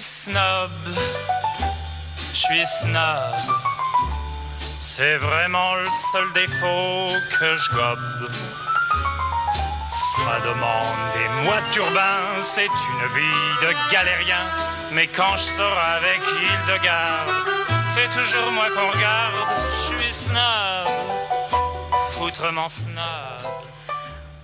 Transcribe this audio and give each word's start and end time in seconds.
suis 0.00 0.30
snob, 0.30 0.70
je 2.32 2.36
suis 2.36 2.66
snob. 2.66 3.34
C'est 4.80 5.16
vraiment 5.16 5.74
le 5.74 5.88
seul 6.12 6.32
défaut 6.34 7.08
que 7.38 7.56
je 7.56 7.70
gobe. 7.70 8.30
Ça 9.90 10.40
demande 10.44 10.98
des 11.14 11.44
mois 11.44 11.60
de 11.60 11.72
turbin, 11.72 12.20
c'est 12.42 12.66
une 12.66 13.06
vie 13.16 13.66
de 13.66 13.92
galérien. 13.92 14.46
Mais 14.92 15.06
quand 15.08 15.36
je 15.36 15.42
sors 15.56 15.78
avec 15.96 16.20
Hildegarde, 16.20 17.30
c'est 17.92 18.10
toujours 18.10 18.52
moi 18.52 18.66
qu'on 18.70 18.90
regarde. 18.96 19.34
Je 19.80 19.98
suis 19.98 20.12
snob, 20.12 20.88
foutrement 22.12 22.68
snob. 22.68 23.38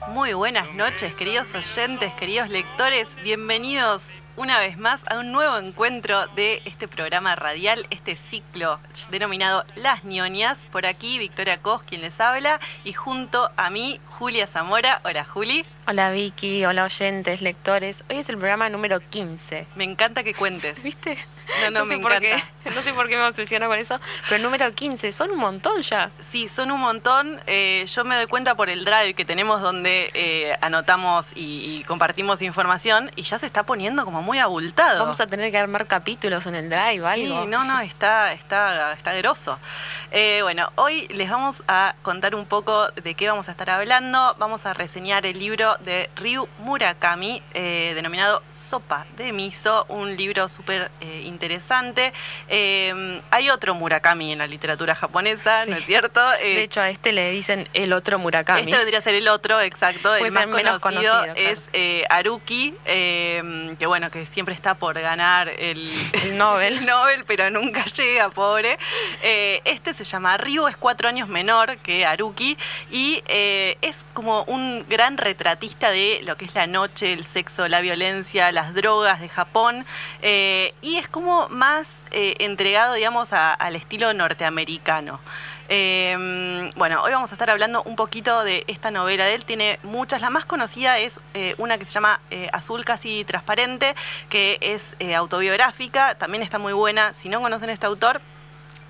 Muy 0.09 0.33
buenas 0.33 0.73
noches, 0.75 1.15
queridos 1.17 1.47
oyentes, 1.55 2.13
queridos 2.19 2.49
lectores. 2.49 3.17
Bienvenidos 3.23 4.03
una 4.37 4.59
vez 4.59 4.79
más 4.79 5.03
a 5.09 5.19
un 5.19 5.33
nuevo 5.33 5.57
encuentro 5.59 6.27
de 6.29 6.61
este 6.65 6.89
programa 6.89 7.37
radial, 7.37 7.87
este 7.91 8.17
ciclo 8.17 8.81
denominado 9.11 9.65
Las 9.77 10.05
ñoñas. 10.05 10.67
Por 10.67 10.87
aquí, 10.87 11.19
Victoria 11.19 11.59
Cos, 11.61 11.83
quien 11.83 12.01
les 12.01 12.19
habla, 12.21 12.61
y 12.85 12.93
junto 12.93 13.51
a 13.57 13.71
mí, 13.71 14.01
Julia 14.11 14.47
Zamora. 14.47 15.01
Hola, 15.05 15.25
Juli. 15.25 15.65
Hola, 15.87 16.11
Vicky. 16.11 16.65
Hola, 16.65 16.85
oyentes, 16.85 17.43
lectores. 17.43 18.05
Hoy 18.11 18.19
es 18.19 18.29
el 18.29 18.39
programa 18.39 18.69
número 18.69 19.01
15. 19.01 19.67
Me 19.77 19.85
encanta 19.85 20.25
que 20.25 20.35
cuentes. 20.35 20.83
¿Viste? 20.83 21.17
No, 21.63 21.71
no, 21.71 21.85
sé 21.85 21.97
me 21.97 22.03
por 22.03 22.13
encanta. 22.13 22.43
qué. 22.65 22.71
No 22.71 22.81
sé 22.81 22.93
por 22.95 23.09
qué 23.09 23.17
me 23.17 23.27
obsesiono 23.27 23.69
con 23.69 23.79
eso, 23.79 23.99
pero 24.25 24.37
el 24.37 24.43
número 24.43 24.73
15 24.73 25.13
son 25.13 25.31
un 25.31 25.39
montón 25.39 25.83
ya. 25.83 26.11
Sí, 26.19 26.49
son 26.49 26.71
un 26.71 26.81
montón. 26.81 27.39
Eh, 27.47 27.85
yo 27.87 28.05
me 28.05 28.17
doy 28.17 28.27
cuenta 28.27 28.55
por 28.55 28.71
el 28.71 28.85
drive 28.85 29.15
que 29.15 29.25
tenemos 29.27 29.61
donde 29.61 30.11
eh, 30.15 30.57
anotamos 30.63 31.33
y, 31.35 31.79
y 31.81 31.85
compartimos 31.85 32.41
información 32.41 33.11
y 33.15 33.23
ya 33.23 33.39
se 33.39 33.45
está 33.47 33.65
poniendo 33.65 34.05
como 34.07 34.23
muy 34.25 34.39
abultado. 34.39 35.01
Vamos 35.01 35.21
a 35.21 35.27
tener 35.27 35.51
que 35.51 35.59
armar 35.59 35.87
capítulos 35.87 36.47
en 36.47 36.55
el 36.57 36.69
drive, 36.69 37.07
algo. 37.07 37.43
Sí, 37.43 37.49
no, 37.49 37.65
no, 37.65 37.81
está, 37.81 38.33
está, 38.33 38.93
está 38.93 39.15
grosso. 39.15 39.59
Eh, 40.17 40.43
bueno, 40.43 40.71
hoy 40.77 41.09
les 41.09 41.29
vamos 41.29 41.65
a 41.67 41.97
contar 42.03 42.37
un 42.37 42.47
poco 42.47 42.87
de 42.93 43.15
qué 43.17 43.27
vamos 43.27 43.49
a 43.49 43.51
estar 43.51 43.69
hablando. 43.69 44.37
Vamos 44.39 44.65
a 44.65 44.73
reseñar 44.73 45.27
el 45.27 45.41
libro 45.41 45.75
de 45.81 46.09
Ryu 46.15 46.47
Murakami, 46.61 47.43
eh, 47.53 47.91
denominado 47.97 48.41
Sopa 48.57 49.09
de 49.17 49.33
Miso, 49.33 49.85
un 49.89 50.17
libro 50.17 50.49
súper 50.49 50.93
eh, 51.01 51.23
interesante. 51.25 52.13
Eh, 52.47 53.21
hay 53.33 53.51
otro 53.51 53.75
Murakami 53.75 54.31
en 54.31 54.39
la 54.39 54.47
literatura 54.47 54.95
japonesa, 54.95 55.65
Sí. 55.65 55.71
¿no 55.73 55.79
es 55.79 55.85
cierto? 55.85 56.21
De 56.39 56.63
hecho, 56.63 56.81
a 56.81 56.91
este 56.91 57.11
le 57.11 57.33
dicen 57.33 57.69
el 57.75 57.93
otro 57.93 58.21
Murakami. 58.21 58.61
este 58.61 58.77
vendría 58.77 59.01
a 59.01 59.03
ser 59.03 59.17
el 59.17 59.27
otro, 59.27 59.61
exacto. 59.63 60.11
Puede 60.11 60.29
el 60.29 60.31
más 60.33 60.47
menos 60.47 60.79
conocido, 60.79 61.13
conocido, 61.13 61.35
claro. 61.35 61.59
es 61.75 62.07
Haruki, 62.09 62.73
eh, 62.85 63.75
que 63.81 63.87
bueno, 63.87 64.13
que 64.13 64.27
siempre 64.27 64.55
está 64.55 64.77
por 64.77 64.95
ganar 65.01 65.49
el, 65.49 65.91
El 66.23 66.39
Nobel. 66.39 66.75
el 66.79 66.85
Nobel, 66.87 67.25
pero 67.25 67.51
nunca 67.51 67.85
llega, 67.87 68.29
pobre. 68.29 68.79
Este 69.21 69.93
se 69.93 70.04
llama 70.11 70.37
Ryu, 70.37 70.67
es 70.69 70.77
cuatro 70.77 71.09
años 71.09 71.29
menor 71.29 71.79
que 71.79 72.07
Haruki 72.07 72.57
y 72.91 73.23
eh, 73.27 73.77
es 73.81 74.07
como 74.13 74.43
un 74.45 74.85
gran 74.89 75.17
retratista 75.19 75.91
de 75.91 76.21
lo 76.25 76.37
que 76.37 76.45
es 76.45 76.55
la 76.55 76.67
noche, 76.67 77.13
el 77.13 77.25
sexo, 77.25 77.69
la 77.69 77.81
violencia, 77.81 78.53
las 78.53 78.75
drogas 78.75 79.21
de 79.21 79.29
Japón. 79.29 79.85
eh, 80.23 80.75
y 80.81 80.97
es 80.97 81.09
como 81.09 81.49
más 81.49 82.03
eh, 82.11 82.37
entregado, 82.41 82.95
digamos, 82.95 83.33
al 83.33 83.77
estilo 83.77 84.13
norteamericano. 84.15 85.21
Bueno, 86.77 87.03
hoy 87.03 87.13
vamos 87.13 87.33
a 87.33 87.35
estar 87.35 87.51
hablando 87.51 87.83
un 87.85 87.97
poquito 87.97 88.45
de 88.45 88.65
esta 88.67 88.91
novela 88.91 89.25
de 89.25 89.35
él. 89.35 89.45
Tiene 89.45 89.79
muchas. 89.83 90.21
La 90.21 90.31
más 90.31 90.45
conocida 90.45 90.99
es 90.99 91.21
una 91.57 91.79
que 91.79 91.87
se 91.87 91.93
llama 91.93 92.21
Azul 92.53 92.85
casi 92.85 93.25
transparente, 93.25 93.95
que 94.29 94.59
es 94.61 94.95
autobiográfica. 95.17 96.17
También 96.17 96.43
está 96.43 96.59
muy 96.59 96.75
buena. 96.75 97.15
Si 97.15 97.29
no 97.29 97.41
conocen 97.41 97.71
este 97.71 97.87
autor, 97.87 98.21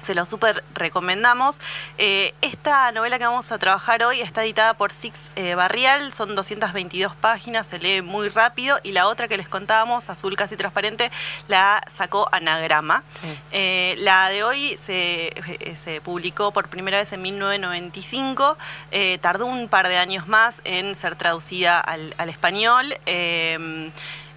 se 0.05 0.15
lo 0.15 0.25
súper 0.25 0.63
recomendamos. 0.75 1.59
Eh, 1.99 2.35
esta 2.43 2.93
novela 2.93 3.19
que 3.19 3.25
vamos 3.25 3.51
a 3.51 3.59
trabajar 3.59 4.05
hoy 4.05 4.21
está 4.21 4.45
editada 4.45 4.75
por 4.75 4.93
Six 4.93 5.31
eh, 5.37 5.55
Barrial, 5.55 6.13
son 6.13 6.35
222 6.35 7.15
páginas, 7.17 7.67
se 7.67 7.79
lee 7.79 8.03
muy 8.03 8.29
rápido. 8.29 8.79
Y 8.83 8.93
la 8.93 9.09
otra 9.09 9.29
que 9.29 9.37
les 9.37 9.49
contábamos, 9.49 10.11
Azul 10.11 10.37
casi 10.37 10.57
transparente, 10.57 11.11
la 11.49 11.83
sacó 11.95 12.29
Anagrama. 12.33 13.03
Sí. 13.21 13.39
Eh, 13.53 13.95
la 13.99 14.29
de 14.29 14.45
hoy 14.45 14.77
se, 14.77 15.33
se 15.77 16.01
publicó 16.01 16.53
por 16.53 16.69
primera 16.69 16.99
vez 16.99 17.13
en 17.13 17.23
1995, 17.23 18.59
eh, 18.91 19.19
tardó 19.21 19.47
un 19.47 19.69
par 19.69 19.89
de 19.89 19.97
años 19.97 20.29
más 20.29 20.61
en 20.65 20.95
ser 20.95 21.17
traducida 21.17 21.81
al, 21.81 22.15
al 22.19 22.29
español. 22.29 22.95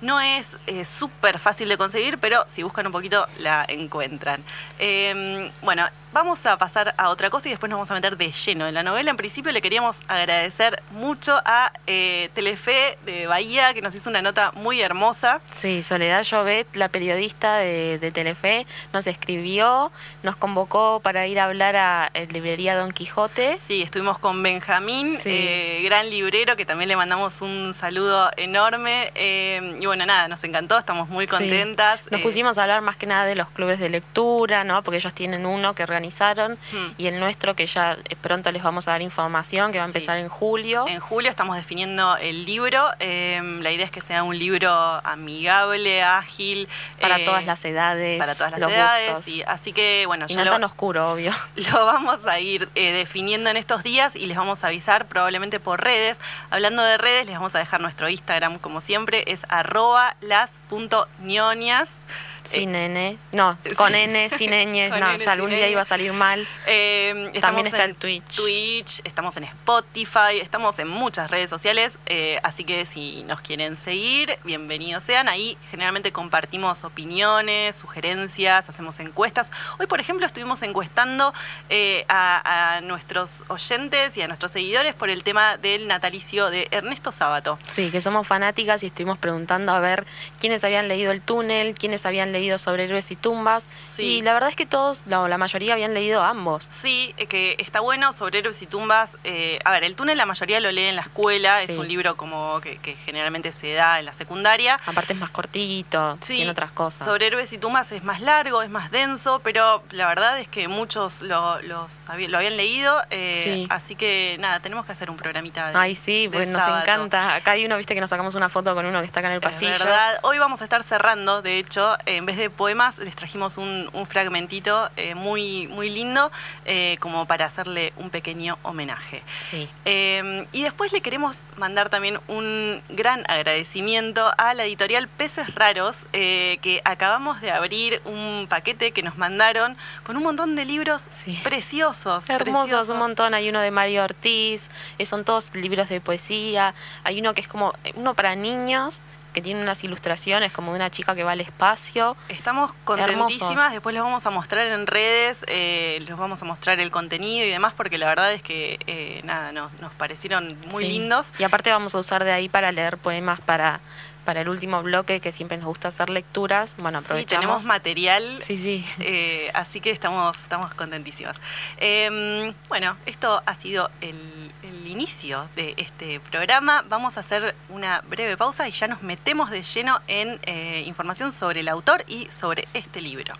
No 0.02 0.20
es 0.20 0.58
eh, 0.68 0.86
súper 0.86 1.40
fácil 1.40 1.70
de 1.70 1.78
conseguir, 1.78 2.20
pero 2.20 2.46
si 2.48 2.64
buscan 2.64 2.86
un 2.86 2.92
poquito 2.92 3.28
la 3.40 3.66
encuentran. 3.68 4.44
Eh, 4.80 5.52
bueno, 5.62 5.86
vamos 6.14 6.46
a 6.46 6.58
pasar 6.58 6.94
a 6.98 7.10
otra 7.10 7.30
cosa 7.30 7.48
y 7.48 7.52
después 7.52 7.70
nos 7.70 7.78
vamos 7.78 7.92
a 7.92 7.94
meter 7.94 8.18
de 8.18 8.32
lleno 8.32 8.68
en 8.68 8.74
la 8.74 8.84
novela. 8.84 9.12
En 9.12 9.18
principio 9.18 9.52
le 9.52 9.62
queríamos 9.62 10.02
agradecer 10.08 10.82
mucho 10.92 11.40
a 11.46 11.72
eh, 11.86 12.30
Telefe 12.34 12.98
de 13.06 13.28
Bahía, 13.28 13.74
que 13.74 13.82
nos 13.82 13.94
hizo 13.96 14.10
una 14.10 14.22
nota 14.22 14.52
muy 14.56 14.82
hermosa. 14.82 15.42
Sí, 15.52 15.84
Soledad 15.84 16.24
Llobet, 16.24 16.76
la 16.76 16.90
periodista 16.90 17.58
de, 17.58 18.00
de 18.00 18.12
Telefe, 18.12 18.66
nos 18.94 19.06
escribió, 19.08 19.92
nos 20.24 20.36
convocó 20.36 21.00
para 21.04 21.28
ir 21.28 21.40
a 21.40 21.46
hablar 21.46 21.76
a 21.76 22.10
la 22.14 22.22
librería 22.26 22.76
Don 22.76 22.92
Quijote. 22.92 23.58
Sí, 23.60 23.82
estuvimos 23.84 24.18
con 24.20 24.42
Benjamín, 24.42 25.18
Sí. 25.18 25.30
eh, 25.32 25.82
gran 25.84 26.10
librero, 26.10 26.56
que 26.56 26.66
también 26.66 26.88
le 26.88 26.96
mandamos 26.96 27.42
un 27.42 27.74
saludo 27.74 28.30
enorme. 28.38 29.12
eh, 29.16 29.78
y 29.80 29.86
bueno, 29.86 30.06
nada, 30.06 30.28
nos 30.28 30.44
encantó, 30.44 30.78
estamos 30.78 31.10
muy 31.10 31.26
Sí. 31.26 31.32
contentas. 31.32 32.02
Nos 32.12 32.20
eh, 32.22 32.24
pusimos 32.24 32.58
a 32.58 32.64
hablar 32.64 32.82
más 32.82 32.96
que 32.98 33.06
nada 33.06 33.26
de 33.26 33.36
los 33.36 33.50
clubes 33.50 33.80
de 33.80 33.90
lectura, 33.90 34.64
¿no? 34.64 34.82
Porque 34.84 34.98
ellos 34.98 35.14
tienen 35.14 35.46
uno 35.46 35.74
que 35.76 35.86
organizaron 35.98 36.58
Hmm. 36.72 36.92
y 36.98 37.08
el 37.08 37.20
nuestro 37.20 37.56
que 37.56 37.66
ya 37.66 37.94
eh, 37.94 38.16
pronto 38.22 38.52
les 38.52 38.62
vamos 38.62 38.88
a 38.88 38.92
dar 38.92 39.02
información, 39.02 39.72
que 39.72 39.80
va 39.80 39.86
a 39.86 39.88
Sí. 39.88 39.98
empezar 39.98 40.18
en 40.18 40.30
julio. 40.30 40.86
En 40.88 41.00
julio 41.00 41.30
estamos 41.30 41.56
definiendo 41.56 42.16
el 42.18 42.46
libro. 42.46 42.88
eh, 43.00 43.42
la 43.62 43.72
idea 43.72 43.86
es 43.86 43.92
que 43.92 44.02
sea 44.02 44.24
un 44.24 44.38
libro 44.38 44.70
amigable, 45.04 46.04
ágil. 46.04 46.68
para 47.02 47.20
eh, 47.20 47.26
todas 47.26 47.46
las 47.46 47.64
edades, 47.66 48.20
para 48.20 48.36
todas 48.36 48.52
las 48.52 48.60
los 48.60 48.72
edades. 48.72 49.24
sí. 49.24 49.44
Así 49.48 49.74
que, 49.74 50.04
bueno, 50.08 50.26
y 50.30 50.34
ya 50.34 50.40
no 50.40 50.46
lo- 50.46 50.52
tan 50.52 50.64
oscuro, 50.64 51.12
obvio. 51.12 51.32
Lo 51.72 51.86
vamos 51.86 52.26
a 52.26 52.40
ir 52.40 52.70
eh, 52.76 52.92
definiendo 52.92 53.50
en 53.50 53.58
estos 53.58 53.82
días 53.84 54.16
y 54.16 54.26
les 54.28 54.38
vamos 54.38 54.64
a 54.64 54.68
avisar 54.68 55.06
probablemente 55.08 55.60
por 55.60 55.84
redes. 55.84 56.20
Hablando 56.52 56.84
de 56.84 56.98
redes, 56.98 57.26
les 57.26 57.36
vamos 57.36 57.56
a 57.56 57.60
dejar 57.60 57.82
nuestro 57.82 58.08
Instagram 58.10 58.60
como 58.60 58.82
siempre, 58.82 59.24
es 59.28 59.46
arroba 59.50 60.16
las.ñoñas. 60.22 62.04
Sin 62.48 62.76
N. 62.76 63.18
No, 63.32 63.58
con 63.76 63.94
N, 63.94 64.30
sin. 64.30 64.48
Con 64.90 65.00
No, 65.00 65.12
N, 65.12 65.18
ya 65.20 65.32
algún 65.32 65.50
día 65.50 65.68
iba 65.68 65.82
a 65.82 65.86
salir 65.86 66.14
mal. 66.14 66.48
Eh, 66.66 67.32
También 67.42 67.68
está 67.68 67.84
en 67.84 67.92
el 67.92 67.96
Twitch. 67.96 68.36
Twitch, 68.36 69.02
estamos 69.04 69.36
en 69.38 69.44
Spotify, 69.44 70.40
estamos 70.42 70.80
en 70.80 70.88
muchas 70.88 71.30
redes 71.30 71.50
sociales, 71.50 72.00
eh, 72.06 72.40
así 72.44 72.64
que 72.64 72.86
si 72.86 73.24
nos 73.24 73.42
quieren 73.42 73.76
seguir, 73.78 74.38
bienvenidos 74.44 75.04
sean. 75.04 75.28
Ahí 75.28 75.58
generalmente 75.70 76.12
compartimos 76.12 76.84
opiniones, 76.84 77.76
sugerencias, 77.76 78.70
hacemos 78.70 79.00
encuestas. 79.00 79.52
Hoy, 79.80 79.88
por 79.88 80.00
ejemplo, 80.00 80.26
estuvimos 80.26 80.62
encuestando 80.64 81.34
eh, 81.70 82.06
a, 82.08 82.76
a 82.78 82.82
nuestros 82.82 83.44
oyentes 83.48 84.16
y 84.18 84.22
a 84.22 84.28
nuestros 84.28 84.52
seguidores 84.52 84.94
por 84.94 85.10
el 85.10 85.24
tema 85.24 85.58
del 85.58 85.88
natalicio 85.88 86.50
de 86.50 86.68
Ernesto 86.72 87.12
Sábato. 87.12 87.60
Sí, 87.68 87.92
que 87.92 88.02
somos 88.02 88.26
fanáticas 88.28 88.84
y 88.84 88.88
estuvimos 88.88 89.18
preguntando 89.18 89.74
a 89.74 89.80
ver 89.80 90.06
quiénes 90.40 90.64
habían 90.64 90.88
leído 90.88 91.12
El 91.12 91.22
túnel, 91.22 91.76
quiénes 91.76 92.06
habían 92.06 92.32
leído 92.32 92.37
Sobre 92.58 92.84
héroes 92.86 93.10
y 93.12 93.16
tumbas. 93.16 93.66
Sí. 93.86 94.04
Y 94.04 94.22
la 94.22 94.34
verdad 94.34 94.50
es 94.50 94.56
que 94.56 94.66
todos, 94.66 95.04
la, 95.08 95.28
la 95.28 95.38
mayoría 95.38 95.74
habían 95.74 95.94
leído 95.94 96.24
ambos. 96.24 96.68
Sí, 96.72 97.14
eh, 97.18 97.26
que 97.26 97.56
está 97.60 97.80
bueno 97.80 98.14
sobre 98.14 98.40
héroes 98.40 98.62
y 98.62 98.68
tumbas. 98.68 99.18
eh, 99.24 99.60
a 99.66 99.72
ver, 99.72 99.84
el 99.84 99.96
túnel 99.96 100.18
la 100.18 100.26
mayoría 100.26 100.60
lo 100.60 100.72
lee 100.72 100.86
en 100.86 100.96
la 100.96 101.02
escuela, 101.02 101.60
Sí. 101.66 101.72
es 101.74 101.78
un 101.78 101.88
libro 101.88 102.16
como 102.16 102.62
que, 102.62 102.78
que 102.78 102.96
generalmente 102.96 103.52
se 103.52 103.74
da 103.74 104.00
en 104.00 104.06
la 104.06 104.14
secundaria. 104.14 104.80
Aparte 104.86 105.14
es 105.14 105.20
más 105.20 105.30
cortito, 105.32 106.18
Sí, 106.22 106.36
tiene 106.38 106.52
otras 106.52 106.72
cosas. 106.72 107.06
Sobre 107.08 107.28
héroes 107.28 107.52
y 107.54 107.58
tumbas 107.58 107.92
es 107.92 108.04
más 108.04 108.22
largo, 108.22 108.62
es 108.62 108.70
más 108.70 108.92
denso, 108.92 109.42
pero 109.44 109.84
la 109.92 110.08
verdad 110.08 110.40
es 110.40 110.48
que 110.48 110.68
muchos 110.68 111.22
lo, 111.22 111.60
los 111.64 111.92
lo 112.28 112.38
habían 112.38 112.58
leído, 112.58 113.02
eh, 113.10 113.42
Sí. 113.44 113.68
así 113.70 113.96
que 113.96 114.38
nada, 114.40 114.60
tenemos 114.60 114.86
que 114.86 114.92
hacer 114.92 115.10
un 115.10 115.18
programita 115.18 115.70
de 115.72 115.78
Ay, 115.78 115.96
sí, 115.96 116.30
pues 116.32 116.48
nos 116.48 116.62
sábado. 116.64 116.84
encanta. 116.84 117.36
Acá 117.36 117.52
hay 117.52 117.66
uno, 117.66 117.78
viste, 117.78 117.96
que 117.96 118.02
nos 118.02 118.10
sacamos 118.10 118.36
una 118.36 118.50
foto 118.50 118.74
con 118.76 118.86
uno 118.86 119.00
que 119.00 119.06
está 119.06 119.20
acá 119.22 119.28
en 119.30 119.34
el 119.34 119.40
Es 119.40 119.44
pasillo. 119.44 119.72
verdad. 119.72 120.20
Hoy 120.24 120.38
vamos 120.38 120.62
a 120.62 120.64
estar 120.66 120.84
cerrando, 120.84 121.42
de 121.42 121.58
hecho, 121.58 121.96
en 122.06 122.26
vez 122.28 122.38
de 122.38 122.52
poemas, 122.52 123.00
les 123.00 123.16
trajimos 123.16 123.58
un, 123.58 123.90
un 123.94 124.06
fragmentito 124.06 124.90
eh, 124.98 125.16
muy, 125.16 125.68
muy 125.68 125.90
lindo, 125.90 126.32
eh, 126.66 126.98
como 127.00 127.26
para 127.26 127.46
hacerle 127.48 127.92
un 127.98 128.12
pequeño 128.12 128.60
homenaje. 128.62 129.24
Sí. 129.40 129.68
Eh, 129.86 130.46
y 130.52 130.62
después 130.62 130.92
le 130.94 131.02
queremos 131.02 131.44
mandar 131.58 131.90
también 131.90 132.20
un 132.28 132.84
gran 132.90 133.24
agradecimiento 133.28 134.30
a 134.38 134.54
la 134.54 134.66
editorial 134.66 135.08
Peces 135.08 135.56
Raros, 135.56 136.06
eh, 136.14 136.60
que 136.62 136.82
acabamos 136.86 137.42
de 137.42 137.50
abrir 137.52 138.00
un 138.06 138.46
paquete 138.48 138.92
que 138.92 139.02
nos 139.02 139.18
mandaron 139.18 139.76
con 140.04 140.16
un 140.18 140.24
montón 140.24 140.56
de 140.56 140.66
libros 140.66 141.04
Sí. 141.10 141.40
preciosos. 141.44 142.30
Hermosos, 142.30 142.62
preciosos. 142.70 142.90
un 142.90 143.00
montón. 143.00 143.34
Hay 143.34 143.50
uno 143.50 143.60
de 143.62 143.72
Mario 143.72 144.04
Ortiz, 144.04 144.70
eh, 145.00 145.06
son 145.06 145.24
todos 145.24 145.56
libros 145.56 145.90
de 145.90 146.02
poesía. 146.02 146.76
Hay 147.04 147.20
uno 147.20 147.34
que 147.34 147.42
es 147.42 147.48
como, 147.48 147.74
uno 147.96 148.14
para 148.14 148.36
niños, 148.36 149.02
que 149.34 149.42
tiene 149.42 149.62
unas 149.62 149.84
ilustraciones 149.84 150.52
como 150.52 150.72
de 150.72 150.78
una 150.78 150.90
chica 150.90 151.14
que 151.16 151.24
va 151.24 151.32
al 151.34 151.42
espacio. 151.42 152.16
Estamos 152.30 152.74
contentísimas, 152.84 153.42
Hermosos. 153.42 153.72
después 153.74 153.96
los 153.96 154.04
vamos 154.04 154.26
a 154.26 154.30
mostrar 154.32 154.68
en 154.68 154.88
redes, 154.88 155.46
eh, 155.48 156.04
los 156.08 156.18
vamos 156.18 156.42
a 156.42 156.46
mostrar 156.46 156.80
el 156.80 156.90
contenido 156.92 157.46
y 157.46 157.50
demás, 157.50 157.74
porque 157.78 157.98
la 157.98 158.08
verdad 158.08 158.34
es 158.34 158.42
que, 158.42 158.80
eh, 158.88 159.22
nada, 159.24 159.52
no, 159.52 159.70
nos 159.82 159.92
parecieron 159.94 160.58
muy 160.72 160.86
Sí. 160.86 160.92
lindos. 160.92 161.34
Y 161.40 161.44
aparte 161.44 161.70
vamos 161.72 161.94
a 161.96 162.00
usar 162.00 162.24
de 162.24 162.32
ahí 162.32 162.50
para 162.50 162.72
leer 162.72 162.98
poemas 162.98 163.40
para, 163.40 163.80
para 164.28 164.42
el 164.42 164.50
último 164.50 164.84
bloque, 164.84 165.22
que 165.22 165.32
siempre 165.32 165.56
nos 165.56 165.68
gusta 165.68 165.88
hacer 165.88 166.10
lecturas. 166.10 166.76
Bueno, 166.80 167.00
sí, 167.00 167.06
aprovechamos. 167.06 167.42
tenemos 167.42 167.64
material, 167.64 168.40
Sí, 168.44 168.58
sí. 168.58 168.86
eh, 169.00 169.50
así 169.54 169.80
que 169.80 169.90
estamos, 169.90 170.38
estamos 170.38 170.74
contentísimas. 170.74 171.38
Eh, 171.78 172.54
bueno, 172.68 172.98
esto 173.06 173.42
ha 173.46 173.56
sido 173.56 173.90
el, 174.02 174.52
el 174.64 174.86
inicio 174.86 175.48
de 175.56 175.76
este 175.78 176.20
programa. 176.20 176.84
Vamos 176.90 177.16
a 177.16 177.22
hacer 177.22 177.56
una 177.70 178.02
breve 178.02 178.36
pausa 178.36 178.68
y 178.68 178.72
ya 178.74 178.90
nos 178.90 179.02
metemos 179.02 179.50
de 179.50 179.64
lleno 179.64 180.02
en 180.10 180.42
eh, 180.44 180.84
información 180.86 181.32
sobre 181.32 181.62
el 181.62 181.70
autor 181.70 182.04
y 182.10 182.26
sobre 182.26 182.68
este 182.74 183.00
libro. 183.00 183.34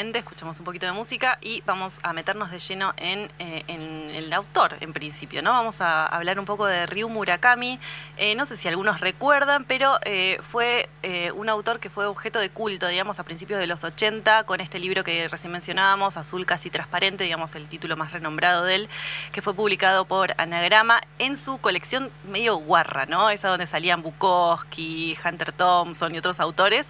Escuchamos 0.00 0.58
un 0.58 0.64
poquito 0.64 0.86
de 0.86 0.92
música 0.92 1.38
y 1.42 1.62
vamos 1.66 2.00
a 2.02 2.14
meternos 2.14 2.50
de 2.50 2.58
lleno 2.58 2.94
en, 2.96 3.28
eh, 3.38 3.64
en 3.68 3.99
el 4.30 4.34
autor, 4.34 4.76
en 4.80 4.92
principio, 4.92 5.42
¿no? 5.42 5.50
Vamos 5.50 5.80
a 5.80 6.06
hablar 6.06 6.38
un 6.38 6.44
poco 6.44 6.64
de 6.64 6.86
Ryu 6.86 7.08
Murakami. 7.08 7.80
Eh, 8.16 8.36
no 8.36 8.46
sé 8.46 8.56
si 8.56 8.68
algunos 8.68 9.00
recuerdan, 9.00 9.64
pero 9.64 9.98
eh, 10.04 10.38
fue 10.52 10.88
eh, 11.02 11.32
un 11.32 11.48
autor 11.48 11.80
que 11.80 11.90
fue 11.90 12.06
objeto 12.06 12.38
de 12.38 12.48
culto, 12.48 12.86
digamos, 12.86 13.18
a 13.18 13.24
principios 13.24 13.58
de 13.58 13.66
los 13.66 13.82
80, 13.82 14.44
con 14.44 14.60
este 14.60 14.78
libro 14.78 15.02
que 15.02 15.26
recién 15.26 15.52
mencionábamos, 15.52 16.16
Azul 16.16 16.46
casi 16.46 16.70
transparente, 16.70 17.24
digamos, 17.24 17.56
el 17.56 17.66
título 17.66 17.96
más 17.96 18.12
renombrado 18.12 18.64
de 18.64 18.76
él, 18.76 18.88
que 19.32 19.42
fue 19.42 19.52
publicado 19.52 20.04
por 20.04 20.32
Anagrama 20.36 21.00
en 21.18 21.36
su 21.36 21.58
colección 21.58 22.08
medio 22.30 22.56
guarra, 22.56 23.06
¿no? 23.06 23.30
Esa 23.30 23.48
donde 23.48 23.66
salían 23.66 24.00
Bukowski, 24.00 25.18
Hunter 25.24 25.50
Thompson 25.50 26.14
y 26.14 26.18
otros 26.18 26.38
autores. 26.38 26.86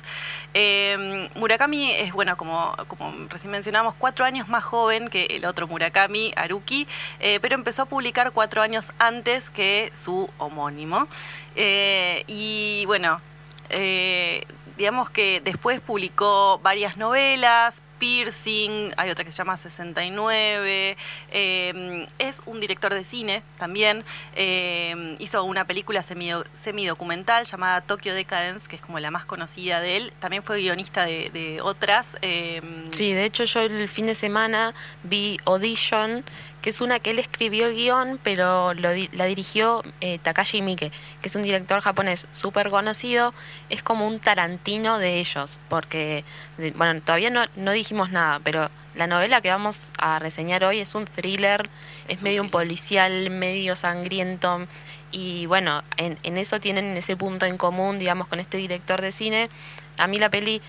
Eh, 0.52 1.30
Murakami 1.36 1.92
es, 1.92 2.12
bueno, 2.12 2.36
como, 2.36 2.76
recién 3.30 3.50
mencionamos, 3.50 3.94
cuatro 3.96 4.26
años 4.26 4.46
más 4.48 4.62
joven 4.62 5.08
que 5.08 5.24
el 5.30 5.46
otro 5.46 5.66
Murakami, 5.66 6.34
Haruki, 6.36 6.86
eh, 7.20 7.29
pero 7.40 7.54
empezó 7.54 7.82
a 7.82 7.86
publicar 7.86 8.32
cuatro 8.32 8.62
años 8.62 8.92
antes 8.98 9.50
que 9.50 9.92
su 9.94 10.28
homónimo. 10.38 11.06
Eh, 11.54 12.24
y 12.26 12.84
bueno, 12.86 13.20
eh, 13.68 14.44
digamos 14.76 15.10
que 15.10 15.40
después 15.44 15.80
publicó 15.80 16.58
varias 16.62 16.96
novelas, 16.96 17.82
Piercing, 17.98 18.92
hay 18.96 19.10
otra 19.10 19.26
que 19.26 19.30
se 19.30 19.36
llama 19.36 19.58
69, 19.58 20.96
eh, 21.32 22.06
es 22.18 22.40
un 22.46 22.58
director 22.58 22.94
de 22.94 23.04
cine 23.04 23.42
también, 23.58 24.04
eh, 24.34 25.16
hizo 25.18 25.44
una 25.44 25.66
película 25.66 26.02
semido- 26.02 26.44
semidocumental 26.54 27.44
llamada 27.44 27.82
Tokyo 27.82 28.14
Decadence, 28.14 28.66
que 28.68 28.76
es 28.76 28.82
como 28.82 28.98
la 29.00 29.10
más 29.10 29.26
conocida 29.26 29.82
de 29.82 29.98
él, 29.98 30.12
también 30.18 30.42
fue 30.42 30.60
guionista 30.60 31.04
de, 31.04 31.60
otras. 31.62 32.16
eh, 32.22 32.62
Sí, 32.90 33.12
de 33.12 33.26
hecho 33.26 33.44
yo 33.44 33.60
el 33.60 33.86
fin 33.88 34.06
de 34.06 34.14
semana 34.14 34.72
vi 35.02 35.36
Audition, 35.44 36.24
que 36.62 36.70
es 36.70 36.80
una 36.80 36.98
que 36.98 37.10
él 37.10 37.18
escribió 37.18 37.66
el 37.66 37.74
guion, 37.74 38.18
pero 38.22 38.74
lo 38.74 38.90
di- 38.92 39.08
la 39.12 39.24
dirigió 39.24 39.82
eh, 40.00 40.18
Takashi 40.22 40.62
Miike, 40.62 40.90
que 41.22 41.28
es 41.28 41.34
un 41.36 41.42
director 41.42 41.80
japonés 41.80 42.26
súper 42.32 42.68
conocido, 42.70 43.32
es 43.70 43.82
como 43.82 44.06
un 44.06 44.18
Tarantino 44.18 44.98
de 44.98 45.18
ellos, 45.20 45.58
porque, 45.68 46.24
de- 46.58 46.72
bueno, 46.72 47.00
todavía 47.00 47.30
no, 47.30 47.44
no 47.56 47.72
dijimos 47.72 48.10
nada, 48.10 48.40
pero 48.44 48.70
la 48.94 49.06
novela 49.06 49.40
que 49.40 49.48
vamos 49.50 49.88
a 49.98 50.18
reseñar 50.18 50.64
hoy 50.64 50.80
es 50.80 50.94
un 50.94 51.04
thriller, 51.06 51.68
es, 52.08 52.22
medio 52.22 52.42
un 52.42 52.50
policial, 52.50 53.30
medio 53.30 53.76
sangriento, 53.76 54.66
y 55.12 55.46
bueno, 55.46 55.82
en, 55.96 56.18
en 56.22 56.36
eso 56.38 56.60
tienen 56.60 56.96
ese 56.96 57.16
punto 57.16 57.46
en 57.46 57.56
común, 57.56 57.98
digamos, 57.98 58.28
con 58.28 58.38
este 58.40 58.58
director 58.58 59.00
de 59.00 59.12
cine. 59.12 59.48
A 60.00 60.06
mí 60.06 60.18
la 60.18 60.30
peli 60.30 60.60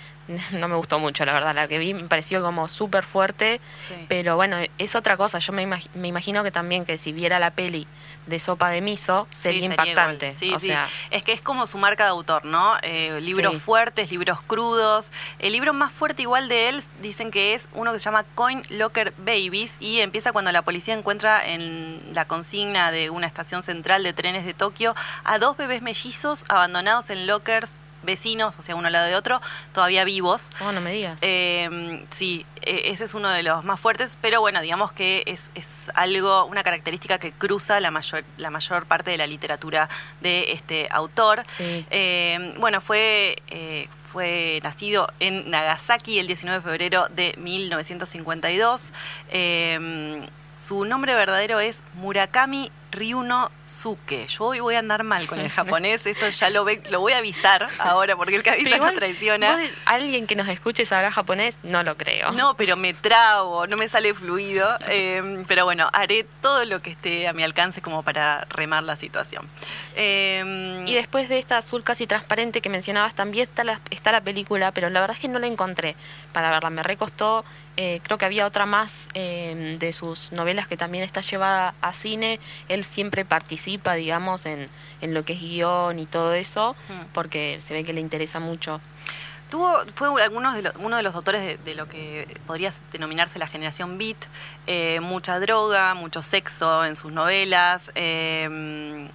no 0.52 0.68
me 0.70 0.76
gustó 0.76 0.98
mucho, 1.00 1.26
la 1.26 1.34
verdad, 1.34 1.54
la 1.54 1.68
que 1.68 1.78
vi 1.78 1.94
me 1.94 2.04
pareció 2.04 2.42
como 2.42 2.68
súper 2.70 3.04
fuerte, 3.04 3.60
Sí. 3.76 3.96
pero 4.08 4.36
bueno, 4.36 4.58
es 4.78 4.96
otra 4.96 5.18
cosa. 5.18 5.40
Yo 5.40 5.52
me, 5.52 5.68
imag- 5.68 5.90
me 5.94 6.08
imagino 6.08 6.44
que 6.44 6.52
también 6.52 6.86
que 6.86 6.98
si 6.98 7.12
viera 7.12 7.38
la 7.40 7.52
peli 7.52 7.86
de 8.28 8.40
Sopa 8.40 8.70
de 8.70 8.80
Miso 8.82 9.28
Sí, 9.32 9.38
sería 9.42 9.66
impactante. 9.66 10.32
Sí, 10.32 10.54
o 10.54 10.60
sí. 10.60 10.68
sea, 10.68 10.88
Es 11.10 11.24
que 11.24 11.34
es 11.34 11.42
como 11.42 11.68
su 11.68 11.78
marca 11.78 12.04
de 12.06 12.12
autor, 12.12 12.46
¿no? 12.46 12.76
Eh, 12.82 13.20
libros 13.22 13.62
fuertes, 13.62 14.12
libros 14.12 14.42
crudos. 14.44 15.12
El 15.40 15.52
libro 15.54 15.74
más 15.74 15.92
fuerte 15.92 16.22
igual 16.22 16.48
de 16.48 16.70
él 16.70 16.84
dicen 17.02 17.32
que 17.32 17.54
es 17.54 17.68
uno 17.74 17.92
que 17.92 18.00
se 18.00 18.06
llama 18.06 18.24
Coin 18.36 18.64
Locker 18.70 19.14
Babies 19.18 19.78
y 19.80 20.00
empieza 20.00 20.32
cuando 20.32 20.52
la 20.52 20.62
policía 20.62 20.94
encuentra 20.94 21.46
en 21.46 22.00
la 22.14 22.26
consigna 22.26 22.92
de 22.92 23.10
una 23.10 23.28
estación 23.28 23.64
central 23.64 24.04
de 24.04 24.14
trenes 24.14 24.46
de 24.46 24.54
Tokio 24.54 24.96
a 25.24 25.40
dos 25.40 25.58
bebés 25.58 25.82
mellizos 25.82 26.46
abandonados 26.48 27.10
en 27.10 27.28
lockers 27.28 27.74
vecinos, 28.04 28.54
o 28.60 28.64
sea, 28.64 28.76
uno 28.76 28.88
al 28.88 28.94
lado 28.94 29.08
de 29.08 29.16
otro, 29.16 29.42
todavía 29.74 30.04
vivos. 30.04 30.50
oh, 30.62 30.72
no 30.72 30.82
me 30.82 30.94
digas. 30.94 31.20
Eh, 31.22 32.06
sí, 32.10 32.46
eh, 32.64 32.84
ese 32.86 33.06
es 33.06 33.14
uno 33.14 33.30
de 33.30 33.44
los 33.44 33.64
más 33.64 33.80
fuertes, 33.80 34.18
pero 34.22 34.40
bueno, 34.42 34.62
digamos 34.62 34.92
que 34.92 35.24
es, 35.26 35.52
es 35.56 35.92
algo, 35.96 36.46
una 36.46 36.64
característica 36.64 37.18
que 37.18 37.32
cruza 37.32 37.80
la 37.80 37.92
mayor, 37.92 38.24
la 38.38 38.50
mayor 38.50 38.86
parte 38.86 39.12
de 39.12 39.18
la 39.18 39.28
literatura 39.28 39.90
de 40.22 40.52
este 40.52 40.88
autor. 40.92 41.44
sí. 41.48 41.86
Eh, 41.90 42.56
bueno, 42.60 42.82
fue, 42.82 43.38
eh, 43.48 43.88
fue 44.12 44.60
nacido 44.64 45.08
en 45.20 45.50
Nagasaki 45.50 46.20
el 46.20 46.28
19 46.28 46.60
de 46.60 46.64
febrero 46.64 47.08
de 47.10 47.34
1952. 47.38 48.94
Su 50.62 50.86
nombre 50.86 51.16
verdadero 51.16 51.60
es 51.60 51.82
Murakami 51.96 52.72
Ryuno 52.92 53.50
Suke. 53.66 54.28
Yo 54.28 54.44
hoy 54.48 54.60
voy 54.60 54.76
a 54.76 54.80
andar 54.80 55.04
mal 55.04 55.26
con 55.26 55.40
el 55.40 55.50
japonés, 55.50 56.06
esto 56.06 56.30
ya 56.30 56.50
lo, 56.52 56.66
ve, 56.66 56.84
lo 56.92 57.00
voy 57.00 57.14
a 57.14 57.18
avisar 57.18 57.68
ahora, 57.80 58.16
porque 58.16 58.36
el 58.36 58.44
que 58.44 58.52
avisa 58.52 58.66
Pero 58.66 58.76
no 58.78 58.84
igual, 58.84 58.96
traiciona. 58.96 59.52
vos, 59.54 59.62
alguien 59.86 60.28
que 60.28 60.36
nos 60.36 60.48
escuche 60.50 60.86
sabrá 60.86 61.10
japonés, 61.10 61.58
no 61.64 61.82
lo 61.84 61.98
creo. 61.98 62.32
No, 62.34 62.56
pero 62.58 62.76
me 62.76 62.94
trabo, 62.94 63.66
no 63.66 63.76
me 63.78 63.88
sale 63.90 64.14
fluido. 64.14 64.68
eh, 64.88 65.44
pero 65.48 65.64
bueno, 65.66 65.90
haré 65.94 66.28
todo 66.42 66.64
lo 66.66 66.82
que 66.82 66.92
esté 66.92 67.28
a 67.28 67.34
mi 67.34 67.42
alcance 67.44 67.82
como 67.82 68.04
para 68.04 68.46
remar 68.50 68.84
la 68.84 68.98
situación. 68.98 69.48
Eh, 69.96 70.84
Y 70.86 70.94
después 70.94 71.28
de 71.30 71.40
esta 71.40 71.58
azul 71.58 71.84
casi 71.84 72.06
transparente 72.06 72.62
que 72.62 72.70
mencionabas, 72.70 73.16
también 73.16 73.44
está 73.44 73.64
la, 73.64 73.80
está 73.90 74.12
la 74.12 74.22
película, 74.22 74.74
pero 74.74 74.90
la 74.92 75.00
verdad 75.00 75.16
es 75.16 75.22
que 75.22 75.28
no 75.30 75.40
la 75.40 75.48
encontré 75.48 75.96
para 76.34 76.52
verla. 76.52 76.70
Me 76.70 76.84
recostó, 76.84 77.46
eh, 77.84 78.00
creo 78.04 78.18
que 78.20 78.26
había 78.26 78.46
otra 78.46 78.66
más 78.68 79.08
eh, 79.16 79.76
de 79.80 79.92
sus 79.92 80.32
novelas 80.32 80.68
que 80.68 80.78
también 80.78 81.04
está 81.04 81.22
llevada 81.22 81.74
a 81.82 81.94
cine. 81.94 82.40
Él 82.70 82.84
siempre 82.84 83.26
participa, 83.26 83.96
digamos, 83.96 84.46
en, 84.46 84.68
en 85.02 85.14
lo 85.16 85.26
que 85.26 85.34
es 85.34 85.42
guion 85.42 85.98
y 85.98 86.06
todo 86.06 86.34
eso, 86.36 86.76
Mm. 86.90 87.06
porque 87.14 87.58
se 87.60 87.74
ve 87.74 87.84
que 87.84 87.94
le 87.94 88.02
interesa 88.02 88.40
mucho. 88.40 88.80
Tuvo, 89.50 89.80
fue 89.96 90.22
algunos 90.24 90.54
de 90.54 90.62
lo- 90.62 90.72
uno 90.80 90.96
de 90.96 91.04
los 91.04 91.14
autores 91.16 91.42
de, 91.42 91.58
de 91.58 91.74
lo 91.76 91.86
que 91.90 92.28
podría 92.48 92.72
denominarse 92.92 93.38
la 93.40 93.48
generación 93.48 93.98
beat, 93.98 94.18
eh, 94.68 95.00
mucha 95.02 95.40
droga, 95.40 95.94
mucho 95.96 96.22
sexo 96.22 96.86
en 96.86 96.96
sus 96.96 97.12
novelas, 97.12 97.92
eh, 97.96 99.10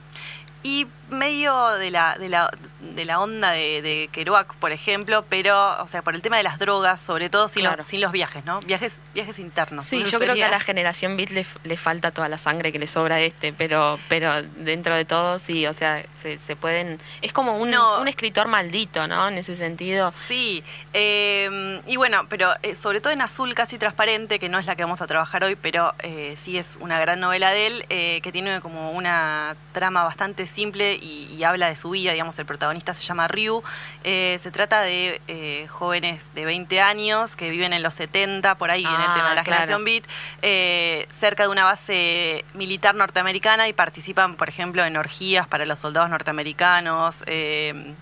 y 0.66 0.86
medio 1.10 1.68
de 1.78 1.92
la, 1.92 2.16
de 2.18 2.28
la, 2.28 2.50
de 2.80 3.04
la 3.04 3.20
onda 3.20 3.52
de, 3.52 3.80
de 3.80 4.08
Kerouac, 4.10 4.56
por 4.56 4.72
ejemplo, 4.72 5.24
pero, 5.28 5.80
o 5.80 5.86
sea, 5.86 6.02
por 6.02 6.16
el 6.16 6.22
tema 6.22 6.36
de 6.38 6.42
las 6.42 6.58
drogas, 6.58 7.00
sobre 7.00 7.30
todo 7.30 7.48
sin, 7.48 7.62
Claro. 7.62 7.76
los, 7.76 7.86
sin 7.86 8.00
los 8.00 8.10
viajes, 8.10 8.44
¿no? 8.44 8.58
Viajes, 8.60 9.00
viajes 9.14 9.38
internos. 9.38 9.86
Sí, 9.86 10.02
yo 10.02 10.18
creo 10.18 10.34
que 10.34 10.42
a 10.42 10.50
la 10.50 10.58
generación 10.58 11.16
Beat 11.16 11.30
le, 11.30 11.46
le 11.62 11.76
falta 11.76 12.10
toda 12.10 12.28
la 12.28 12.38
sangre 12.38 12.72
que 12.72 12.80
le 12.80 12.88
sobra 12.88 13.14
a 13.16 13.20
este, 13.20 13.52
pero 13.52 14.00
pero 14.08 14.42
dentro 14.42 14.96
de 14.96 15.04
todo 15.04 15.38
sí, 15.38 15.64
o 15.68 15.72
sea, 15.72 16.04
se, 16.16 16.40
se 16.40 16.56
pueden... 16.56 16.98
Es 17.22 17.32
como 17.32 17.56
un, 17.58 17.70
No. 17.70 18.00
un 18.00 18.08
escritor 18.08 18.48
maldito, 18.48 19.06
¿no? 19.06 19.28
En 19.28 19.38
ese 19.38 19.54
sentido. 19.54 20.10
Sí, 20.10 20.64
eh, 20.92 21.80
y 21.86 21.96
bueno, 21.96 22.26
pero 22.28 22.52
eh, 22.64 22.74
sobre 22.74 23.00
todo 23.00 23.12
en 23.12 23.20
Azul 23.22 23.54
Casi 23.54 23.78
Transparente, 23.78 24.40
que 24.40 24.48
no 24.48 24.58
es 24.58 24.66
la 24.66 24.74
que 24.74 24.82
vamos 24.82 25.00
a 25.02 25.06
trabajar 25.06 25.44
hoy, 25.44 25.54
pero 25.54 25.94
eh, 26.00 26.36
sí 26.36 26.58
es 26.58 26.78
una 26.80 26.98
gran 26.98 27.20
novela 27.20 27.50
de 27.52 27.66
él, 27.68 27.86
eh, 27.90 28.20
que 28.24 28.32
tiene 28.32 28.60
como 28.60 28.90
una 28.90 29.54
trama 29.72 30.02
bastante 30.02 30.48
simple 30.56 30.94
y, 30.94 31.28
y 31.36 31.44
habla 31.44 31.68
de 31.68 31.76
su 31.76 31.90
vida, 31.90 32.12
digamos, 32.12 32.38
el 32.38 32.46
protagonista 32.46 32.94
se 32.94 33.02
llama 33.04 33.28
Ryu, 33.28 33.62
Eh, 34.04 34.38
se 34.40 34.50
trata 34.50 34.80
de 34.80 35.20
eh, 35.28 35.66
jóvenes 35.68 36.32
de 36.34 36.44
20 36.46 36.80
años 36.80 37.36
que 37.36 37.50
viven 37.50 37.72
en 37.74 37.82
los 37.82 37.92
70, 37.94 38.54
por 38.56 38.70
ahí 38.70 38.84
en 38.84 38.90
el 38.90 38.96
Ah, 38.96 39.14
tema 39.14 39.28
de 39.30 39.34
la 39.36 39.44
claro. 39.44 39.44
generación 39.66 39.84
Beat, 39.84 40.04
eh, 40.42 41.06
cerca 41.10 41.42
de 41.42 41.48
una 41.50 41.64
base 41.64 42.44
militar 42.54 42.94
norteamericana 42.94 43.68
y 43.68 43.72
participan, 43.74 44.36
por 44.36 44.48
ejemplo, 44.48 44.82
en 44.84 44.96
orgías 44.96 45.46
para 45.46 45.66
los 45.66 45.78
soldados 45.78 46.08
norteamericanos. 46.10 47.22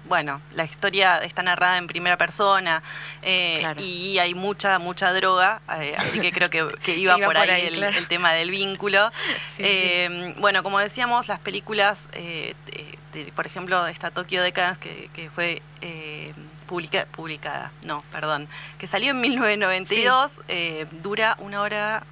bueno, 0.09 0.41
la 0.55 0.65
historia 0.65 1.19
está 1.19 1.43
narrada 1.43 1.79
en 1.79 1.87
primera 1.87 2.17
persona 2.17 2.83
Claro. 3.23 3.81
y 3.83 4.19
hay 4.19 4.35
mucha, 4.35 4.79
mucha 4.79 5.13
droga, 5.13 5.61
así 5.67 6.21
que 6.21 6.31
creo 6.31 6.51
que, 6.51 6.61
que 6.85 6.95
iba, 7.05 7.17
Iba 7.19 7.27
por, 7.27 7.37
por 7.37 7.51
ahí, 7.51 7.63
ahí, 7.63 7.67
el, 7.69 7.75
claro. 7.77 7.97
el 7.99 8.07
tema 8.07 8.33
del 8.33 8.51
vínculo. 8.51 9.11
Sí, 9.57 9.65
Bueno, 10.39 10.63
como 10.63 10.79
decíamos, 10.81 11.29
las 11.29 11.39
películas, 11.41 12.09
eh, 12.13 12.44
de- 12.67 12.99
de- 13.25 13.33
por 13.33 13.47
ejemplo, 13.47 13.87
esta 13.87 14.11
Tokyo 14.11 14.43
Decadence 14.43 14.81
que, 14.81 15.09
que 15.15 15.31
fue 15.31 15.63
eh, 15.81 16.33
publica- 16.69 17.07
publicada, 17.07 17.71
no, 17.85 18.03
perdón, 18.13 18.49
que 18.79 18.87
salió 18.87 19.13
en 19.13 19.21
1992, 19.21 20.41
eh, 20.49 20.87
dura 21.03 21.37
una 21.41 21.61
hora, 21.63 22.03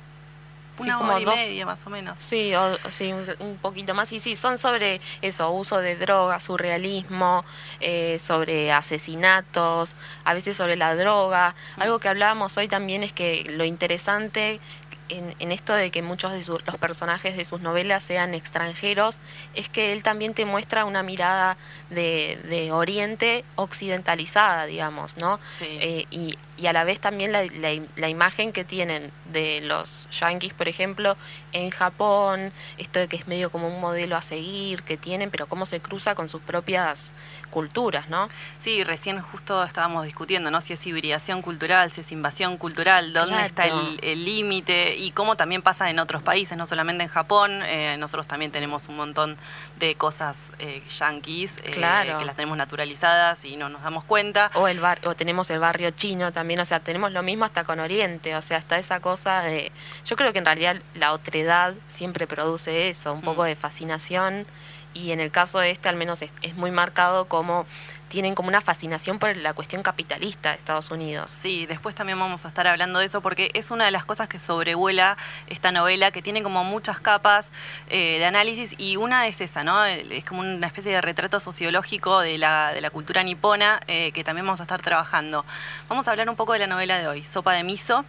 una 0.79 0.99
hora 1.01 1.21
y 1.21 1.25
dos- 1.25 1.35
media 1.37 1.67
más 1.67 1.87
o 1.87 1.91
menos. 1.91 2.17
Sí, 2.19 2.55
o, 2.55 2.77
sí, 2.91 3.13
un, 3.13 3.25
un 3.41 3.57
poquito 3.59 3.95
más. 3.95 4.11
Y 4.13 4.21
sí, 4.21 4.35
son 4.37 4.57
sobre 4.59 5.01
eso, 5.21 5.51
uso 5.51 5.79
de 5.79 5.97
drogas, 5.97 6.45
surrealismo, 6.45 7.45
eh, 7.81 8.19
sobre 8.19 8.73
asesinatos, 8.73 9.97
a 10.25 10.35
veces 10.35 10.57
sobre 10.57 10.77
la 10.77 10.95
droga. 10.95 11.55
Algo 11.79 11.99
que 11.99 12.09
hablábamos 12.09 12.57
hoy 12.57 12.69
también 12.69 13.03
es 13.03 13.13
que 13.13 13.45
lo 13.51 13.65
interesante 13.65 14.61
en, 15.09 15.35
en 15.39 15.53
esto 15.53 15.75
de 15.75 15.91
que 15.91 16.03
muchos 16.03 16.33
de 16.33 16.43
su- 16.43 16.59
los 16.65 16.77
personajes 16.79 17.37
de 17.37 17.45
sus 17.45 17.61
novelas 17.61 18.03
sean 18.03 18.35
extranjeros 18.35 19.19
es 19.55 19.69
que 19.69 19.93
él 19.93 20.03
también 20.03 20.35
te 20.35 20.45
muestra 20.45 20.85
una 20.85 21.03
mirada 21.03 21.57
de, 21.91 22.39
de 22.49 22.73
Oriente 22.73 23.45
occidentalizada, 23.57 24.67
digamos, 24.67 25.17
¿no? 25.17 25.39
Sí. 25.51 25.67
Eh, 25.81 26.07
y, 26.11 26.39
y 26.63 26.67
a 26.69 26.73
la 26.73 26.85
vez 26.85 27.01
también 27.01 27.33
la, 27.33 27.43
la- 27.45 27.83
la 27.97 28.09
imagen 28.09 28.53
que 28.53 28.65
tienen 28.65 29.11
de 29.33 29.61
los 29.63 30.09
yankees, 30.11 30.53
por 30.55 30.69
ejemplo, 30.69 31.17
en 31.53 31.71
Japón, 31.71 32.53
esto 32.79 33.01
de 33.01 33.09
que 33.09 33.17
es 33.17 33.27
medio 33.27 33.51
como 33.51 33.67
un 33.69 33.81
modelo 33.81 34.17
a 34.17 34.23
seguir 34.23 34.83
que 34.83 34.97
tienen, 34.97 35.31
pero 35.31 35.47
cómo 35.47 35.67
se 35.67 35.81
cruza 35.81 36.15
con 36.15 36.29
sus 36.29 36.41
propias 36.43 37.13
culturas, 37.51 38.09
¿no? 38.09 38.29
Sí, 38.61 38.83
recién 38.85 39.21
justo 39.21 39.63
estábamos 39.65 40.05
discutiendo, 40.05 40.51
¿no? 40.51 40.61
Si 40.61 40.73
es 40.73 40.87
hibridación 40.87 41.43
cultural, 41.43 41.93
si 41.93 42.01
es 42.01 42.13
invasión 42.13 42.57
cultural, 42.57 43.13
dónde 43.13 43.33
Claro. 43.35 43.47
está 43.47 43.67
el 43.67 44.25
límite 44.25 44.97
y 44.97 45.11
cómo 45.11 45.37
también 45.37 45.61
pasa 45.63 45.91
en 45.91 45.99
otros 45.99 46.23
países, 46.23 46.57
no 46.57 46.67
solamente 46.67 47.03
en 47.05 47.11
Japón. 47.11 47.61
eh, 47.65 47.97
nosotros 47.99 48.27
también 48.27 48.51
tenemos 48.53 48.89
un 48.89 48.97
montón 48.97 49.37
de 49.79 49.95
cosas 49.97 50.53
eh, 50.59 50.83
yanquis 50.99 51.59
eh, 51.59 51.71
Claro. 51.73 52.19
que 52.19 52.25
las 52.25 52.37
tenemos 52.37 52.57
naturalizadas 52.57 53.45
y 53.45 53.57
no 53.57 53.69
nos 53.69 53.83
damos 53.83 54.05
cuenta. 54.05 54.51
O 54.55 54.69
el 54.69 54.81
bar, 54.81 55.01
o 55.07 55.15
tenemos 55.15 55.51
el 55.51 55.59
barrio 55.59 55.91
chino 55.91 56.33
también, 56.33 56.52
o 56.61 56.65
sea, 56.65 56.81
tenemos 56.81 57.13
lo 57.13 57.23
mismo 57.23 57.45
hasta 57.45 57.65
con 57.65 57.81
Oriente, 57.81 58.35
o 58.37 58.43
sea, 58.43 58.59
hasta 58.59 58.79
esa 58.79 59.01
cosa 59.01 59.41
de 59.43 59.73
yo 60.05 60.17
creo 60.17 60.33
que 60.33 60.39
en 60.39 60.47
realidad 60.47 60.77
la 60.95 61.13
otredad 61.13 61.75
siempre 61.89 62.27
produce 62.27 62.89
eso, 62.89 63.13
un 63.13 63.23
poco 63.23 63.43
Mm. 63.43 63.47
de 63.47 63.57
fascinación 63.57 64.47
y 64.95 65.13
en 65.13 65.21
el 65.21 65.31
caso 65.31 65.59
de 65.59 65.71
este 65.71 65.89
al 65.89 65.97
menos 65.97 66.21
es, 66.23 66.31
es 66.43 66.55
muy 66.55 66.71
marcado 66.71 67.27
como 67.27 67.67
tienen 68.13 68.35
como 68.35 68.51
una 68.51 68.61
fascinación 68.61 69.19
por 69.19 69.35
la 69.39 69.55
cuestión 69.55 69.83
capitalista 69.83 70.51
de 70.51 70.57
Estados 70.57 70.91
Unidos. 70.91 71.31
Sí, 71.31 71.65
después 71.65 71.95
también 71.95 72.19
vamos 72.19 72.45
a 72.45 72.49
estar 72.49 72.67
hablando 72.67 72.99
de 72.99 73.07
eso 73.07 73.23
porque 73.23 73.51
es 73.55 73.71
una 73.71 73.87
de 73.87 73.91
las 73.91 74.05
cosas 74.05 74.29
que 74.29 74.39
sobrevuela 74.39 75.17
esta 75.47 75.73
novela, 75.73 76.11
que 76.11 76.21
tiene 76.21 76.43
como 76.43 76.63
muchas 76.63 77.01
capas 77.01 77.53
eh, 77.89 78.19
de 78.19 78.27
análisis 78.27 78.75
y 78.77 78.99
una 78.99 79.27
es 79.29 79.41
esa, 79.41 79.65
¿no? 79.65 79.87
Es 79.87 80.27
como 80.27 80.43
una 80.43 80.67
especie 80.67 80.93
de 80.93 81.01
retrato 81.01 81.41
sociológico 81.41 82.21
de 82.21 82.37
la, 82.37 82.91
cultura 82.93 83.23
nipona 83.23 83.81
eh, 83.87 84.13
que 84.13 84.23
también 84.25 84.45
vamos 84.45 84.61
a 84.61 84.65
estar 84.65 84.83
trabajando. 84.83 85.47
Vamos 85.89 86.07
a 86.07 86.11
hablar 86.11 86.29
un 86.29 86.37
poco 86.37 86.53
de 86.53 86.59
la 86.59 86.67
novela 86.67 86.99
de 86.99 87.09
hoy, 87.09 87.25
Sopa 87.25 87.55
de 87.55 87.65
Miso. 87.65 88.05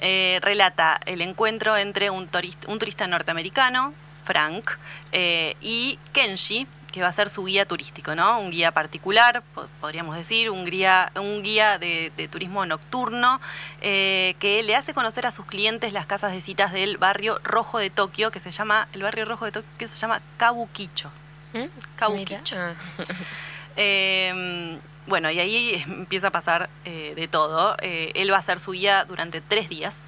Eh, 0.00 0.38
relata 0.40 0.98
el 1.04 1.20
encuentro 1.20 1.76
entre 1.76 2.08
un, 2.08 2.26
turista, 2.26 3.06
norteamericano, 3.06 3.92
Frank, 4.24 4.70
y 5.60 5.98
Kenshi, 6.14 6.66
que 6.92 7.02
va 7.02 7.08
a 7.08 7.12
ser 7.12 7.30
su 7.30 7.44
guía 7.44 7.66
turístico, 7.66 8.14
¿no? 8.14 8.38
Un 8.38 8.50
guía 8.50 8.70
particular, 8.72 9.42
po- 9.54 9.66
podríamos 9.80 10.14
decir, 10.16 10.50
un 10.50 10.64
guía, 10.66 11.10
un 11.16 11.42
guía 11.42 11.78
de, 11.78 12.12
de 12.16 12.28
turismo 12.28 12.64
nocturno 12.66 13.40
eh, 13.80 14.36
que 14.38 14.62
le 14.62 14.76
hace 14.76 14.92
conocer 14.94 15.26
a 15.26 15.32
sus 15.32 15.46
clientes 15.46 15.92
las 15.92 16.06
casas 16.06 16.32
de 16.32 16.40
citas 16.42 16.72
del 16.72 16.98
barrio 16.98 17.40
rojo 17.42 17.78
de 17.78 17.90
Tokio, 17.90 18.30
que 18.30 18.40
se 18.40 18.52
llama, 18.52 18.88
el 18.92 19.02
barrio 19.02 19.24
rojo 19.24 19.46
de 19.46 19.52
Tokio 19.52 19.88
se 19.88 19.98
llama 19.98 20.20
Kabukicho. 20.36 21.10
¿Mm? 21.54 21.64
Kabukicho. 21.96 22.56
Ah. 22.58 22.74
Eh, 23.76 24.78
bueno, 25.06 25.30
y 25.30 25.40
ahí 25.40 25.82
empieza 25.86 26.28
a 26.28 26.30
pasar 26.30 26.68
eh, 26.84 27.14
de 27.16 27.26
todo. 27.26 27.76
Eh, 27.80 28.12
él 28.14 28.32
va 28.32 28.38
a 28.38 28.42
ser 28.42 28.60
su 28.60 28.72
guía 28.72 29.04
durante 29.06 29.40
tres 29.40 29.68
días. 29.68 30.02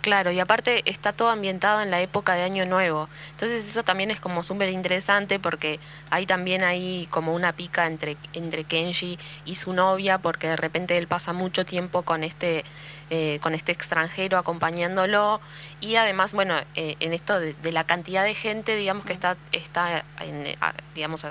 Claro, 0.00 0.30
y 0.30 0.40
aparte 0.40 0.82
está 0.86 1.12
todo 1.12 1.28
ambientado 1.28 1.82
en 1.82 1.90
la 1.90 2.00
época 2.00 2.34
de 2.34 2.42
Año 2.42 2.64
Nuevo. 2.64 3.10
Entonces 3.32 3.68
eso 3.68 3.82
también 3.82 4.10
es 4.10 4.18
como 4.18 4.42
súper 4.42 4.70
interesante 4.70 5.38
porque 5.38 5.78
hay 6.08 6.24
también 6.24 6.64
ahí 6.64 7.06
como 7.10 7.34
una 7.34 7.52
pica 7.52 7.86
entre, 7.86 8.16
entre 8.32 8.64
Kenji 8.64 9.18
y 9.44 9.56
su 9.56 9.74
novia 9.74 10.16
porque 10.16 10.48
de 10.48 10.56
repente 10.56 10.96
él 10.96 11.06
pasa 11.06 11.34
mucho 11.34 11.66
tiempo 11.66 12.00
con 12.02 12.24
este, 12.24 12.64
eh, 13.10 13.40
con 13.42 13.52
este 13.52 13.72
extranjero 13.72 14.38
acompañándolo 14.38 15.40
y 15.80 15.96
además, 15.96 16.32
bueno, 16.32 16.54
eh, 16.76 16.96
en 17.00 17.12
esto 17.12 17.38
de, 17.38 17.54
la 17.70 17.84
cantidad 17.84 18.24
de 18.24 18.34
gente, 18.34 18.76
digamos 18.76 19.04
que 19.04 19.12
está, 19.12 19.36
está 19.52 20.02
en, 20.20 20.46
digamos, 20.94 21.26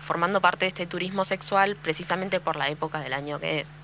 formando 0.00 0.42
parte 0.42 0.66
de 0.66 0.68
este 0.68 0.86
turismo 0.86 1.24
sexual 1.24 1.76
precisamente 1.76 2.40
por 2.40 2.56
la 2.56 2.68
época 2.68 3.00
del 3.00 3.14
año 3.14 3.40
que 3.40 3.60
es. 3.60 3.81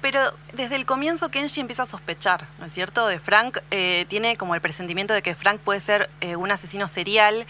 Pero 0.00 0.20
desde 0.54 0.76
el 0.76 0.86
comienzo 0.86 1.30
Kenji 1.30 1.60
empieza 1.60 1.82
a 1.82 1.86
sospechar, 1.86 2.46
¿no 2.58 2.66
es 2.66 2.72
cierto? 2.72 3.06
De 3.06 3.20
Frank, 3.20 3.58
eh, 3.70 4.06
tiene 4.08 4.36
como 4.36 4.54
el 4.54 4.60
presentimiento 4.60 5.12
de 5.12 5.22
que 5.22 5.34
Frank 5.34 5.60
puede 5.60 5.80
ser 5.80 6.08
eh, 6.20 6.36
un 6.36 6.50
asesino 6.50 6.88
serial, 6.88 7.46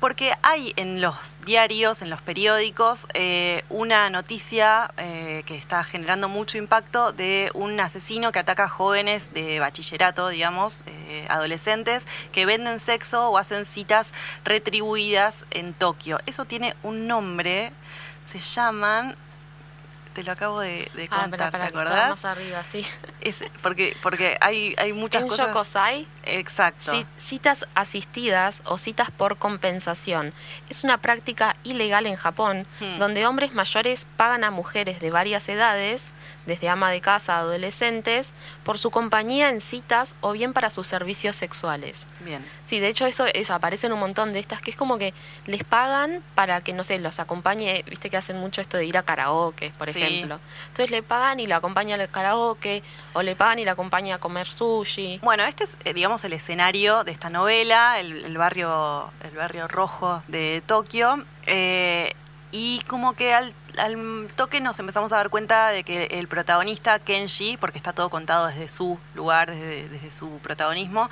porque 0.00 0.34
hay 0.42 0.74
en 0.76 1.00
los 1.00 1.36
diarios, 1.46 2.02
en 2.02 2.10
los 2.10 2.20
periódicos, 2.20 3.06
eh, 3.14 3.64
una 3.70 4.10
noticia 4.10 4.92
eh, 4.98 5.42
que 5.46 5.56
está 5.56 5.82
generando 5.82 6.28
mucho 6.28 6.58
impacto 6.58 7.12
de 7.12 7.50
un 7.54 7.80
asesino 7.80 8.30
que 8.30 8.38
ataca 8.38 8.64
a 8.64 8.68
jóvenes 8.68 9.32
de 9.32 9.60
bachillerato, 9.60 10.28
digamos, 10.28 10.82
eh, 10.86 11.26
adolescentes, 11.30 12.06
que 12.32 12.44
venden 12.44 12.80
sexo 12.80 13.30
o 13.30 13.38
hacen 13.38 13.64
citas 13.64 14.12
retribuidas 14.44 15.46
en 15.50 15.72
Tokio. 15.72 16.18
Eso 16.26 16.44
tiene 16.44 16.74
un 16.82 17.06
nombre, 17.06 17.72
se 18.26 18.40
llaman... 18.40 19.16
Te 20.14 20.22
lo 20.22 20.32
acabo 20.32 20.60
de, 20.60 20.88
de 20.94 21.08
Ah, 21.10 21.22
contar, 21.22 21.30
para, 21.30 21.50
para, 21.50 21.64
¿te 21.64 21.68
acordás? 21.70 22.10
más 22.10 22.24
arriba, 22.24 22.62
sí. 22.64 22.86
Es 23.20 23.42
porque, 23.62 23.96
porque 24.02 24.38
hay, 24.40 24.74
hay 24.78 24.92
muchas 24.92 25.22
en 25.22 25.28
cosas. 25.28 25.48
Yokosai 25.48 26.06
Exacto. 26.24 26.92
Ci- 26.92 27.06
Citas 27.18 27.66
asistidas 27.74 28.62
o 28.64 28.78
citas 28.78 29.10
por 29.10 29.36
compensación. 29.36 30.32
Es 30.68 30.84
una 30.84 30.98
práctica 30.98 31.56
ilegal 31.64 32.06
en 32.06 32.16
Japón, 32.16 32.66
Hmm. 32.80 32.98
donde 32.98 33.26
hombres 33.26 33.54
mayores 33.54 34.06
pagan 34.16 34.44
a 34.44 34.50
mujeres 34.50 35.00
de 35.00 35.10
varias 35.10 35.48
edades, 35.48 36.04
desde 36.46 36.68
ama 36.68 36.90
de 36.90 37.00
casa 37.00 37.36
a 37.36 37.40
adolescentes, 37.40 38.32
por 38.64 38.78
su 38.78 38.90
compañía 38.90 39.48
en 39.48 39.60
citas 39.60 40.14
o 40.20 40.32
bien 40.32 40.52
para 40.52 40.70
sus 40.70 40.86
servicios 40.86 41.36
sexuales. 41.36 42.06
Bien. 42.20 42.44
Sí, 42.64 42.80
de 42.80 42.88
hecho 42.88 43.06
eso, 43.06 43.26
eso 43.26 43.54
aparece 43.54 43.86
en 43.86 43.92
un 43.92 44.00
montón 44.00 44.32
de 44.32 44.38
estas 44.38 44.60
que 44.60 44.70
es 44.70 44.76
como 44.76 44.98
que 44.98 45.14
les 45.46 45.64
pagan 45.64 46.22
para 46.34 46.60
que, 46.60 46.72
no 46.72 46.82
sé, 46.82 46.98
los 46.98 47.20
acompañe, 47.20 47.82
viste 47.88 48.10
que 48.10 48.16
hacen 48.16 48.38
mucho 48.38 48.60
esto 48.60 48.76
de 48.76 48.86
ir 48.86 48.96
a 48.98 49.02
karaoke, 49.02 49.72
por 49.78 49.90
Sí. 49.90 50.02
ejemplo. 50.02 50.38
Entonces 50.68 50.90
le 50.90 51.02
pagan 51.02 51.40
y 51.40 51.46
la 51.46 51.56
acompaña 51.56 51.94
al 51.96 52.08
karaoke, 52.10 52.82
o 53.12 53.22
le 53.22 53.36
pagan 53.36 53.58
y 53.58 53.64
la 53.64 53.72
acompaña 53.72 54.16
a 54.16 54.18
comer 54.18 54.46
sushi. 54.46 55.20
Bueno, 55.22 55.44
este 55.44 55.64
es, 55.64 55.76
eh, 55.84 55.94
digamos, 55.94 56.24
el 56.24 56.32
escenario 56.32 57.04
de 57.04 57.12
esta 57.12 57.30
novela, 57.30 58.00
el, 58.00 58.24
el 58.24 58.36
barrio, 58.38 59.10
el 59.22 59.36
barrio 59.36 59.68
rojo 59.68 60.22
de 60.28 60.62
Tokio. 60.66 61.24
eh, 61.46 62.12
y 62.56 62.80
como 62.86 63.14
que 63.14 63.34
al, 63.34 63.52
al 63.78 64.28
toque 64.36 64.60
nos 64.60 64.78
empezamos 64.78 65.12
a 65.12 65.16
dar 65.16 65.30
cuenta 65.30 65.68
de 65.68 65.84
que 65.84 66.04
el 66.06 66.28
protagonista, 66.28 66.98
Kenji, 66.98 67.56
porque 67.56 67.78
está 67.78 67.92
todo 67.92 68.08
contado 68.10 68.46
desde 68.46 68.68
su 68.68 68.98
lugar, 69.14 69.50
desde, 69.50 70.10
su 70.10 70.38
protagonismo, 70.42 71.08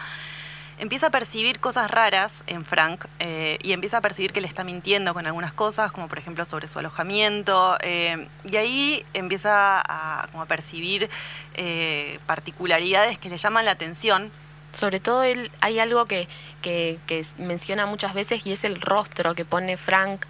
empieza 0.78 1.08
a 1.08 1.10
percibir 1.10 1.60
cosas 1.60 1.90
raras 1.90 2.44
en 2.46 2.64
Frank 2.64 3.04
eh, 3.18 3.58
y 3.62 3.72
empieza 3.72 3.98
a 3.98 4.00
percibir 4.00 4.32
que 4.32 4.40
le 4.40 4.48
está 4.48 4.64
mintiendo 4.64 5.14
con 5.14 5.26
algunas 5.26 5.52
cosas, 5.52 5.92
como 5.92 6.08
por 6.08 6.18
ejemplo 6.18 6.44
sobre 6.44 6.68
su 6.68 6.78
alojamiento, 6.78 7.76
eh, 7.80 8.28
y 8.44 8.56
ahí 8.56 9.04
empieza 9.14 9.80
a, 9.80 10.28
como 10.30 10.42
a 10.42 10.46
percibir 10.46 11.08
eh, 11.54 12.18
particularidades 12.26 13.18
que 13.18 13.28
le 13.28 13.36
llaman 13.36 13.64
la 13.64 13.72
atención. 13.72 14.30
Sobre 14.72 15.00
todo 15.00 15.22
él, 15.22 15.50
hay 15.60 15.78
algo 15.78 16.06
que, 16.06 16.28
que, 16.62 16.98
menciona 17.36 17.84
muchas 17.84 18.14
veces 18.14 18.46
y 18.46 18.52
es 18.52 18.64
el 18.64 18.80
rostro 18.80 19.34
que 19.34 19.44
pone 19.44 19.76
Frank, 19.76 20.24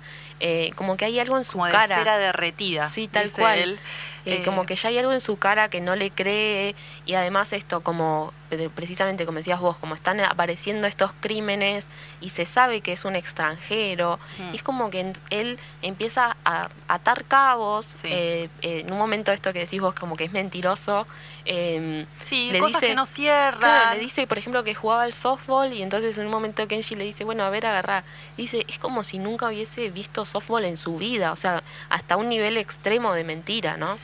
eh, 0.44 0.72
como 0.74 0.96
que 0.96 1.04
hay 1.04 1.20
algo 1.20 1.36
en 1.38 1.44
su 1.44 1.52
como 1.52 1.66
de 1.66 1.72
cara. 1.72 1.96
cera 1.96 2.18
derretida. 2.18 2.88
Sí, 2.88 3.06
tal 3.06 3.30
cual. 3.30 3.58
él. 3.58 3.78
Eh, 4.24 4.42
como 4.44 4.64
que 4.66 4.76
ya 4.76 4.88
hay 4.88 4.98
algo 4.98 5.12
en 5.12 5.20
su 5.20 5.36
cara 5.36 5.68
que 5.68 5.80
no 5.80 5.96
le 5.96 6.10
cree 6.12 6.76
y 7.06 7.14
además 7.14 7.52
esto 7.52 7.80
como 7.80 8.32
pre- 8.48 8.70
precisamente 8.70 9.26
como 9.26 9.38
decías 9.38 9.58
vos 9.58 9.78
como 9.78 9.96
están 9.96 10.20
apareciendo 10.20 10.86
estos 10.86 11.12
crímenes 11.18 11.88
y 12.20 12.28
se 12.28 12.44
sabe 12.44 12.82
que 12.82 12.92
es 12.92 13.04
un 13.04 13.16
extranjero 13.16 14.20
Mm. 14.38 14.52
y 14.54 14.56
es 14.58 14.62
como 14.62 14.90
que 14.90 15.12
él 15.30 15.58
empieza 15.82 16.36
a 16.44 16.68
atar 16.86 17.24
cabos 17.24 17.84
Sí. 17.86 18.08
eh, 18.12 18.48
eh, 18.62 18.80
en 18.86 18.92
un 18.92 18.98
momento 18.98 19.32
esto 19.32 19.52
que 19.52 19.58
decís 19.58 19.80
vos 19.80 19.94
como 19.94 20.14
que 20.14 20.24
es 20.24 20.32
mentiroso 20.32 21.06
eh, 21.44 22.06
Sí, 22.24 22.50
le 22.52 22.60
cosas 22.60 22.80
dice- 22.80 22.86
que 22.88 22.94
no 22.94 23.04
cierran. 23.06 23.58
Claro, 23.58 23.94
le 23.94 23.98
dice, 23.98 24.28
por 24.28 24.38
ejemplo, 24.38 24.62
que 24.62 24.76
jugaba 24.76 25.02
al 25.02 25.12
softball 25.12 25.72
y 25.72 25.82
entonces 25.82 26.16
en 26.16 26.26
un 26.26 26.30
momento 26.30 26.68
Kenji 26.68 26.94
le 26.94 27.02
dice, 27.04 27.24
bueno, 27.24 27.42
a 27.42 27.50
ver, 27.50 27.66
agarrá. 27.66 28.04
Dice, 28.36 28.64
es 28.68 28.78
como 28.78 29.02
si 29.02 29.18
nunca 29.18 29.48
hubiese 29.48 29.90
visto 29.90 30.24
softball 30.24 30.64
en 30.64 30.76
su 30.76 30.96
vida, 30.98 31.32
o 31.32 31.36
sea, 31.36 31.60
hasta 31.88 32.16
un 32.16 32.28
nivel 32.28 32.56
extremo 32.58 33.12
de 33.12 33.24
mentira, 33.24 33.76
¿no? 33.76 33.98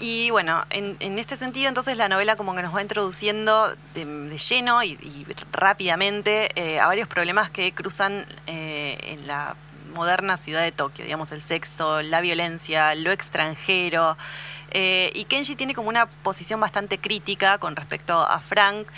Y 0.00 0.30
bueno, 0.30 0.64
en, 0.70 1.18
este 1.18 1.36
sentido, 1.36 1.68
entonces 1.68 1.96
la 1.96 2.08
novela 2.08 2.34
como 2.34 2.54
que 2.54 2.62
nos 2.62 2.74
va 2.74 2.82
introduciendo 2.82 3.74
de, 3.94 4.38
lleno 4.38 4.82
y, 4.82 5.26
rápidamente 5.52 6.50
eh, 6.56 6.80
a 6.80 6.86
varios 6.86 7.06
problemas 7.06 7.48
que 7.50 7.72
cruzan 7.72 8.26
eh, 8.46 8.98
en 9.02 9.26
la 9.26 9.54
moderna 9.94 10.36
ciudad 10.36 10.62
de 10.62 10.72
Tokio, 10.72 11.04
digamos, 11.04 11.30
el 11.30 11.40
sexo, 11.40 12.02
la 12.02 12.20
violencia, 12.20 12.96
lo 12.96 13.12
extranjero. 13.12 14.16
Eh, 14.72 15.12
y 15.14 15.26
Kenji 15.26 15.54
tiene 15.54 15.72
como 15.72 15.88
una 15.88 16.06
posición 16.06 16.58
bastante 16.58 16.98
crítica 16.98 17.58
con 17.58 17.76
respecto 17.76 18.18
a 18.20 18.40
Frank 18.40 18.88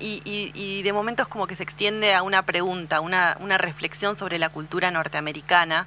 y, 0.00 0.82
de 0.82 0.92
momentos 0.92 1.28
como 1.28 1.46
que 1.46 1.54
se 1.54 1.62
extiende 1.62 2.14
a 2.14 2.24
una 2.24 2.42
pregunta, 2.42 3.00
una, 3.00 3.36
reflexión 3.58 4.16
sobre 4.16 4.40
la 4.40 4.48
cultura 4.48 4.90
norteamericana, 4.90 5.86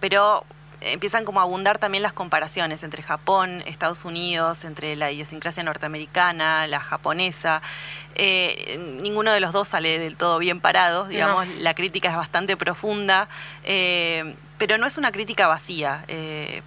pero 0.00 0.46
empiezan 0.80 1.24
como 1.24 1.40
a 1.40 1.44
abundar 1.44 1.78
también 1.78 2.02
las 2.02 2.12
comparaciones 2.12 2.82
entre 2.82 3.02
Japón, 3.02 3.62
Estados 3.66 4.04
Unidos, 4.04 4.64
entre 4.64 4.96
la 4.96 5.10
idiosincrasia 5.10 5.62
norteamericana, 5.62 6.66
la 6.66 6.80
japonesa. 6.80 7.62
Eh, 8.14 8.78
ninguno 9.00 9.32
de 9.32 9.40
los 9.40 9.52
dos 9.52 9.68
sale 9.68 9.98
del 9.98 10.16
todo 10.16 10.38
bien 10.38 10.60
parados, 10.60 11.08
digamos, 11.08 11.46
la 11.58 11.74
crítica 11.74 12.10
es 12.10 12.16
bastante 12.16 12.56
profunda, 12.56 13.28
eh, 13.64 14.34
pero 14.58 14.78
no 14.78 14.86
es 14.86 14.98
una 14.98 15.12
crítica 15.12 15.48
vacía. 15.48 16.04
eh, 16.08 16.62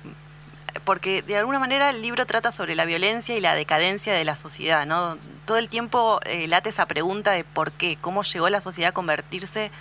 porque 0.85 1.23
de 1.23 1.35
alguna 1.35 1.57
manera 1.57 1.89
el 1.89 2.01
libro 2.01 2.25
trata 2.27 2.51
sobre 2.51 2.75
la 2.75 2.85
violencia 2.85 3.35
y 3.35 3.41
la 3.41 3.55
decadencia 3.55 4.13
de 4.13 4.23
la 4.23 4.35
sociedad, 4.35 4.85
¿no? 4.85 5.17
Todo 5.45 5.57
el 5.57 5.67
tiempo 5.67 6.19
late 6.47 6.69
esa 6.69 6.85
pregunta 6.85 7.31
de 7.31 7.43
por 7.43 7.71
qué, 7.71 7.97
cómo 7.99 8.21
llegó 8.21 8.49
la 8.49 8.61
sociedad 8.61 8.89
a 8.89 8.93
convertirse 8.93 9.65
en 9.65 9.71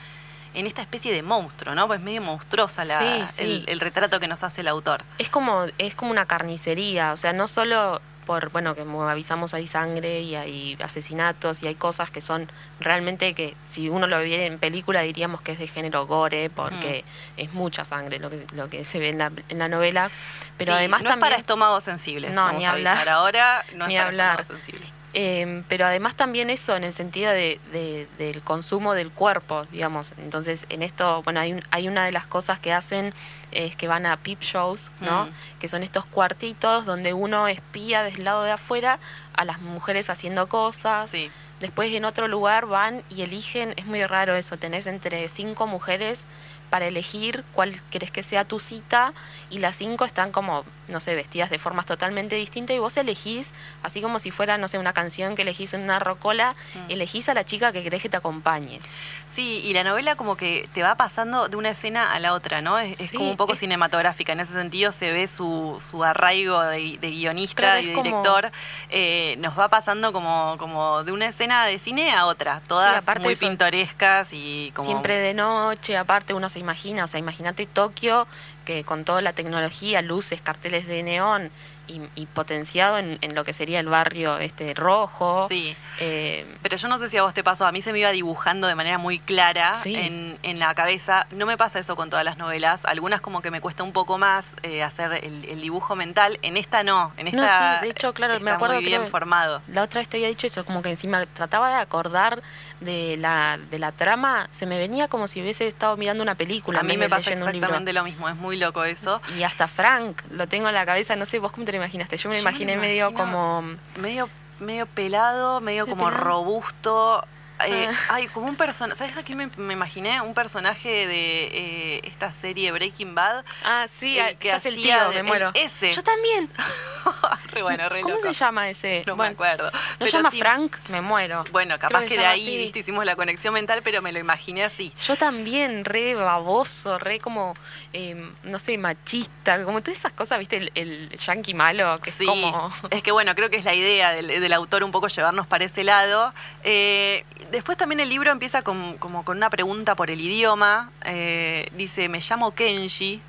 esta 0.67 0.83
especie 0.83 1.13
de 1.13 1.23
monstruo, 1.23 1.75
¿no? 1.75 1.87
Pues 1.87 2.01
medio 2.01 2.23
monstruosa 2.23 2.85
la- 2.85 2.99
Sí, 2.99 3.25
sí. 3.37 3.43
El, 3.43 3.65
el 3.69 3.81
retrato 3.81 4.19
que 4.21 4.29
nos 4.29 4.43
hace 4.43 4.61
el 4.63 4.69
autor. 4.69 5.03
Es 5.19 5.29
como, 5.29 5.67
es 5.79 5.95
como 5.95 6.11
una 6.11 6.27
carnicería, 6.27 7.13
o 7.13 7.17
sea, 7.17 7.33
no 7.33 7.47
solo 7.47 8.01
por, 8.27 8.51
bueno, 8.51 8.75
que 8.75 8.83
como 8.83 9.09
avisamos 9.09 9.55
hay 9.55 9.67
sangre 9.67 10.21
y 10.21 10.35
hay 10.35 10.77
asesinatos 10.83 11.63
y 11.63 11.67
hay 11.67 11.75
cosas 11.77 12.11
que 12.11 12.21
son 12.21 12.53
realmente 12.79 13.33
que 13.33 13.57
si 13.71 13.89
uno 13.89 14.07
lo 14.07 14.19
ve 14.19 14.45
en 14.45 14.59
película 14.59 15.01
diríamos 15.01 15.41
que 15.41 15.53
es 15.53 15.59
de 15.59 15.67
género 15.67 16.07
gore 16.07 16.51
porque 16.51 17.07
es 17.39 17.55
mucha 17.55 17.87
sangre 17.87 18.19
lo 18.19 18.29
que, 18.29 18.45
lo 18.53 18.69
que 18.69 18.85
se 18.85 18.99
ve 18.99 19.09
en 19.09 19.17
la, 19.19 19.33
en 19.49 19.59
la 19.59 19.69
novela, 19.71 20.11
pero 20.59 20.73
Sí, 20.73 20.79
además 20.79 21.03
no 21.05 21.09
también... 21.09 21.25
es 21.25 21.31
para 21.31 21.41
estómagos 21.41 21.85
sensibles. 21.85 22.33
No, 22.33 22.43
vamos 22.43 22.59
ni 22.59 22.67
a 22.67 22.73
hablar. 22.73 23.09
ahora, 23.09 23.65
no 23.77 23.87
Ni 23.89 23.95
es 23.97 24.01
para 24.01 24.09
hablar. 24.11 24.41
estómagos 24.41 24.63
sensibles. 24.67 24.98
Eh, 25.15 25.63
pero 25.69 25.87
además 25.87 26.15
también 26.15 26.51
eso 26.51 26.77
en 26.77 26.85
el 26.85 26.93
sentido 26.93 27.31
de, 27.31 27.59
de- 27.73 28.07
del 28.19 28.43
consumo 28.43 28.93
del 28.95 29.11
cuerpo, 29.11 29.63
digamos. 29.73 30.13
Entonces, 30.19 30.67
en 30.69 30.83
esto, 30.83 31.23
bueno, 31.23 31.41
hay, 31.41 31.53
un- 31.55 31.63
hay 31.71 31.89
una 31.89 32.05
de 32.05 32.13
las 32.13 32.27
cosas 32.27 32.61
que 32.61 32.73
hacen 32.73 33.15
es 33.51 33.75
que 33.75 33.89
van 33.89 34.05
a 34.05 34.19
peep 34.19 34.41
shows, 34.43 34.91
¿no? 35.01 35.25
Mm. 35.25 35.59
Que 35.61 35.69
son 35.69 35.83
estos 35.83 36.05
cuartitos 36.05 36.85
donde 36.85 37.15
uno 37.15 37.49
espía 37.49 38.03
desde 38.03 38.19
el 38.19 38.25
lado 38.25 38.43
de 38.45 38.51
afuera 38.53 38.99
a 39.33 39.45
las 39.47 39.61
mujeres 39.63 40.11
haciendo 40.11 40.47
cosas. 40.49 41.09
Sí. 41.11 41.31
Después 41.59 41.91
en 41.95 42.05
otro 42.05 42.29
lugar 42.29 42.67
van 42.67 43.03
y 43.09 43.23
eligen, 43.23 43.73
es 43.79 43.87
muy 43.87 44.05
raro 44.05 44.37
eso, 44.37 44.59
tenés 44.59 44.87
entre 44.87 45.27
cinco 45.29 45.67
mujeres 45.67 46.25
para 46.71 46.87
elegir 46.87 47.43
cuál 47.55 47.81
querés 47.91 48.11
que 48.11 48.23
sea 48.23 48.45
tu 48.45 48.61
cita 48.61 49.15
y 49.49 49.59
las 49.59 49.75
cinco 49.77 50.05
están 50.05 50.31
como, 50.31 50.65
no 50.89 51.01
sé, 51.01 51.15
vestidas 51.15 51.51
de 51.51 51.59
formas 51.59 51.87
totalmente 51.87 52.37
distintas 52.37 52.75
y 52.77 52.79
vos 52.79 52.97
elegís, 52.97 53.53
así 53.83 54.01
como 54.03 54.19
si 54.19 54.31
fuera, 54.31 54.59
no 54.59 54.69
sé, 54.69 54.79
una 54.79 54.93
canción 54.93 55.35
que 55.37 55.43
elegís 55.43 55.75
en 55.75 55.83
una 55.83 55.99
rocola, 55.99 56.55
Mm. 56.75 56.91
elegís 56.91 57.29
a 57.29 57.35
la 57.35 57.45
chica 57.45 57.73
que 57.73 57.83
querés 57.83 58.03
que 58.03 58.09
te 58.09 58.17
acompañe. 58.17 58.81
Sí, 59.29 59.61
y 59.65 59.75
la 59.75 59.85
novela 59.85 60.17
como 60.17 60.37
que 60.37 60.69
te 60.73 60.83
va 60.83 60.95
pasando 60.97 61.49
de 61.49 61.57
una 61.57 61.71
escena 61.71 62.13
a 62.15 62.19
la 62.19 62.33
otra, 62.33 62.63
¿no? 62.63 62.79
Es, 62.79 63.13
como 63.13 63.31
un 63.31 63.37
poco 63.37 63.53
es- 63.53 63.59
cinematográfica. 63.59 64.33
En 64.33 64.41
ese 64.41 64.55
sentido 64.55 64.91
se 64.93 65.13
ve 65.13 65.29
su, 65.29 65.83
su 65.87 66.03
arraigo 66.03 66.61
de, 66.63 66.97
de 66.99 67.11
guionista 67.11 67.63
Claro, 67.63 67.81
y 67.81 67.87
de 67.87 67.93
como- 67.93 68.05
director. 68.05 68.51
Eh, 68.89 69.37
nos 69.39 69.59
va 69.59 69.69
pasando 69.69 70.13
como, 70.13 70.57
como 70.59 71.05
de 71.05 71.13
una 71.13 71.27
escena 71.27 71.67
de 71.67 71.79
cine 71.79 72.13
a 72.13 72.25
otra, 72.27 72.61
todas 72.67 73.05
muy 73.21 73.37
pintorescas 73.37 74.31
y 74.33 74.73
como... 74.75 74.87
Siempre 74.89 75.17
de 75.17 75.35
noche, 75.35 75.97
aparte 75.97 76.33
uno 76.35 76.49
se 76.49 76.59
imagina, 76.59 77.05
o 77.05 77.07
sea, 77.07 77.21
imagínate 77.21 77.67
Tokio, 77.67 78.27
que 78.69 78.85
con 78.85 79.07
toda 79.07 79.23
la 79.23 79.33
tecnología, 79.33 80.03
luces, 80.03 80.43
carteles 80.43 80.87
de 80.87 81.03
neón 81.03 81.51
y, 81.89 82.01
y 82.15 82.27
potenciado 82.27 82.99
en, 82.99 83.19
en 83.23 83.35
lo 83.35 83.45
que 83.45 83.53
sería 83.53 83.81
el 83.81 83.89
barrio 83.89 84.39
este 84.39 84.75
rojo. 84.75 85.47
Sí. 85.49 85.75
eh, 86.01 86.47
Pero 86.63 86.77
yo 86.77 86.89
no 86.89 86.99
sé 86.99 87.09
si 87.11 87.17
a 87.17 87.23
vos 87.23 87.35
te 87.35 87.43
pasó, 87.43 87.67
a 87.67 87.73
mí 87.73 87.83
se 87.83 87.93
me 87.93 87.99
iba 87.99 88.11
dibujando 88.13 88.67
de 88.67 88.75
manera 88.75 88.99
muy 88.99 89.19
clara 89.19 89.75
Sí. 89.77 89.95
en, 89.97 90.39
en 90.43 90.59
la 90.59 90.75
cabeza. 90.75 91.27
No 91.31 91.47
me 91.47 91.57
pasa 91.57 91.79
eso 91.79 91.97
con 91.97 92.11
todas 92.11 92.25
las 92.25 92.37
novelas. 92.39 92.85
Algunas 92.85 93.21
como 93.21 93.43
que 93.43 93.51
me 93.51 93.61
cuesta 93.61 93.83
un 93.83 93.93
poco 93.93 94.19
más 94.19 94.55
eh, 94.63 94.83
hacer 94.83 95.13
el, 95.25 95.45
el 95.47 95.61
dibujo 95.61 95.97
mental. 95.97 96.39
En 96.43 96.57
esta 96.57 96.83
no. 96.83 97.13
En 97.17 97.25
No, 97.35 97.43
esta 97.43 97.79
sí, 97.81 97.85
de 97.87 97.91
hecho, 97.91 98.15
claro, 98.15 98.39
me 98.41 98.51
acuerdo 98.51 98.77
muy 98.77 98.85
bien 98.85 99.09
formado. 99.09 99.63
La 99.69 99.83
otra 99.83 100.01
vez 100.01 100.09
te 100.09 100.19
había 100.19 100.29
dicho 100.29 100.47
eso, 100.47 100.65
como 100.65 100.83
que 100.83 100.91
encima 100.91 101.25
trataba 101.27 101.69
de 101.71 101.77
acordar 101.77 102.43
de 102.81 103.17
la, 103.19 103.59
de 103.71 103.79
la 103.79 103.91
trama, 103.93 104.49
se 104.53 104.67
me 104.67 104.79
venía 104.79 105.09
como 105.09 105.27
si 105.27 105.41
hubiese 105.43 105.67
estado 105.67 105.97
mirando 105.97 106.23
una 106.23 106.35
película. 106.37 106.81
A 106.81 106.83
mí 106.83 106.97
me 106.97 107.09
pasa 107.09 107.33
exactamente 107.33 107.93
lo 107.93 108.05
mismo. 108.05 108.29
Es 108.29 108.37
muy 108.37 108.57
loco 108.57 108.85
eso. 108.85 109.21
Y 109.37 109.43
hasta 109.43 109.67
Frank, 109.69 110.23
lo 110.31 110.47
tengo 110.47 110.69
en 110.69 110.75
la 110.75 110.87
cabeza, 110.87 111.17
no 111.17 111.27
sé, 111.27 111.39
vos 111.39 111.51
cómo 111.53 111.65
te 111.65 111.73
imaginaste. 111.79 112.17
Yo 112.17 112.29
me 112.29 112.39
imaginé 112.39 112.77
medio 112.77 113.13
como... 113.15 113.63
Medio, 114.01 114.29
medio 114.61 114.87
pelado, 114.87 115.61
medio 115.61 115.85
¿Medio 115.85 115.97
como 115.97 116.09
pelado? 116.09 116.25
robusto. 116.25 117.25
Eh, 117.67 117.89
Ah. 117.91 117.95
Ay, 118.11 118.27
como 118.29 118.47
un 118.47 118.57
personaje. 118.57 118.99
¿Sabes 118.99 119.17
a 119.17 119.23
quién 119.23 119.39
me, 119.39 119.47
me 119.57 119.73
imaginé? 119.75 120.21
Un 120.21 120.35
personaje 120.35 121.07
de 121.07 121.49
eh, 121.97 122.01
esta 122.05 122.31
serie 122.33 122.71
Breaking 122.73 123.15
Bad. 123.15 123.45
Ah, 123.65 123.87
sí, 123.93 124.19
El 124.19 124.25
ah, 124.27 124.35
que 124.39 124.49
ya 124.49 124.57
es 124.57 124.67
el 124.67 124.75
hacía 124.79 124.99
tío, 125.01 125.09
de- 125.11 125.15
me 125.17 125.23
muero. 125.25 125.51
ese. 125.55 125.93
Yo 125.93 126.03
también. 126.03 126.51
re 127.53 127.63
bueno, 127.63 127.89
re 127.89 128.03
¿Cómo 128.03 128.15
loco. 128.17 128.27
se 128.27 128.33
llama 128.33 128.69
ese? 128.69 129.03
No 129.07 129.17
Bueno, 129.17 129.31
me 129.31 129.35
acuerdo. 129.35 129.71
¿No 129.73 129.79
Pero 129.99 130.11
llama 130.11 130.31
sí- 130.31 130.39
Frank? 130.39 130.77
Me 130.89 131.01
muero. 131.01 131.45
Bueno, 131.51 131.79
Creo 131.79 131.89
capaz 131.91 132.05
que, 132.07 132.17
de 132.19 132.27
ahí, 132.27 132.43
así. 132.47 132.59
viste, 132.59 132.79
hicimos 132.81 133.05
la 133.05 133.17
conexión 133.17 133.55
mental, 133.55 133.81
pero 133.83 134.03
me 134.03 134.13
lo 134.13 134.19
imaginé 134.19 134.65
así. 134.65 134.93
Yo 135.05 135.17
también, 135.17 135.85
re 135.85 136.15
baboso, 136.15 136.99
re 136.99 137.19
como, 137.19 137.55
eh, 137.93 138.31
no 138.45 138.59
sé, 138.59 138.79
machista, 138.79 139.65
como 139.65 139.81
todas 139.83 139.99
esas 139.99 140.13
cosas, 140.13 140.39
viste, 140.39 140.57
el, 140.59 140.71
el 140.75 141.11
yankee 141.17 141.55
malo, 141.55 141.97
que 141.99 142.11
sí, 142.11 142.25
es 142.25 142.29
como... 142.29 142.73
es 142.91 143.03
que 143.03 143.11
bueno, 143.13 143.35
creo 143.35 143.51
que 143.51 143.57
es 143.57 143.65
la 143.65 143.75
idea 143.75 144.13
del, 144.13 144.29
del 144.29 144.53
autor 144.53 144.85
un 144.85 144.91
poco 144.93 145.09
llevarnos 145.09 145.47
para 145.47 145.65
ese 145.65 145.85
lado. 145.85 146.33
Eh, 146.65 147.25
después 147.51 147.79
también 147.79 148.01
el 148.01 148.09
libro 148.09 148.31
empieza 148.31 148.63
con, 148.63 148.99
como 148.99 149.25
con 149.25 149.37
una 149.37 149.51
pregunta 149.51 149.95
por 149.95 150.11
el 150.11 150.21
idioma. 150.21 150.91
Eh, 151.05 151.69
dice, 151.77 152.09
me 152.09 152.21
llamo 152.21 152.55
Kenji. 152.55 153.23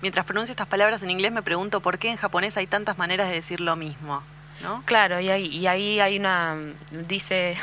Mientras 0.00 0.26
pronuncio 0.26 0.52
estas 0.52 0.66
palabras 0.66 1.02
en 1.02 1.10
inglés 1.10 1.32
me 1.32 1.42
pregunto 1.42 1.80
por 1.80 1.98
qué 1.98 2.10
en 2.10 2.16
japonés 2.16 2.56
hay 2.56 2.66
tantas 2.66 2.98
maneras 2.98 3.28
de 3.28 3.34
decir 3.34 3.60
lo 3.60 3.76
mismo. 3.76 4.22
¿no? 4.62 4.82
Claro, 4.84 5.20
y 5.20 5.28
ahí, 5.28 5.46
y 5.46 5.66
ahí 5.66 6.00
hay 6.00 6.18
una, 6.18 6.56
dice, 7.08 7.56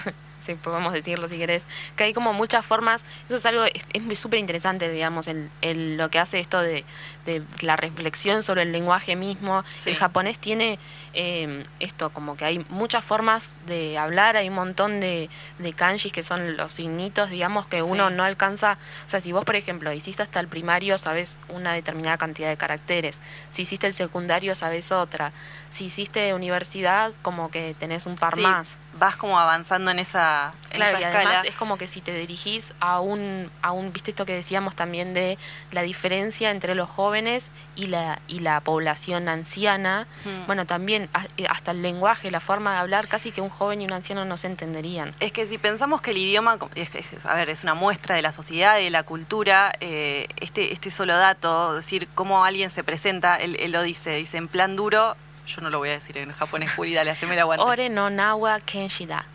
si 0.49 0.55
podemos 0.55 0.93
decirlo 0.93 1.27
si 1.27 1.37
querés, 1.37 1.63
que 1.95 2.05
hay 2.05 2.13
como 2.13 2.33
muchas 2.33 2.65
formas, 2.65 3.03
eso 3.27 3.35
es 3.35 3.45
algo, 3.45 3.65
es 3.65 4.19
súper 4.19 4.39
interesante, 4.39 4.89
digamos, 4.89 5.27
el, 5.27 5.49
el- 5.61 5.97
lo 5.97 6.09
que 6.09 6.17
hace 6.19 6.39
esto 6.39 6.59
de, 6.61 6.83
de 7.25 7.43
la 7.61 7.75
reflexión 7.75 8.41
sobre 8.41 8.63
el 8.63 8.71
lenguaje 8.71 9.15
mismo. 9.15 9.63
Sí. 9.77 9.91
El 9.91 9.95
japonés 9.97 10.39
tiene 10.39 10.79
eh, 11.13 11.65
esto, 11.79 12.09
como 12.11 12.35
que 12.35 12.45
hay 12.45 12.65
muchas 12.69 13.03
formas 13.05 13.53
de 13.67 13.97
hablar, 13.97 14.37
hay 14.37 14.49
un 14.49 14.55
montón 14.55 14.99
de, 14.99 15.29
de 15.59 15.73
kanjis 15.73 16.11
que 16.11 16.23
son 16.23 16.57
los 16.57 16.71
signitos, 16.71 17.29
digamos, 17.29 17.67
que 17.67 17.81
uno 17.83 18.09
no 18.09 18.23
alcanza, 18.23 18.73
o 19.05 19.09
sea, 19.09 19.21
si 19.21 19.31
vos, 19.31 19.43
por 19.45 19.55
ejemplo, 19.55 19.91
hiciste 19.93 20.23
hasta 20.23 20.39
el 20.39 20.47
primario, 20.47 20.97
sabes 20.97 21.37
una 21.49 21.73
determinada 21.73 22.17
cantidad 22.17 22.49
de 22.49 22.57
caracteres, 22.57 23.19
si 23.51 23.63
hiciste 23.63 23.85
el 23.87 23.93
secundario, 23.93 24.55
sabes 24.55 24.91
otra, 24.91 25.31
si 25.69 25.85
hiciste 25.85 26.33
universidad, 26.33 27.11
como 27.21 27.51
que 27.51 27.75
tenés 27.77 28.05
un 28.07 28.15
par 28.15 28.33
Sí, 28.35 28.41
más. 28.41 28.77
Vas 28.99 29.15
como 29.15 29.39
avanzando 29.39 29.91
en 29.91 29.99
esa, 29.99 30.51
en 30.71 30.75
Claro, 30.75 30.97
esa 30.97 31.01
y 31.01 31.03
escala. 31.09 31.29
además 31.29 31.45
es 31.47 31.55
como 31.55 31.77
que 31.77 31.87
si 31.87 32.01
te 32.01 32.13
dirigís 32.13 32.73
a 32.81 32.99
un, 32.99 33.49
a 33.61 33.71
un, 33.71 33.93
viste 33.93 34.11
esto 34.11 34.25
que 34.25 34.33
decíamos 34.33 34.75
también 34.75 35.13
de 35.13 35.37
la 35.71 35.83
diferencia 35.83 36.51
entre 36.51 36.75
los 36.75 36.89
jóvenes 36.89 37.49
y 37.75 37.87
la, 37.87 38.19
y 38.27 38.41
la 38.41 38.59
población 38.59 39.29
anciana, 39.29 40.05
Mm. 40.25 40.45
bueno, 40.47 40.65
también 40.65 41.09
eh, 41.37 41.45
hasta 41.49 41.71
el 41.71 41.81
lenguaje, 41.81 42.29
la 42.29 42.41
forma 42.41 42.73
de 42.73 42.77
hablar, 42.79 43.07
casi 43.07 43.31
que 43.31 43.39
un 43.41 43.49
joven 43.49 43.79
y 43.81 43.85
un 43.85 43.93
anciano 43.93 44.25
no 44.25 44.35
se 44.35 44.47
entenderían. 44.47 45.13
Es 45.21 45.31
que 45.31 45.47
si 45.47 45.57
pensamos 45.57 46.01
que 46.01 46.11
el 46.11 46.17
idioma, 46.17 46.57
es, 46.75 46.93
es- 46.93 47.25
a 47.25 47.35
ver, 47.35 47.49
es 47.49 47.63
una 47.63 47.73
muestra 47.75 48.15
de 48.15 48.21
la 48.21 48.31
sociedad 48.33 48.79
y 48.79 48.83
de 48.85 48.89
la 48.89 49.03
cultura, 49.03 49.71
eh, 49.79 50.27
este, 50.37 50.73
este 50.73 50.91
solo 50.91 51.15
dato, 51.17 51.73
decir 51.75 52.09
cómo 52.15 52.43
alguien 52.43 52.69
se 52.69 52.83
presenta, 52.83 53.37
él, 53.37 53.55
él 53.59 53.71
lo 53.71 53.81
dice, 53.81 54.11
dice 54.15 54.35
en 54.37 54.47
plan 54.49 54.75
duro, 54.75 55.15
yo 55.49 55.61
no 55.61 55.69
lo 55.69 55.79
voy 55.79 55.89
a 55.89 55.93
decir 55.93 56.17
en 56.17 56.31
japonés, 56.31 56.71
Juli, 56.75 56.93
dale, 56.93 57.09
haceme 57.11 57.33
el 57.33 57.39
aguante. 57.39 57.65
Ore 57.65 57.89
no 57.89 58.09
nawa 58.09 58.59
kenshida. 58.59 59.25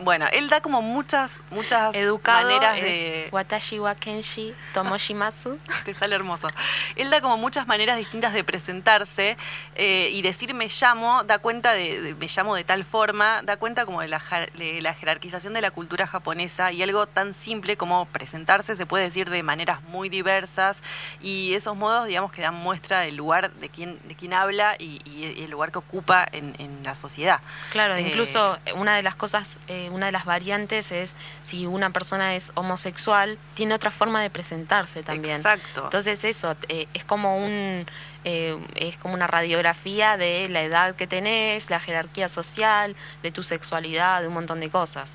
Bueno, 0.00 0.26
él 0.32 0.48
da 0.48 0.60
como 0.60 0.82
muchas, 0.82 1.38
muchas 1.50 1.94
Educado 1.94 2.48
maneras 2.48 2.76
de... 2.80 3.28
watashi 3.32 3.78
wa 3.78 3.94
kenshi 3.94 4.54
tomoshimasu. 4.72 5.58
Te 5.84 5.94
sale 5.94 6.14
hermoso. 6.16 6.48
Él 6.96 7.10
da 7.10 7.20
como 7.20 7.36
muchas 7.36 7.66
maneras 7.66 7.96
distintas 7.96 8.32
de 8.32 8.42
presentarse 8.44 9.36
eh, 9.76 10.10
y 10.12 10.22
decir 10.22 10.52
me 10.54 10.68
llamo, 10.68 11.22
da 11.24 11.38
cuenta 11.38 11.72
de, 11.72 12.00
de- 12.00 12.14
me 12.14 12.26
llamo 12.26 12.56
de 12.56 12.64
tal 12.64 12.84
forma, 12.84 13.40
da 13.42 13.56
cuenta 13.56 13.86
como 13.86 14.00
de 14.00 14.08
la, 14.08 14.20
de 14.58 14.80
la 14.82 14.94
jerarquización 14.94 15.54
de 15.54 15.60
la 15.60 15.70
cultura 15.70 16.06
japonesa 16.06 16.72
y 16.72 16.82
algo 16.82 17.06
tan 17.06 17.32
simple 17.34 17.76
como 17.76 18.06
presentarse 18.06 18.76
se 18.76 18.86
puede 18.86 19.04
decir 19.04 19.30
de 19.30 19.42
maneras 19.42 19.82
muy 19.84 20.08
diversas 20.08 20.82
y 21.20 21.54
esos 21.54 21.76
modos 21.76 22.06
digamos 22.06 22.32
que 22.32 22.42
dan 22.42 22.54
muestra 22.54 23.00
del 23.00 23.16
lugar 23.16 23.52
de 23.52 23.68
quien, 23.68 23.98
de 24.08 24.14
quien 24.14 24.34
habla 24.34 24.76
y, 24.78 25.00
y 25.04 25.42
el 25.44 25.50
lugar 25.50 25.70
que 25.72 25.78
ocupa 25.78 26.26
en, 26.32 26.54
en 26.58 26.82
la 26.82 26.94
sociedad. 26.94 27.40
Claro, 27.72 27.94
Eh, 27.94 28.00
incluso 28.02 28.58
una 28.76 28.96
de 28.96 29.02
las 29.02 29.14
cosas, 29.14 29.58
eh, 29.68 29.83
una 29.90 30.06
de 30.06 30.12
las 30.12 30.24
variantes 30.24 30.92
es 30.92 31.16
si 31.44 31.66
una 31.66 31.90
persona 31.90 32.34
es 32.34 32.52
homosexual, 32.54 33.38
tiene 33.54 33.74
otra 33.74 33.90
forma 33.90 34.22
de 34.22 34.30
presentarse 34.30 35.02
también. 35.02 35.36
Exacto. 35.36 35.84
Entonces 35.84 36.24
eso 36.24 36.56
eh, 36.68 36.86
es 36.94 37.04
como 37.04 37.36
un 37.38 37.86
eh, 38.24 38.58
es 38.74 38.96
como 38.96 39.14
una 39.14 39.26
radiografía 39.26 40.16
de 40.16 40.48
la 40.48 40.62
edad 40.62 40.96
que 40.96 41.06
tenés, 41.06 41.70
la 41.70 41.80
jerarquía 41.80 42.28
social, 42.28 42.96
de 43.22 43.30
tu 43.30 43.42
sexualidad, 43.42 44.22
de 44.22 44.28
un 44.28 44.34
montón 44.34 44.60
de 44.60 44.70
cosas. 44.70 45.12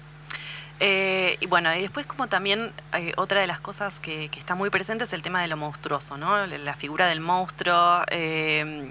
Eh, 0.82 1.38
y 1.42 1.46
bueno, 1.48 1.76
y 1.76 1.82
después 1.82 2.06
como 2.06 2.28
también 2.28 2.72
eh, 2.94 3.12
otra 3.18 3.42
de 3.42 3.48
las 3.48 3.60
cosas 3.60 4.00
que, 4.00 4.30
que 4.30 4.40
está 4.40 4.56
muy 4.56 4.70
presente 4.70 5.04
es 5.04 5.12
el 5.12 5.22
tema 5.22 5.42
de 5.42 5.50
lo 5.50 5.58
monstruoso, 5.58 6.16
¿no? 6.18 6.48
La, 6.48 6.58
la 6.58 6.74
figura 6.74 7.08
del 7.08 7.20
monstruo. 7.20 8.04
eh, 8.12 8.90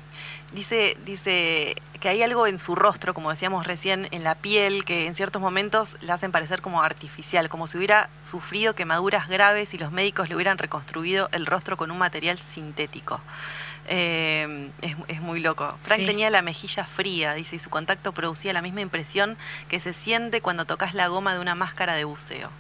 dice, 0.53 0.97
dice 1.05 1.77
que 2.01 2.09
hay 2.09 2.23
algo 2.23 2.47
en 2.47 2.59
su 2.59 2.75
rostro, 2.75 3.15
como 3.15 3.31
decíamos 3.31 3.67
recién, 3.67 4.09
en 4.11 4.25
la 4.25 4.35
piel, 4.35 4.85
que 4.85 5.07
en 5.07 5.15
ciertos 5.15 5.43
momentos 5.43 5.97
la 6.01 6.15
hacen 6.15 6.33
parecer 6.33 6.61
como 6.63 6.83
artificial, 6.83 7.49
como 7.49 7.67
si 7.67 7.77
hubiera 7.77 8.09
sufrido 8.23 8.75
quemaduras 8.75 9.29
graves 9.29 9.75
y 9.75 9.79
los 9.79 9.93
médicos 9.93 10.29
le 10.29 10.35
hubieran 10.35 10.59
reconstruido 10.59 11.29
el 11.33 11.47
rostro 11.47 11.77
con 11.77 11.91
un 11.91 11.99
material 11.99 12.39
sintético. 12.39 13.21
Eh, 13.91 14.71
es, 14.83 14.97
es 15.09 15.21
muy 15.21 15.41
loco. 15.41 15.77
Frank 15.83 16.01
Sí. 16.01 16.07
tenía 16.07 16.29
la 16.31 16.43
mejilla 16.43 16.85
fría, 16.85 17.33
dice, 17.35 17.57
y 17.57 17.59
su 17.59 17.71
contacto 17.71 18.13
producía 18.13 18.53
la 18.53 18.63
misma 18.63 18.83
impresión 18.83 19.37
que 19.69 19.81
se 19.81 19.95
siente 19.95 20.41
cuando 20.41 20.67
tocas 20.67 20.95
la 20.95 21.09
goma 21.09 21.35
de 21.35 21.41
una 21.41 21.55
máscara 21.55 21.95
de 21.95 22.05
buceo. 22.05 22.51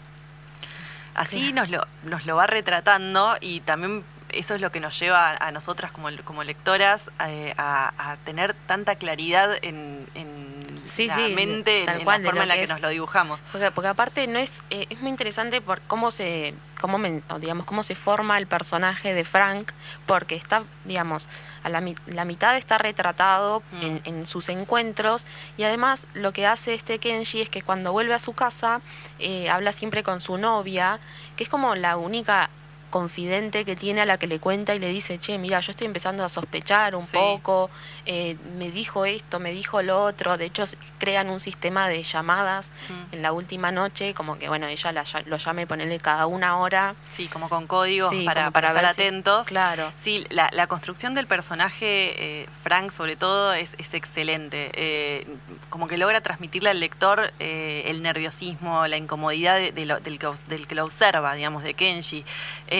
Así 1.14 1.52
nos, 1.52 1.68
lo, 1.68 1.86
nos 2.04 2.26
lo 2.26 2.36
va 2.36 2.46
retratando 2.46 3.36
y 3.40 3.60
también 3.60 4.04
eso 4.38 4.54
es 4.54 4.60
lo 4.60 4.70
que 4.72 4.80
nos 4.80 4.98
lleva 4.98 5.30
a, 5.30 5.46
a 5.48 5.50
nosotras 5.52 5.92
como, 5.92 6.08
como 6.24 6.42
lectoras 6.44 7.10
eh, 7.26 7.54
a, 7.58 7.92
a 8.12 8.16
tener 8.18 8.54
tanta 8.54 8.96
claridad 8.96 9.56
en, 9.62 10.06
en 10.14 10.58
Sí, 10.88 11.06
la 11.06 11.14
sí, 11.16 11.34
mente, 11.34 11.80
en, 11.80 11.86
tal 11.86 11.98
en 11.98 12.04
cual, 12.04 12.22
la 12.22 12.28
forma 12.30 12.42
en 12.44 12.48
la 12.48 12.54
que 12.54 12.62
es. 12.62 12.70
nos 12.70 12.80
lo 12.80 12.88
dibujamos. 12.88 13.38
Porque, 13.52 13.70
porque 13.72 13.88
aparte 13.88 14.26
no 14.26 14.38
es 14.38 14.62
eh, 14.70 14.86
es 14.88 15.00
muy 15.02 15.10
interesante 15.10 15.60
por 15.60 15.82
cómo 15.82 16.10
se 16.10 16.54
cómo 16.80 16.98
o 17.28 17.38
digamos 17.40 17.66
cómo 17.66 17.82
se 17.82 17.94
forma 17.94 18.38
el 18.38 18.46
personaje 18.46 19.12
de 19.12 19.24
Frank 19.24 19.72
porque 20.06 20.34
está 20.36 20.62
digamos 20.86 21.28
a 21.64 21.68
la, 21.68 21.82
la 22.06 22.24
mitad 22.24 22.56
está 22.56 22.78
retratado 22.78 23.62
Mm. 23.72 23.82
en, 23.82 24.00
en 24.04 24.26
sus 24.26 24.48
encuentros 24.48 25.26
y 25.58 25.64
además 25.64 26.06
lo 26.14 26.32
que 26.32 26.46
hace 26.46 26.72
este 26.74 26.98
Kenji 27.00 27.42
es 27.42 27.48
que 27.50 27.60
cuando 27.62 27.92
vuelve 27.92 28.14
a 28.14 28.18
su 28.18 28.32
casa 28.32 28.80
eh, 29.18 29.50
habla 29.50 29.72
siempre 29.72 30.02
con 30.02 30.20
su 30.20 30.38
novia 30.38 31.00
que 31.36 31.44
es 31.44 31.50
como 31.50 31.74
la 31.74 31.96
única 31.96 32.48
confidente 32.90 33.64
que 33.64 33.76
tiene 33.76 34.00
a 34.00 34.06
la 34.06 34.18
que 34.18 34.26
le 34.26 34.38
cuenta 34.40 34.74
y 34.74 34.78
le 34.78 34.88
dice, 34.88 35.18
che, 35.18 35.38
mira, 35.38 35.60
yo 35.60 35.70
estoy 35.70 35.86
empezando 35.86 36.24
a 36.24 36.28
sospechar 36.28 36.96
un 36.96 37.06
Sí. 37.06 37.16
poco, 37.16 37.70
eh, 38.06 38.36
me 38.58 38.70
dijo 38.70 39.04
esto, 39.04 39.38
me 39.40 39.50
dijo 39.52 39.82
lo 39.82 40.02
otro, 40.04 40.36
de 40.36 40.46
hecho 40.46 40.64
crean 40.98 41.28
un 41.30 41.40
sistema 41.40 41.88
de 41.88 42.02
llamadas 42.02 42.70
Mm. 42.88 43.14
en 43.14 43.22
la 43.22 43.32
última 43.32 43.70
noche, 43.72 44.14
como 44.14 44.38
que 44.38 44.48
bueno, 44.48 44.66
ella 44.66 44.92
la 44.92 45.04
lo 45.26 45.36
llame, 45.36 45.66
ponerle 45.66 45.98
cada 45.98 46.26
una 46.26 46.58
hora. 46.58 46.94
Sí, 47.14 47.28
como 47.28 47.48
con 47.48 47.66
códigos 47.66 48.10
Sí, 48.10 48.24
para, 48.24 48.50
para 48.50 48.72
para 48.72 48.80
estar 48.90 48.94
si- 48.94 49.02
atentos. 49.02 49.46
Claro. 49.46 49.92
Sí, 49.96 50.24
la, 50.30 50.48
la 50.52 50.66
construcción 50.66 51.14
del 51.14 51.26
personaje, 51.26 52.42
eh, 52.42 52.46
Frank 52.62 52.90
sobre 52.90 53.16
todo, 53.16 53.52
es, 53.52 53.74
es 53.78 53.94
excelente. 53.94 54.70
Eh, 54.74 55.26
como 55.70 55.86
que 55.88 55.96
logra 55.98 56.20
transmitirle 56.20 56.70
al 56.70 56.80
lector 56.80 57.32
el 57.38 58.02
nerviosismo, 58.02 58.86
la 58.86 58.96
incomodidad 58.96 59.56
de- 59.56 59.72
de 59.72 59.84
lo- 59.86 60.00
del, 60.00 60.18
que, 60.18 60.28
del 60.48 60.66
que 60.66 60.74
lo 60.74 60.84
observa, 60.84 61.34
digamos, 61.34 61.62
de 61.62 61.74
Kenji. 61.74 62.24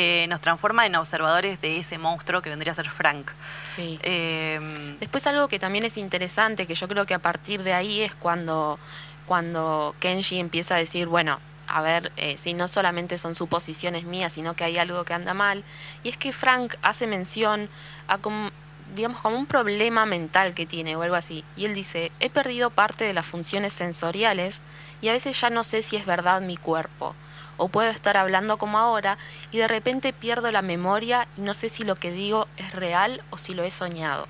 Eh, 0.01 0.29
nos 0.29 0.41
transforma 0.41 0.87
en 0.87 0.95
observadores 0.95 1.61
de 1.61 1.79
ese 1.79 1.99
monstruo 1.99 2.41
que 2.41 2.51
vendría 2.51 2.71
a 2.71 2.77
ser 2.77 2.89
Frank. 2.89 3.33
Sí. 3.67 3.99
Eh, 4.05 4.61
Después 5.01 5.27
algo 5.27 5.49
que 5.49 5.59
también 5.59 5.85
es 5.85 5.97
interesante, 5.97 6.69
que 6.69 6.77
yo 6.77 6.87
creo 6.87 7.05
que 7.05 7.15
a 7.15 7.19
partir 7.19 7.65
de 7.65 7.73
ahí 7.73 8.03
es 8.03 8.15
cuando, 8.15 8.79
cuando 9.27 9.97
Kenji 9.99 10.39
empieza 10.39 10.77
a 10.77 10.79
decir, 10.79 11.09
bueno, 11.09 11.41
a 11.67 11.83
ver, 11.83 12.13
eh, 12.17 12.39
si 12.39 12.55
no 12.55 12.69
solamente 12.69 13.19
son 13.19 13.35
suposiciones 13.35 14.05
mías, 14.05 14.35
sino 14.35 14.55
que 14.55 14.63
hay 14.63 14.79
algo 14.79 15.03
que 15.05 15.15
anda 15.15 15.35
mal. 15.35 15.65
Y 16.05 16.11
es 16.11 16.17
que 16.17 16.33
Frank 16.33 16.77
hace 16.83 17.09
mención 17.09 17.69
a 18.07 18.19
como, 18.19 18.51
digamos, 18.95 19.21
como 19.21 19.37
un 19.37 19.47
problema 19.47 20.07
mental 20.07 20.55
que 20.55 20.65
tiene 20.65 20.95
o 20.95 21.03
algo 21.03 21.17
así. 21.17 21.45
Y 21.57 21.65
él 21.65 21.75
dice, 21.75 22.13
he 22.21 22.31
perdido 22.31 22.71
parte 22.71 23.05
de 23.05 23.15
las 23.15 23.27
funciones 23.27 23.73
sensoriales 23.73 24.61
y 25.01 25.09
a 25.09 25.13
veces 25.13 25.41
ya 25.41 25.51
no 25.51 25.65
sé 25.65 25.83
si 25.83 25.97
es 25.97 26.07
verdad 26.07 26.41
mi 26.41 26.57
cuerpo. 26.57 27.17
O 27.59 27.69
puedo 27.69 27.91
estar 27.91 28.17
hablando 28.17 28.57
como 28.57 28.79
ahora 28.79 29.19
y 29.51 29.59
de 29.59 29.69
repente 29.69 30.13
pierdo 30.15 30.51
la 30.51 30.63
memoria 30.63 31.27
y 31.37 31.43
no 31.43 31.53
sé 31.53 31.69
si 31.69 31.85
lo 31.85 31.95
que 31.97 32.11
digo 32.11 32.49
es 32.57 32.73
real 32.73 33.21
o 33.31 33.37
si 33.39 33.53
lo 33.53 33.63
he 33.65 33.71
soñado. 33.71 34.27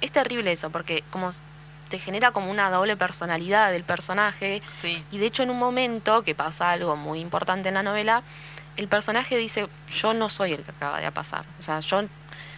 Es 0.00 0.10
terrible 0.12 0.50
eso, 0.52 0.70
porque 0.70 1.04
como 1.10 1.30
te 1.90 1.98
genera 1.98 2.30
como 2.32 2.50
una 2.50 2.70
doble 2.70 2.96
personalidad 2.96 3.70
del 3.70 3.84
personaje, 3.84 4.62
sí. 4.72 5.04
y 5.12 5.18
de 5.18 5.26
hecho 5.26 5.42
en 5.42 5.50
un 5.50 5.58
momento 5.58 6.22
que 6.22 6.34
pasa 6.34 6.70
algo 6.70 6.96
muy 6.96 7.20
importante 7.20 7.68
en 7.68 7.74
la 7.74 7.82
novela, 7.82 8.22
el 8.76 8.88
personaje 8.88 9.36
dice, 9.36 9.68
yo 9.92 10.14
no 10.14 10.28
soy 10.28 10.52
el 10.54 10.64
que 10.64 10.70
acaba 10.72 10.98
de 11.00 11.12
pasar. 11.12 11.44
O 11.60 11.62
sea, 11.62 11.78
yo 11.80 12.02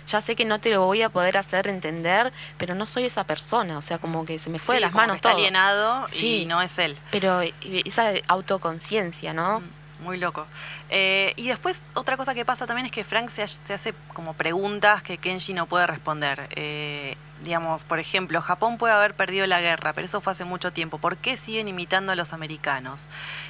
ya 0.07 0.21
sé 0.21 0.37
que 0.37 0.45
no 0.47 0.61
te 0.61 0.71
lo 0.71 0.87
voy 0.87 1.03
a 1.03 1.09
poder 1.11 1.37
hacer 1.37 1.67
entender, 1.69 2.33
pero 2.57 2.75
no 2.75 2.87
soy 2.87 3.05
esa 3.05 3.25
persona. 3.25 3.77
O 3.77 3.83
sea, 3.83 3.99
como 3.99 4.25
que 4.25 4.39
se 4.39 4.49
me 4.49 4.59
fue 4.59 4.77
Sí, 4.77 4.77
de 4.77 4.81
las 4.83 4.93
como 4.93 5.01
que 5.03 5.07
manos 5.09 5.17
está 5.17 5.31
todo. 5.31 5.39
alienado 5.39 6.09
Sí. 6.09 6.43
y 6.43 6.47
no 6.47 6.63
es 6.63 6.79
él. 6.79 6.97
Pero 7.11 7.41
esa 7.85 8.13
autoconciencia, 8.29 9.33
¿no? 9.35 9.61
Mm, 9.61 9.65
Muy 10.07 10.19
loco. 10.19 10.47
Eh, 10.89 11.33
y 11.35 11.49
después 11.49 11.83
otra 11.95 12.17
cosa 12.17 12.33
que 12.33 12.45
pasa 12.45 12.65
también 12.65 12.87
es 12.87 12.93
que 12.93 13.03
Frank 13.03 13.29
se, 13.29 13.45
se 13.49 13.75
hace 13.75 13.93
como 14.15 14.35
preguntas 14.35 15.03
que 15.03 15.19
Kenji 15.19 15.53
no 15.53 15.67
puede 15.67 15.85
responder. 15.89 16.49
Eh, 16.55 17.17
digamos, 17.43 17.83
por 17.83 17.99
ejemplo, 17.99 18.41
Japón 18.41 18.79
puede 18.79 18.95
haber 18.95 19.15
perdido 19.15 19.49
la 19.49 19.61
guerra, 19.61 19.95
pero 19.95 20.05
eso 20.05 20.21
fue 20.21 20.33
hace 20.33 20.45
mucho 20.45 20.73
tiempo. 20.73 20.99
¿Por 20.99 21.17
qué 21.17 21.37
siguen 21.37 21.67
imitando 21.67 22.13
a 22.13 22.15
los 22.15 22.33
americanos? 22.33 23.09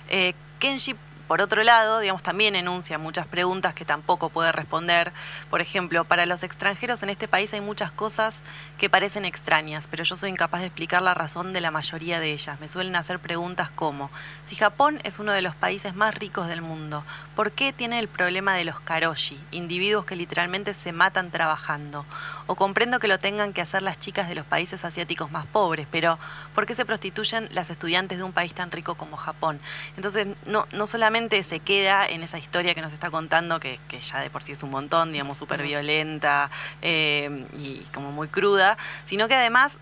Eh, 0.08 0.32
Kenji, 0.58 0.96
por 1.26 1.40
otro 1.40 1.64
lado, 1.64 1.98
digamos, 1.98 2.22
también 2.22 2.54
enuncia 2.54 2.98
muchas 2.98 3.26
preguntas 3.26 3.74
que 3.74 3.84
tampoco 3.84 4.28
puede 4.28 4.52
responder. 4.52 5.12
Por 5.50 5.60
ejemplo, 5.60 6.04
para 6.04 6.24
los 6.24 6.44
extranjeros 6.44 7.02
en 7.02 7.10
este 7.10 7.26
país 7.26 7.52
hay 7.52 7.60
muchas 7.60 7.90
cosas 7.90 8.42
que 8.78 8.88
parecen 8.88 9.24
extrañas, 9.24 9.88
pero 9.90 10.04
yo 10.04 10.14
soy 10.14 10.30
incapaz 10.30 10.60
de 10.60 10.68
explicar 10.68 11.02
la 11.02 11.14
razón 11.14 11.52
de 11.52 11.60
la 11.60 11.72
mayoría 11.72 12.20
de 12.20 12.32
ellas. 12.32 12.60
Me 12.60 12.68
suelen 12.68 12.94
hacer 12.94 13.18
preguntas 13.18 13.70
como, 13.70 14.10
si 14.44 14.54
Japón 14.54 15.00
es 15.02 15.18
uno 15.18 15.32
de 15.32 15.42
los 15.42 15.56
países 15.56 15.96
más 15.96 16.14
ricos 16.14 16.46
del 16.46 16.62
mundo, 16.62 17.04
¿por 17.34 17.50
qué 17.50 17.72
tiene 17.72 17.98
el 17.98 18.06
problema 18.06 18.54
de 18.54 18.64
los 18.64 18.78
karoshi, 18.78 19.38
individuos 19.50 20.04
que 20.04 20.14
literalmente 20.14 20.74
se 20.74 20.92
matan 20.92 21.32
trabajando? 21.32 22.06
O 22.46 22.54
comprendo 22.54 23.00
que 23.00 23.08
lo 23.08 23.18
tengan 23.18 23.52
que 23.52 23.62
hacer 23.62 23.82
las 23.82 23.98
chicas 23.98 24.28
de 24.28 24.36
los 24.36 24.46
países 24.46 24.84
asiáticos 24.84 25.32
más 25.32 25.46
pobres, 25.46 25.88
pero 25.90 26.20
¿por 26.54 26.66
qué 26.66 26.76
se 26.76 26.84
prostituyen 26.84 27.48
las 27.52 27.70
estudiantes 27.70 28.18
de 28.18 28.24
un 28.24 28.32
país 28.32 28.54
tan 28.54 28.70
rico 28.70 28.94
como 28.94 29.16
Japón? 29.16 29.58
Entonces, 29.96 30.28
no, 30.46 30.68
no 30.70 30.86
solamente 30.86 31.15
se 31.42 31.60
queda 31.60 32.06
en 32.06 32.22
esa 32.22 32.38
historia 32.38 32.74
que 32.74 32.80
nos 32.82 32.92
está 32.92 33.10
contando, 33.10 33.58
que, 33.60 33.78
que 33.88 34.00
ya 34.00 34.20
de 34.20 34.30
por 34.30 34.42
sí 34.42 34.52
es 34.52 34.62
un 34.62 34.70
montón, 34.70 35.12
digamos, 35.12 35.36
súper 35.38 35.62
violenta 35.62 36.50
eh, 36.82 37.44
y 37.58 37.80
como 37.94 38.12
muy 38.12 38.28
cruda, 38.28 38.76
sino 39.06 39.26
que 39.28 39.34
además 39.34 39.78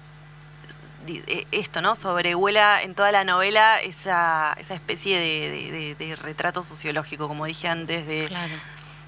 eh, 1.07 1.47
esto, 1.53 1.83
¿no? 1.83 1.97
Sobrevuela 1.97 2.83
en 2.83 2.95
toda 2.95 3.13
la 3.13 3.25
novela 3.25 3.79
esa, 3.81 4.57
esa 4.59 4.75
especie 4.75 5.19
de, 5.19 5.51
de- 5.51 5.73
de- 5.73 5.95
de 6.07 6.17
retrato 6.17 6.63
sociológico, 6.63 7.29
como 7.29 7.45
dije 7.45 7.69
antes, 7.69 8.07
de, 8.07 8.27
Claro. 8.29 8.55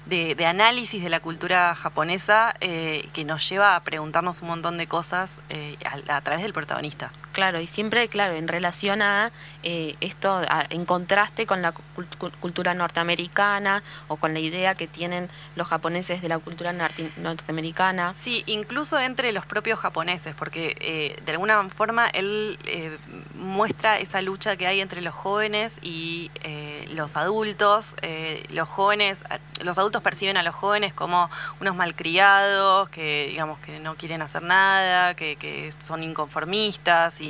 de, 0.05 0.35
de 0.35 0.45
análisis 0.45 1.01
de 1.01 1.09
la 1.09 1.19
cultura 1.21 1.73
japonesa 1.75 2.55
que 2.59 3.09
que 3.13 3.25
nos 3.25 3.47
lleva 3.49 3.75
a 3.75 3.79
preguntarnos 3.81 4.41
un 4.43 4.49
montón 4.49 4.77
de 4.77 4.85
cosas 4.87 5.39
eh, 5.49 5.75
a, 6.07 6.17
a 6.17 6.21
través 6.21 6.43
del 6.43 6.53
protagonista. 6.53 7.11
Claro, 7.37 7.61
y 7.61 7.67
siempre, 7.67 8.07
claro, 8.07 8.33
en 8.33 8.47
relación 8.47 9.03
a 9.03 9.31
eh, 9.61 9.95
esto, 10.01 10.41
en 10.71 10.85
contraste 10.85 11.45
con 11.45 11.61
la 11.61 11.71
cul- 11.71 12.07
cul- 12.17 12.31
cultura 12.39 12.73
norteamericana 12.73 13.83
o 14.07 14.17
con 14.17 14.33
la 14.33 14.39
idea 14.39 14.73
que 14.73 14.87
tienen 14.87 15.29
los 15.55 15.67
japoneses 15.67 16.23
de 16.23 16.29
la 16.29 16.39
cultura 16.39 16.73
norteamericana. 17.17 18.13
Sí, 18.15 18.41
incluso 18.47 18.99
entre 18.99 19.33
los 19.33 19.45
propios 19.45 19.79
japoneses, 19.79 20.33
porque 20.33 20.75
eh, 20.79 21.21
de 21.23 21.31
alguna 21.33 21.69
forma 21.69 22.07
él 22.07 22.57
eh, 22.65 22.97
muestra 23.35 23.99
esa 23.99 24.23
lucha 24.23 24.55
que 24.57 24.65
hay 24.65 24.81
entre 24.81 25.01
los 25.03 25.13
jóvenes 25.13 25.77
y 25.83 26.31
eh, 26.43 26.87
los 26.95 27.15
adultos. 27.17 27.93
Eh, 28.01 28.47
los 28.49 28.67
jóvenes, 28.67 29.23
los 29.63 29.77
adultos 29.77 30.01
perciben 30.01 30.37
a 30.37 30.41
los 30.41 30.55
jóvenes 30.55 30.91
como 30.91 31.29
unos 31.61 31.75
malcriados, 31.75 32.89
que 32.89 33.27
digamos 33.29 33.59
que 33.59 33.79
no 33.79 33.93
quieren 33.93 34.23
hacer 34.23 34.41
nada, 34.41 35.13
que, 35.13 35.35
que 35.35 35.71
son 35.83 36.01
inconformistas 36.01 37.21
y 37.21 37.26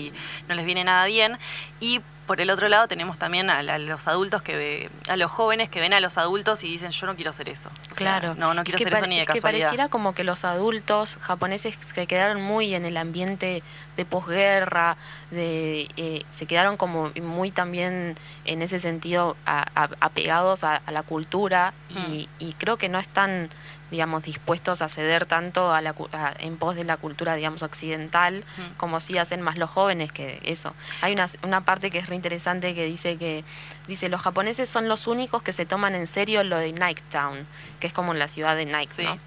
no 0.47 0.55
les 0.55 0.65
viene 0.65 0.83
nada 0.83 1.05
bien. 1.05 1.38
Y 1.79 2.01
por 2.25 2.41
el 2.41 2.49
otro 2.49 2.67
lado 2.67 2.89
tenemos 2.89 3.17
también 3.17 3.49
a, 3.49 3.60
a 3.60 3.77
los 3.79 4.05
adultos 4.05 4.41
que 4.41 4.57
ve- 4.57 4.89
a 5.07 5.15
los 5.15 5.31
jóvenes 5.31 5.69
que 5.69 5.79
ven 5.79 5.93
a 5.93 6.01
los 6.01 6.17
adultos 6.17 6.62
y 6.65 6.67
dicen 6.67 6.91
yo 6.91 7.05
no 7.07 7.15
quiero 7.15 7.31
ser 7.31 7.47
eso. 7.47 7.69
O 7.69 7.95
sea, 7.95 8.19
Claro. 8.19 8.36
no, 8.36 8.53
no 8.53 8.62
Es 8.62 8.65
quiero 8.65 8.79
que 8.79 8.83
ser 8.83 8.93
eso 8.95 9.07
ni 9.07 9.15
de 9.15 9.21
es 9.21 9.27
que 9.27 9.33
casualidad. 9.36 9.67
pareciera 9.67 9.88
como 9.89 10.13
que 10.13 10.25
los 10.25 10.43
adultos 10.43 11.17
japoneses 11.21 11.77
que 11.77 12.05
quedaron 12.05 12.41
muy 12.41 12.75
en 12.75 12.83
el 12.83 12.97
ambiente 12.97 13.63
de 13.95 14.05
posguerra, 14.05 14.97
de, 15.31 15.88
eh, 15.95 16.23
se 16.29 16.45
quedaron 16.47 16.75
como 16.75 17.12
muy 17.21 17.49
también 17.51 18.17
en 18.43 18.62
ese 18.62 18.79
sentido 18.79 19.38
a- 19.45 19.65
a- 19.75 19.89
apegados 20.01 20.65
a, 20.65 20.81
la 20.91 21.03
cultura 21.03 21.73
y, 21.89 22.27
y 22.39 22.51
creo 22.53 22.75
que 22.77 22.89
no 22.89 22.99
están 22.99 23.49
digamos 23.91 24.23
dispuestos 24.23 24.82
a 24.82 24.89
ceder 24.89 25.26
tanto 25.26 25.73
a 25.73 25.82
la, 25.82 25.95
a- 26.13 26.34
en 26.39 26.58
pos 26.58 26.76
de 26.76 26.84
la 26.84 26.97
cultura 26.97 27.36
digamos 27.36 27.63
occidental 27.63 28.43
Mm. 28.58 28.76
como 28.78 29.00
sí 29.00 29.17
hacen 29.17 29.41
más 29.41 29.58
los 29.58 29.69
jóvenes 29.69 30.12
que 30.12 30.39
eso 30.43 30.73
hay 31.02 31.13
una, 31.13 31.28
una 31.43 31.62
parte 31.63 31.89
que 31.91 32.00
es 32.00 32.08
re 32.08 32.15
interesante 32.15 32.76
que 32.76 32.86
dice 32.86 33.17
que 33.17 33.43
dice 33.88 34.10
los 34.10 34.21
japoneses 34.21 34.69
son 34.69 34.88
los 34.89 35.08
únicos 35.08 35.41
que 35.41 35.54
se 35.54 35.65
toman 35.65 35.95
en 35.95 36.08
serio 36.08 36.43
lo 36.43 36.58
de 36.58 36.73
Nike 36.73 37.04
Town 37.10 37.47
que 37.80 37.88
es 37.88 37.93
como 37.93 38.13
la 38.13 38.28
ciudad 38.28 38.56
de 38.56 38.65
Nike 38.65 38.93
Sí. 38.93 39.04
¿no? 39.04 39.17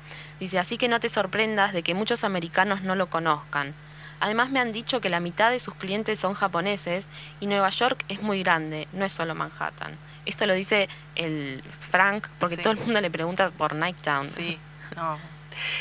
dice 0.41 0.59
así 0.59 0.77
que 0.79 0.89
no 0.89 1.01
te 1.01 1.09
sorprendas 1.09 1.73
de 1.73 1.83
que 1.83 1.95
muchos 1.95 2.25
americanos 2.25 2.83
no 2.83 2.95
lo 2.95 3.09
conozcan 3.09 3.75
Además 4.21 4.51
me 4.51 4.61
han 4.61 4.71
dicho 4.73 5.01
que 5.01 5.09
la 5.09 5.19
mitad 5.21 5.51
de 5.51 5.59
sus 5.59 5.75
clientes 5.75 6.21
son 6.21 6.35
japoneses 6.35 7.09
y 7.41 7.47
Nueva 7.47 7.71
York 7.71 8.05
es 8.09 8.23
muy 8.23 8.43
grande, 8.43 8.87
no 8.93 9.05
es 9.05 9.13
solo 9.13 9.35
Manhattan. 9.35 9.97
Esto 10.27 10.47
lo 10.47 10.55
dice 10.55 10.89
el 11.17 11.63
Frank 11.81 12.29
porque 12.39 12.57
Sí. 12.57 12.63
todo 12.63 12.75
el 12.75 12.79
mundo 12.79 13.01
le 13.01 13.11
pregunta 13.11 13.51
por 13.51 13.75
Nighttown. 13.75 14.29
Sí, 14.29 14.59
no. 14.97 15.19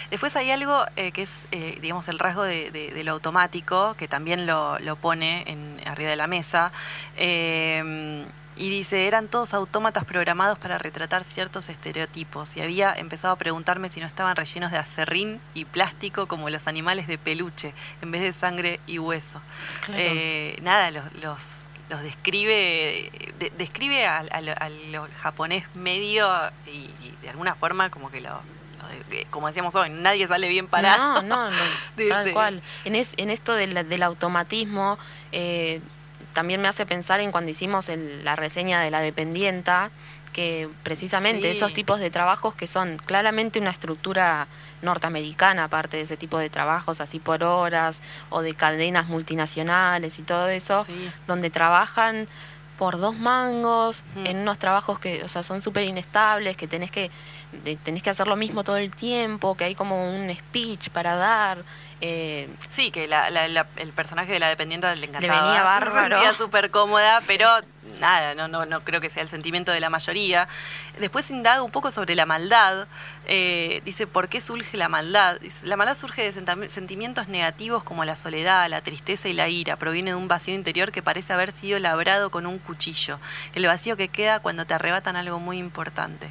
Después 0.09 0.35
hay 0.35 0.51
algo 0.51 0.83
eh, 0.97 1.11
que 1.11 1.21
es, 1.21 1.45
eh, 1.51 1.77
digamos, 1.81 2.07
el 2.09 2.19
rasgo 2.19 2.43
de, 2.43 2.71
de- 2.71 2.91
de 2.91 3.03
lo 3.03 3.11
automático, 3.13 3.93
que 3.97 4.07
también 4.07 4.45
lo, 4.45 4.77
lo 4.79 4.95
pone 4.95 5.43
en, 5.47 5.77
arriba 5.85 6.09
de 6.09 6.15
la 6.17 6.27
mesa. 6.27 6.71
eh, 7.17 8.25
y 8.59 8.69
dice, 8.69 9.07
eran 9.07 9.27
todos 9.29 9.53
autómatas 9.55 10.03
programados 10.05 10.59
para 10.59 10.77
retratar 10.77 11.23
ciertos 11.23 11.69
estereotipos. 11.69 12.55
Y 12.57 12.61
había 12.61 12.93
empezado 12.93 13.33
a 13.33 13.37
preguntarme 13.37 13.89
si 13.89 13.99
no 14.01 14.05
estaban 14.05 14.35
rellenos 14.35 14.71
de 14.71 14.77
acerrín 14.77 15.39
y 15.55 15.65
plástico 15.65 16.27
como 16.27 16.49
los 16.49 16.67
animales 16.67 17.07
de 17.07 17.17
peluche, 17.17 17.73
en 18.01 18.11
vez 18.11 18.21
de 18.21 18.33
sangre 18.33 18.79
y 18.85 18.99
hueso. 18.99 19.41
Claro. 19.85 20.01
Eh, 20.05 20.59
nada, 20.61 20.91
los, 20.91 21.05
los, 21.21 21.37
los 21.89 22.01
describe, 22.01 23.11
de- 23.39 23.51
describe 23.57 24.05
al 24.05 24.29
a 24.31 24.41
lo- 24.41 24.53
a 24.59 24.69
lo 24.69 25.07
japonés 25.21 25.63
medio 25.75 26.29
y, 26.67 26.91
y 27.01 27.15
de 27.21 27.29
alguna 27.29 27.55
forma 27.55 27.89
como 27.89 28.11
que 28.11 28.21
lo, 28.21 28.29
lo 28.29 28.87
de- 29.09 29.25
como 29.29 29.47
decíamos 29.47 29.73
hoy, 29.75 29.89
nadie 29.89 30.27
sale 30.27 30.47
bien 30.49 30.67
parado. 30.67 31.21
No, 31.21 31.41
no, 31.41 31.49
no, 31.49 31.57
tal 32.09 32.25
ese- 32.25 32.33
cual. 32.33 32.61
En, 32.85 32.95
es- 32.95 33.13
en 33.17 33.29
esto 33.29 33.53
del, 33.53 33.87
del 33.87 34.03
automatismo, 34.03 34.99
eh, 35.31 35.81
también 36.39 36.61
me 36.61 36.69
hace 36.69 36.85
pensar 36.85 37.19
en 37.19 37.33
cuando 37.33 37.51
hicimos 37.51 37.89
el- 37.89 38.23
la 38.23 38.37
reseña 38.37 38.79
de 38.79 38.89
la 38.91 39.01
dependienta, 39.01 39.91
que 40.31 40.69
precisamente 40.83 41.41
Sí. 41.51 41.57
esos 41.57 41.73
tipos 41.73 41.99
de 41.99 42.09
trabajos 42.11 42.55
que 42.55 42.65
son 42.65 42.95
claramente 42.95 43.59
una 43.59 43.71
estructura 43.71 44.47
norteamericana, 44.81 45.65
aparte 45.65 45.97
de 45.97 46.03
ese 46.03 46.15
tipo 46.15 46.37
de 46.37 46.49
trabajos 46.49 47.01
así 47.01 47.19
por 47.19 47.43
horas 47.43 48.01
o 48.29 48.41
de 48.41 48.53
cadenas 48.53 49.07
multinacionales 49.07 50.17
y 50.17 50.21
todo 50.21 50.47
eso, 50.47 50.85
Sí. 50.85 51.11
donde 51.27 51.49
trabajan 51.49 52.29
por 52.77 52.97
dos 53.01 53.17
mangos, 53.17 54.05
en 54.23 54.37
unos 54.37 54.57
trabajos 54.57 54.97
que, 54.99 55.21
o 55.21 55.27
sea, 55.27 55.43
son 55.43 55.59
súper 55.61 55.83
inestables, 55.83 56.55
que 56.55 56.65
tenés 56.69 56.89
que, 56.89 57.11
de- 57.65 57.75
tenés 57.75 58.01
que 58.01 58.09
hacer 58.11 58.27
lo 58.27 58.37
mismo 58.37 58.63
todo 58.63 58.77
el 58.77 58.91
tiempo, 58.91 59.57
que 59.57 59.65
hay 59.65 59.75
como 59.75 60.09
un 60.15 60.33
speech 60.33 60.87
para 60.91 61.15
dar. 61.17 61.57
Eh, 62.01 62.47
Sí, 62.69 62.91
que 62.91 63.07
la- 63.07 63.29
la- 63.29 63.47
la- 63.47 63.67
el 63.77 63.91
personaje 63.93 64.31
de 64.31 64.39
la 64.39 64.47
dependiente 64.49 64.93
le 64.95 65.05
encantaba. 65.05 65.41
venía 65.43 65.57
Se 65.59 65.63
bárbaro. 65.65 66.15
sentía 66.17 66.33
súper 66.37 66.71
cómoda, 66.71 67.19
pero 67.27 67.49
nada, 67.99 68.35
no, 68.35 68.47
no, 68.47 68.65
no 68.65 68.81
creo 68.85 69.01
que 69.01 69.09
sea 69.09 69.23
el 69.23 69.29
sentimiento 69.29 69.71
de 69.71 69.79
la 69.79 69.89
mayoría. 69.89 70.47
Después 70.99 71.29
indaga 71.31 71.61
un 71.61 71.71
poco 71.71 71.91
sobre 71.91 72.15
la 72.15 72.25
maldad. 72.25 72.87
Eh, 73.25 73.81
dice, 73.83 74.07
¿por 74.07 74.29
qué 74.29 74.39
surge 74.41 74.77
la 74.77 74.87
maldad? 74.89 75.39
Dice, 75.41 75.67
la 75.67 75.75
maldad 75.75 75.97
surge 75.97 76.31
de 76.31 76.69
sentimientos 76.69 77.27
negativos 77.27 77.83
como 77.83 78.05
la 78.05 78.15
soledad, 78.15 78.69
la 78.69 78.81
tristeza 78.81 79.27
y 79.27 79.33
la 79.33 79.49
ira. 79.49 79.75
Proviene 79.75 80.11
de 80.11 80.15
un 80.15 80.27
vacío 80.27 80.53
interior 80.55 80.91
que 80.91 81.01
parece 81.01 81.33
haber 81.33 81.51
sido 81.51 81.79
labrado 81.79 82.29
con 82.31 82.45
un 82.45 82.59
cuchillo. 82.59 83.19
El 83.55 83.65
vacío 83.65 83.97
que 83.97 84.07
queda 84.07 84.39
cuando 84.39 84.65
te 84.65 84.73
arrebatan 84.73 85.15
algo 85.15 85.39
muy 85.39 85.57
importante. 85.57 86.29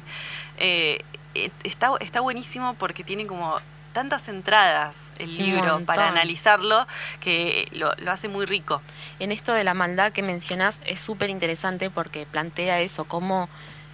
Eh, 0.57 1.03
eh, 1.35 1.51
está, 1.63 1.91
está 1.99 2.21
buenísimo 2.21 2.73
porque 2.73 3.03
tiene 3.03 3.27
como 3.27 3.59
tantas 3.93 4.27
entradas 4.27 5.11
el 5.19 5.35
libro 5.37 5.79
para 5.85 6.07
analizarlo 6.07 6.87
que 7.19 7.67
lo, 7.71 7.93
lo 7.97 8.11
hace 8.11 8.27
muy 8.27 8.45
rico. 8.45 8.81
En 9.19 9.31
esto 9.31 9.53
de 9.53 9.63
la 9.63 9.73
maldad 9.73 10.11
que 10.11 10.21
mencionás 10.21 10.79
es 10.85 10.99
súper 10.99 11.29
interesante 11.29 11.89
porque 11.89 12.25
plantea 12.25 12.79
eso, 12.81 13.05
cómo 13.05 13.49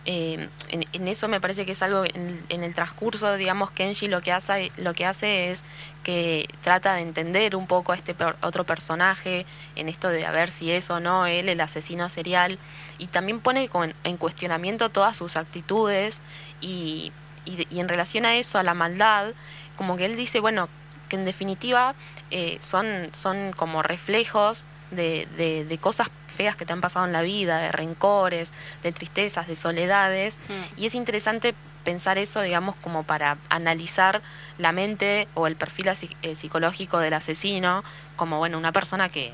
eh, 0.08 0.50
en, 0.70 0.86
en 0.94 1.08
eso 1.08 1.28
me 1.28 1.42
parece 1.42 1.66
que 1.66 1.72
es 1.72 1.82
algo 1.82 2.06
en, 2.06 2.44
en 2.50 2.64
el 2.64 2.76
transcurso, 2.76 3.36
digamos, 3.38 3.72
Kenji 3.72 4.08
lo 4.08 4.22
que 4.22 4.32
hace, 4.32 4.72
lo 4.78 4.94
que 4.94 5.04
hace 5.04 5.50
es 5.50 5.64
que 6.04 6.48
trata 6.62 6.94
de 6.94 7.02
entender 7.02 7.56
un 7.56 7.66
poco 7.66 7.92
a 7.92 7.96
este 7.96 8.14
per- 8.14 8.36
otro 8.42 8.66
personaje, 8.66 9.48
en 9.76 9.90
esto 9.90 10.10
de 10.10 10.28
a 10.28 10.32
ver 10.32 10.52
si 10.52 10.70
es 10.70 10.92
o 10.92 11.00
no 11.00 11.26
él 11.26 11.50
el 11.50 11.60
asesino 11.60 12.08
serial, 12.10 12.60
y 13.00 13.08
también 13.08 13.40
pone 13.40 13.68
como 13.68 13.86
en, 13.86 13.96
en 14.04 14.18
cuestionamiento 14.18 14.90
todas 14.90 15.18
sus 15.18 15.38
actitudes 15.38 16.22
y, 16.62 17.12
y 17.46 17.80
en 17.80 17.90
relación 17.90 18.26
a 18.26 18.36
eso, 18.36 18.60
a 18.60 18.64
la 18.64 18.76
maldad, 18.76 19.34
como 19.76 19.98
que 19.98 20.06
él 20.06 20.16
dice, 20.16 20.40
bueno, 20.40 20.70
que 21.10 21.16
en 21.16 21.26
definitiva 21.26 21.96
eh, 22.32 22.58
son, 22.60 23.10
son 23.14 23.54
como 23.54 23.84
reflejos 23.84 24.66
de, 24.92 25.28
de, 25.38 25.66
de 25.66 25.78
cosas 25.78 26.10
feas 26.28 26.56
que 26.56 26.66
te 26.66 26.74
han 26.74 26.82
pasado 26.82 27.06
en 27.06 27.14
la 27.14 27.22
vida, 27.22 27.60
de 27.60 27.72
rencores, 27.72 28.54
de 28.84 28.92
tristezas, 28.92 29.48
de 29.48 29.56
soledades. 29.56 30.38
Mm. 30.50 30.82
Y 30.82 30.86
es 30.86 30.96
interesante 30.96 31.56
pensar 31.84 32.18
eso, 32.18 32.42
digamos, 32.42 32.76
como 32.78 33.04
para 33.04 33.38
analizar 33.50 34.22
la 34.58 34.72
mente 34.72 35.28
o 35.34 35.48
el 35.48 35.56
perfil 35.56 35.88
eh, 36.22 36.36
psicológico 36.36 37.00
del 37.00 37.14
asesino, 37.14 37.84
como, 38.16 38.38
bueno, 38.38 38.58
una 38.58 38.72
persona 38.72 39.08
que 39.08 39.34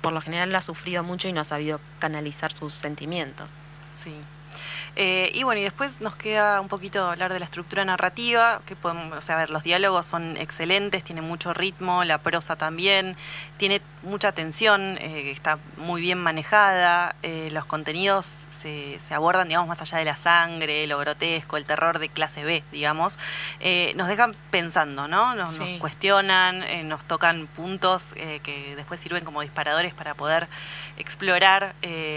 por 0.00 0.12
lo 0.12 0.20
general 0.20 0.54
ha 0.56 0.60
sufrido 0.60 1.04
mucho 1.04 1.28
y 1.28 1.32
no 1.32 1.40
ha 1.42 1.44
sabido 1.44 1.80
canalizar 2.00 2.52
sus 2.52 2.72
sentimientos. 2.72 3.48
Sí. 3.94 4.14
Eh, 4.96 5.30
y 5.34 5.42
bueno, 5.42 5.60
y 5.60 5.64
después 5.64 6.00
nos 6.00 6.14
queda 6.16 6.60
un 6.60 6.68
poquito 6.68 7.08
hablar 7.08 7.32
de 7.32 7.38
la 7.38 7.46
estructura 7.46 7.84
narrativa, 7.84 8.60
que 8.66 8.76
podemos, 8.76 9.16
o 9.16 9.20
sea, 9.22 9.36
a 9.36 9.38
ver, 9.38 9.50
los 9.50 9.62
diálogos 9.62 10.06
son 10.06 10.36
excelentes, 10.36 11.02
tiene 11.02 11.22
mucho 11.22 11.54
ritmo, 11.54 12.04
la 12.04 12.18
prosa 12.18 12.56
también, 12.56 13.16
tiene 13.56 13.80
mucha 14.02 14.32
tensión, 14.32 14.98
eh, 15.00 15.30
está 15.30 15.58
muy 15.78 16.02
bien 16.02 16.18
manejada, 16.18 17.16
eh, 17.22 17.48
los 17.52 17.64
contenidos 17.64 18.40
se, 18.50 18.98
se 19.06 19.14
abordan, 19.14 19.48
digamos, 19.48 19.68
más 19.68 19.80
allá 19.80 19.98
de 19.98 20.04
la 20.04 20.16
sangre, 20.16 20.86
lo 20.86 20.98
grotesco, 20.98 21.56
el 21.56 21.64
terror 21.64 21.98
de 21.98 22.08
clase 22.08 22.44
B, 22.44 22.62
digamos, 22.70 23.16
nos 23.94 24.08
dejan 24.08 24.34
pensando, 24.50 25.08
¿no? 25.08 25.34
Nos, 25.34 25.58
cuestionan, 25.78 26.88
nos 26.88 27.04
tocan 27.04 27.46
puntos 27.46 28.14
que 28.14 28.74
después 28.76 29.00
sirven 29.00 29.24
como 29.24 29.40
disparadores 29.40 29.94
para 29.94 30.14
poder 30.14 30.48
explorar 30.96 31.74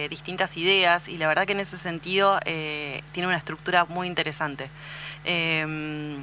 distintas 0.09 0.57
ideas 0.57 1.07
y 1.07 1.17
la 1.17 1.27
verdad 1.27 1.45
que 1.45 1.53
en 1.53 1.59
ese 1.59 1.77
sentido 1.77 2.39
eh, 2.45 2.64
tiene 3.11 3.27
una 3.27 3.37
estructura 3.37 3.85
muy 3.85 4.07
interesante. 4.07 4.69
Eh, 5.23 6.17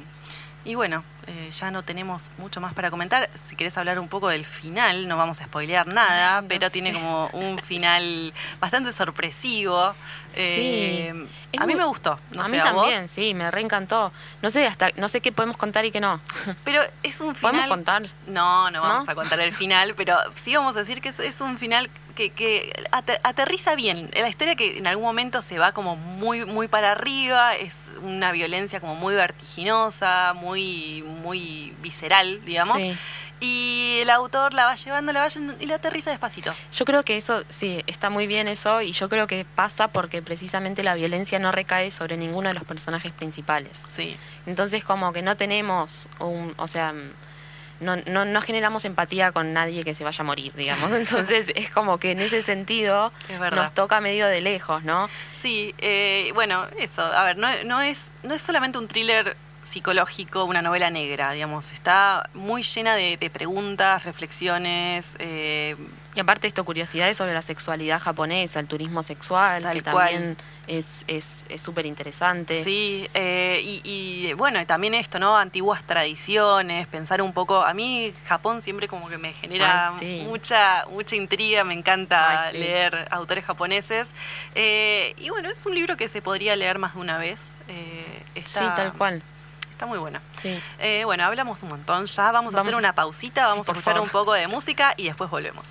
y 0.65 0.75
bueno, 0.75 1.03
eh, 1.27 1.49
ya 1.51 1.71
no 1.71 1.83
tenemos 1.83 2.31
mucho 2.37 2.61
más 2.61 2.73
para 2.73 2.89
comentar. 2.89 3.29
Si 3.45 3.57
querés 3.57 3.77
hablar 3.77 3.99
un 3.99 4.07
poco 4.07 4.29
del 4.29 4.45
final, 4.45 5.09
no 5.09 5.17
vamos 5.17 5.41
a 5.41 5.43
spoilear 5.43 5.87
nada, 5.93 6.39
no 6.41 6.47
pero 6.47 6.67
sé. 6.67 6.71
tiene 6.71 6.93
como 6.93 7.27
un 7.33 7.59
final 7.67 8.33
bastante 8.61 8.93
sorpresivo. 8.93 9.93
Eh, 10.35 11.27
Es 11.51 11.59
a 11.59 11.65
mí 11.65 11.73
muy- 11.73 11.81
me 11.81 11.85
gustó. 11.87 12.17
No 12.31 12.43
a 12.43 12.45
sé, 12.45 12.51
mí 12.51 12.57
¿a 12.59 12.71
vos? 12.71 12.83
también, 12.83 13.09
sí, 13.09 13.33
me 13.33 13.51
reencantó. 13.51 14.13
No 14.41 14.49
sé 14.49 14.65
hasta 14.65 14.89
no 14.95 15.09
sé 15.09 15.19
qué 15.19 15.33
podemos 15.33 15.57
contar 15.57 15.83
y 15.83 15.91
qué 15.91 15.99
no. 15.99 16.21
Pero 16.63 16.81
es 17.03 17.19
un 17.19 17.35
final. 17.35 17.51
¿Podemos 17.51 17.67
contar? 17.67 18.03
No, 18.27 18.71
no 18.71 18.81
vamos 18.81 19.05
¿No? 19.05 19.11
a 19.11 19.15
contar 19.15 19.41
el 19.41 19.53
final, 19.53 19.95
pero 19.95 20.17
sí 20.35 20.55
vamos 20.55 20.77
a 20.77 20.79
decir 20.79 21.01
que 21.01 21.09
es, 21.09 21.19
es 21.19 21.41
un 21.41 21.57
final 21.57 21.89
que, 22.15 22.29
que 22.29 22.71
ate- 22.91 23.19
aterriza 23.23 23.75
bien. 23.75 24.09
La 24.13 24.29
historia 24.29 24.55
que 24.55 24.77
en 24.77 24.87
algún 24.87 25.05
momento 25.05 25.41
se 25.41 25.57
va 25.59 25.71
como 25.71 25.95
muy, 25.95 26.45
muy 26.45 26.67
para 26.67 26.91
arriba, 26.91 27.55
es 27.55 27.91
una 28.01 28.31
violencia 28.31 28.79
como 28.79 28.95
muy 28.95 29.15
vertiginosa, 29.15 30.33
muy, 30.33 31.03
muy 31.21 31.73
visceral, 31.81 32.43
digamos. 32.45 32.77
Sí. 32.81 32.95
Y 33.39 33.97
el 34.01 34.09
autor 34.09 34.53
la 34.53 34.65
va 34.65 34.75
llevando, 34.75 35.11
la 35.11 35.21
va 35.21 35.27
llevando 35.27 35.55
y 35.61 35.65
la 35.65 35.75
aterriza 35.75 36.11
despacito. 36.11 36.53
Yo 36.71 36.85
creo 36.85 37.03
que 37.03 37.17
eso, 37.17 37.43
sí, 37.49 37.83
está 37.87 38.09
muy 38.09 38.25
bien 38.25 38.47
eso 38.47 38.81
y 38.81 38.93
yo 38.93 39.09
creo 39.09 39.27
que 39.27 39.45
pasa 39.55 39.89
porque 39.89 40.21
precisamente 40.21 40.81
la 40.81 40.93
violencia 40.95 41.39
no 41.39 41.51
recae 41.51 41.91
sobre 41.91 42.15
ninguno 42.15 42.47
de 42.49 42.53
los 42.53 42.63
personajes 42.63 43.11
principales. 43.11 43.81
Sí, 43.93 44.15
Entonces 44.45 44.83
como 44.85 45.11
que 45.11 45.21
no 45.23 45.35
tenemos 45.35 46.07
un, 46.19 46.53
o 46.57 46.67
sea, 46.67 46.93
no, 47.83 47.97
no, 47.97 48.25
no 48.25 48.41
generamos 48.41 48.85
empatía 48.85 49.31
con 49.31 49.53
nadie 49.53 49.83
que 49.83 49.93
se 49.93 50.03
vaya 50.03 50.21
a 50.21 50.23
morir, 50.25 50.53
digamos. 50.53 50.91
Entonces 51.03 51.51
es 51.55 51.69
como 51.69 51.97
que 51.99 52.11
en 52.11 52.19
ese 52.19 52.41
sentido 52.41 53.11
Es 53.29 53.39
nos 53.39 53.73
toca 53.73 54.01
medio 54.01 54.27
de 54.27 54.41
lejos, 54.41 54.83
¿no? 54.83 55.09
sí. 55.35 55.75
eh, 55.79 56.31
bueno, 56.33 56.65
eso. 56.79 57.01
A 57.03 57.23
ver, 57.23 57.37
no, 57.37 57.47
no, 57.65 57.81
es, 57.81 58.13
no 58.23 58.33
es 58.33 58.41
solamente 58.41 58.77
un 58.77 58.87
thriller 58.87 59.35
psicológico, 59.61 60.43
una 60.45 60.61
novela 60.61 60.89
negra, 60.89 61.31
digamos. 61.31 61.71
Está 61.71 62.29
muy 62.33 62.63
llena 62.63 62.95
de, 62.95 63.17
de 63.17 63.29
preguntas, 63.29 64.03
reflexiones. 64.03 65.15
eh, 65.19 65.75
Y 66.15 66.19
aparte 66.19 66.45
esto, 66.45 66.63
curiosidades 66.63 67.17
sobre 67.17 67.33
la 67.33 67.41
sexualidad 67.41 67.99
japonesa, 67.99 68.59
el 68.59 68.67
turismo 68.67 69.01
sexual, 69.01 69.63
Tal 69.63 69.73
que 69.73 69.81
cual. 69.81 70.09
también 70.09 70.37
es 70.67 71.03
es 71.07 71.43
es 71.49 71.59
súper 71.61 71.87
interesante. 71.87 72.63
Sí, 72.63 73.09
eh, 73.15 73.59
y, 73.63 73.81
y, 73.83 74.33
bueno, 74.33 74.63
también 74.67 74.93
esto, 74.93 75.17
¿no? 75.17 75.35
Antiguas 75.37 75.83
tradiciones, 75.83 76.85
pensar 76.87 77.21
un 77.21 77.33
poco. 77.33 77.63
A 77.63 77.73
mí 77.73 78.13
Japón 78.25 78.61
siempre 78.61 78.87
como 78.87 79.09
que 79.09 79.17
me 79.17 79.33
genera 79.33 79.89
Ay, 79.89 79.95
sí. 79.99 80.25
mucha 80.27 80.85
mucha 80.91 81.15
intriga, 81.15 81.63
me 81.63 81.73
encanta 81.73 82.45
Ay, 82.47 82.51
sí. 82.53 82.57
leer 82.59 83.07
autores 83.09 83.43
japoneses. 83.45 84.09
Eh, 84.53 85.15
y 85.17 85.29
bueno, 85.29 85.49
es 85.49 85.65
un 85.65 85.73
libro 85.73 85.97
que 85.97 86.09
se 86.09 86.21
podría 86.21 86.55
leer 86.55 86.77
más 86.77 86.93
de 86.93 86.99
una 87.01 87.17
vez. 87.17 87.55
Eh, 87.69 88.23
está, 88.35 88.59
Sí, 88.59 88.65
tal 88.75 88.93
cual. 88.93 89.23
Está 89.71 89.87
muy 89.87 89.97
bueno. 89.97 90.19
Sí. 90.39 90.57
Eh, 90.77 91.01
bueno, 91.05 91.25
hablamos 91.25 91.63
un 91.63 91.69
montón 91.69 92.05
ya. 92.05 92.31
Vamos 92.31 92.53
a 92.53 92.61
hacer 92.61 92.75
una 92.75 92.93
pausita, 92.93 93.41
Sí, 93.41 93.47
vamos 93.49 93.67
a 93.67 93.71
escuchar 93.71 93.95
favor. 93.95 94.07
un 94.07 94.11
poco 94.11 94.33
de 94.33 94.47
música 94.47 94.93
y 94.95 95.05
después 95.05 95.31
volvemos. 95.31 95.65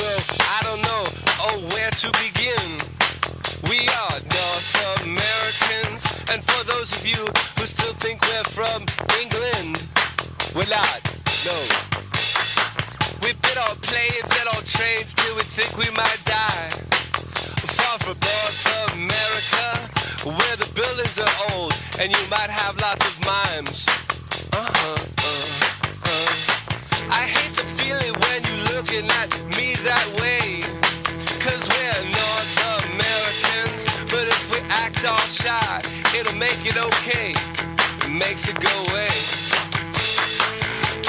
Oh, 0.00 0.24
I 0.48 0.60
don't 0.64 0.80
know, 0.80 1.04
oh, 1.40 1.60
where 1.74 1.90
to 1.90 2.08
begin. 2.16 2.80
We 3.68 3.84
are 3.88 4.16
North 4.24 5.02
Americans, 5.04 6.06
and 6.32 6.42
for 6.42 6.64
those 6.64 6.96
of 6.96 7.06
you 7.06 7.20
who 7.58 7.66
still 7.66 7.92
think 8.00 8.22
we're 8.22 8.44
from 8.44 8.86
England, 9.20 9.84
we're 10.54 10.70
not, 10.72 11.00
no. 11.44 11.56
We 13.20 13.34
bid 13.36 13.58
on 13.58 13.76
planes 13.84 14.32
and 14.40 14.48
on 14.56 14.64
trains 14.64 15.14
till 15.14 15.36
we 15.36 15.42
think 15.42 15.76
we 15.76 15.90
might 15.94 16.20
die. 16.24 16.70
Far 17.76 17.98
from 17.98 18.16
North 18.16 18.96
America, 18.96 19.66
where 20.24 20.56
the 20.56 20.70
buildings 20.74 21.18
are 21.18 21.34
old, 21.52 21.76
and 22.00 22.10
you 22.10 22.22
might 22.30 22.50
have 22.50 22.80
lots 22.80 23.04
of 23.06 23.14
mimes. 23.26 23.86
Uh-huh, 24.52 24.96
uh, 24.96 25.06
uh. 25.24 25.51
I 27.12 27.28
hate 27.28 27.54
the 27.54 27.62
feeling 27.62 28.14
when 28.24 28.38
you're 28.48 28.64
looking 28.72 29.04
at 29.20 29.28
me 29.56 29.76
that 29.84 30.06
way. 30.16 30.64
Cause 31.44 31.68
we're 31.68 32.00
North 32.08 32.56
Americans, 32.88 33.84
but 34.08 34.24
if 34.32 34.42
we 34.50 34.58
act 34.82 35.04
all 35.04 35.26
shy, 35.28 35.82
it'll 36.16 36.38
make 36.40 36.64
it 36.64 36.78
okay. 36.80 37.36
It 37.36 38.12
makes 38.12 38.48
it 38.48 38.56
go 38.58 38.72
away. 38.88 39.12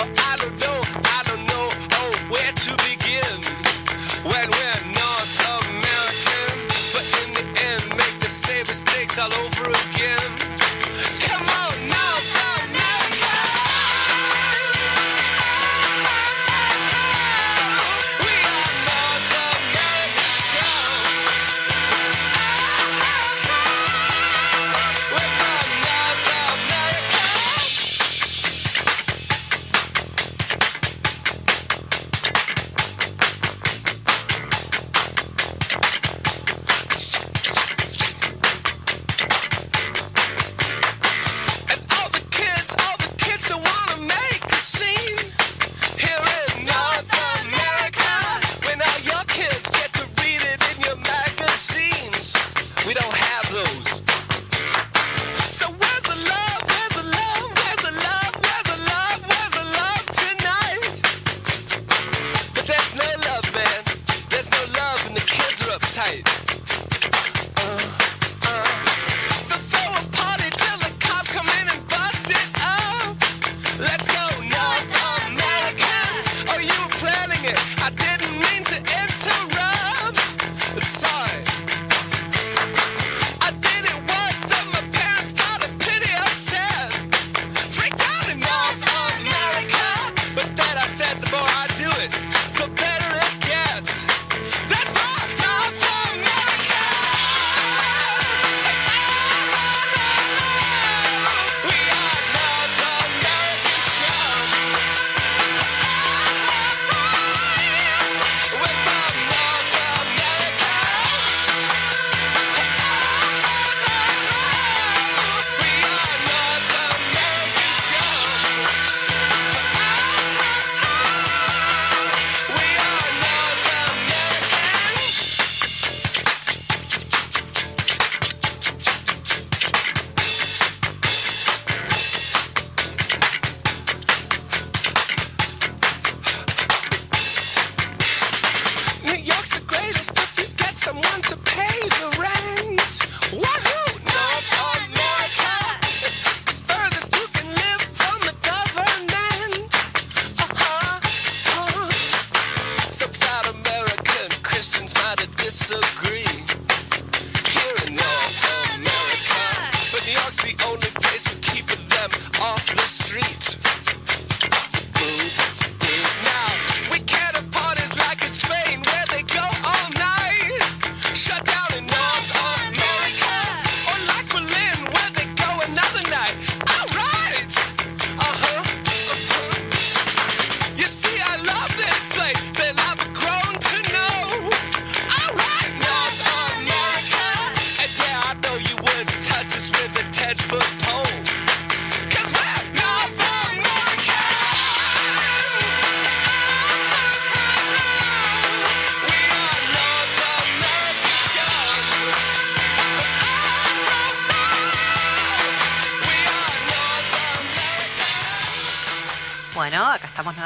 Oh, 0.04 0.12
I 0.28 0.36
don't 0.44 0.58
know, 0.60 0.80
I 1.16 1.22
don't 1.24 1.46
know, 1.48 1.68
oh, 1.72 2.12
where 2.28 2.52
to 2.52 2.72
begin. 2.84 3.40
When 4.27 4.48
we're 4.52 4.82
North 4.92 5.34
but 6.92 7.08
in 7.23 7.34
the 7.34 7.46
end, 7.71 7.84
make 7.96 8.17
the 8.19 8.27
same 8.27 8.65
mistakes 8.67 9.17
all 9.17 9.34
over 9.34 9.69
again. 9.69 10.42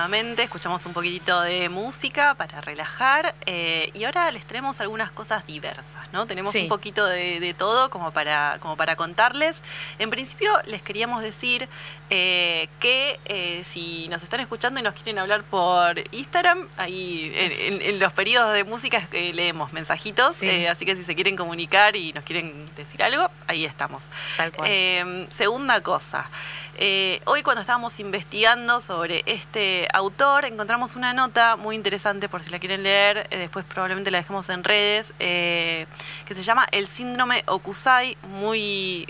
Nuevamente, 0.07 0.43
escuchamos 0.43 0.85
un 0.85 0.93
poquitito 0.93 1.41
de 1.41 1.67
música 1.67 2.33
para 2.35 2.61
relajar 2.61 3.35
eh, 3.45 3.91
y 3.93 4.05
ahora 4.05 4.31
les 4.31 4.45
traemos 4.45 4.79
algunas 4.79 5.11
cosas 5.11 5.45
diversas, 5.45 6.07
¿no? 6.13 6.25
Tenemos 6.25 6.53
Sí. 6.53 6.61
un 6.61 6.69
poquito 6.69 7.05
de, 7.05 7.41
de 7.41 7.53
todo 7.53 7.89
como 7.89 8.11
para, 8.11 8.57
como 8.61 8.77
para 8.77 8.95
contarles. 8.95 9.61
En 9.99 10.09
principio 10.09 10.49
les 10.65 10.81
queríamos 10.81 11.21
decir 11.21 11.67
eh, 12.09 12.69
que 12.79 13.19
eh, 13.25 13.65
si 13.65 14.07
nos 14.07 14.23
están 14.23 14.39
escuchando 14.39 14.79
y 14.79 14.83
nos 14.83 14.93
quieren 14.93 15.19
hablar 15.19 15.43
por 15.43 16.01
Instagram, 16.11 16.69
ahí 16.77 17.33
en, 17.35 17.51
en- 17.51 17.81
en 17.81 17.99
los 17.99 18.13
periodos 18.13 18.53
de 18.53 18.63
música 18.63 19.05
leemos 19.11 19.73
mensajitos, 19.73 20.37
Sí. 20.37 20.67
así 20.67 20.85
que 20.85 20.95
si 20.95 21.03
se 21.03 21.15
quieren 21.15 21.35
comunicar 21.35 21.97
y 21.97 22.13
nos 22.13 22.23
quieren 22.23 22.57
decir 22.77 23.03
algo, 23.03 23.29
ahí 23.47 23.65
estamos. 23.65 24.05
Tal 24.37 24.53
cual. 24.53 25.27
Segunda 25.31 25.81
cosa, 25.83 26.29
eh, 26.79 27.21
hoy 27.25 27.41
cuando 27.41 27.61
estábamos 27.61 27.99
investigando 27.99 28.81
sobre 28.81 29.23
este 29.25 29.87
autor, 29.93 30.45
encontramos 30.45 30.95
una 30.95 31.11
nota 31.11 31.55
muy 31.55 31.75
interesante 31.75 32.29
por 32.29 32.43
si 32.43 32.51
la 32.51 32.59
quieren 32.59 32.83
leer, 32.83 33.25
eh, 33.31 33.37
después 33.37 33.65
probablemente 33.65 34.11
la 34.11 34.19
dejemos 34.19 34.47
en 34.49 34.63
redes, 34.63 35.11
eh, 35.19 35.87
que 36.25 36.35
se 36.35 36.43
llama 36.43 36.67
El 36.71 36.85
síndrome 36.85 37.43
Okusai, 37.47 38.15
muy, 38.39 39.07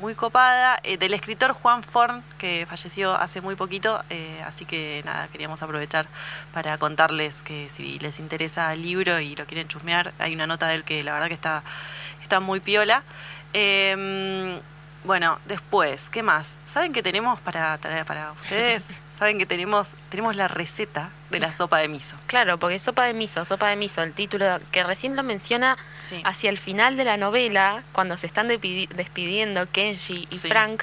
muy 0.00 0.14
copada, 0.14 0.80
del 0.84 1.14
escritor 1.14 1.52
Juan 1.52 1.82
Forn, 1.82 2.22
que 2.38 2.66
falleció 2.68 3.12
hace 3.14 3.40
muy 3.40 3.56
poquito, 3.56 4.00
así 4.46 4.64
que 4.64 5.02
nada, 5.04 5.28
queríamos 5.28 5.62
aprovechar 5.62 6.06
para 6.52 6.78
contarles 6.78 7.42
que 7.42 7.68
si 7.70 7.98
les 7.98 8.20
interesa 8.20 8.72
el 8.72 8.82
libro 8.82 9.18
y 9.18 9.34
lo 9.34 9.46
quieren 9.46 9.66
chusmear, 9.66 10.12
hay 10.18 10.34
una 10.34 10.46
nota 10.46 10.68
de 10.68 10.82
que 10.82 11.02
la 11.02 11.12
verdad 11.12 11.28
que 11.28 11.34
está, 11.34 11.62
está 12.22 12.40
muy 12.40 12.60
piola. 12.60 13.02
Bueno, 15.04 15.38
después, 15.44 16.08
¿qué 16.08 16.22
más? 16.22 16.56
¿Saben 16.64 16.92
que 16.94 17.02
tenemos 17.02 17.38
para 17.40 17.76
traer 17.78 18.06
para 18.06 18.32
ustedes? 18.32 18.88
¿Saben 19.18 19.38
que 19.38 19.46
tenemos 19.46 19.88
tenemos 20.08 20.34
la 20.34 20.48
receta 20.48 21.10
de 21.30 21.40
la 21.40 21.52
sopa 21.52 21.78
de 21.78 21.88
miso? 21.88 22.16
Claro, 22.26 22.58
porque 22.58 22.78
sopa 22.78 23.04
de 23.04 23.12
miso, 23.14 23.44
sopa 23.44 23.68
de 23.68 23.76
miso, 23.76 24.02
el 24.02 24.12
título 24.14 24.58
que 24.72 24.82
recién 24.82 25.14
lo 25.14 25.22
menciona 25.22 25.76
Sí. 26.00 26.20
hacia 26.24 26.48
el 26.50 26.58
final 26.58 26.96
de 26.96 27.04
la 27.04 27.16
novela, 27.16 27.82
cuando 27.92 28.16
se 28.16 28.26
están 28.26 28.48
despidiendo 28.48 29.70
Kenji 29.70 30.26
y 30.30 30.38
Sí. 30.38 30.48
Frank, 30.48 30.82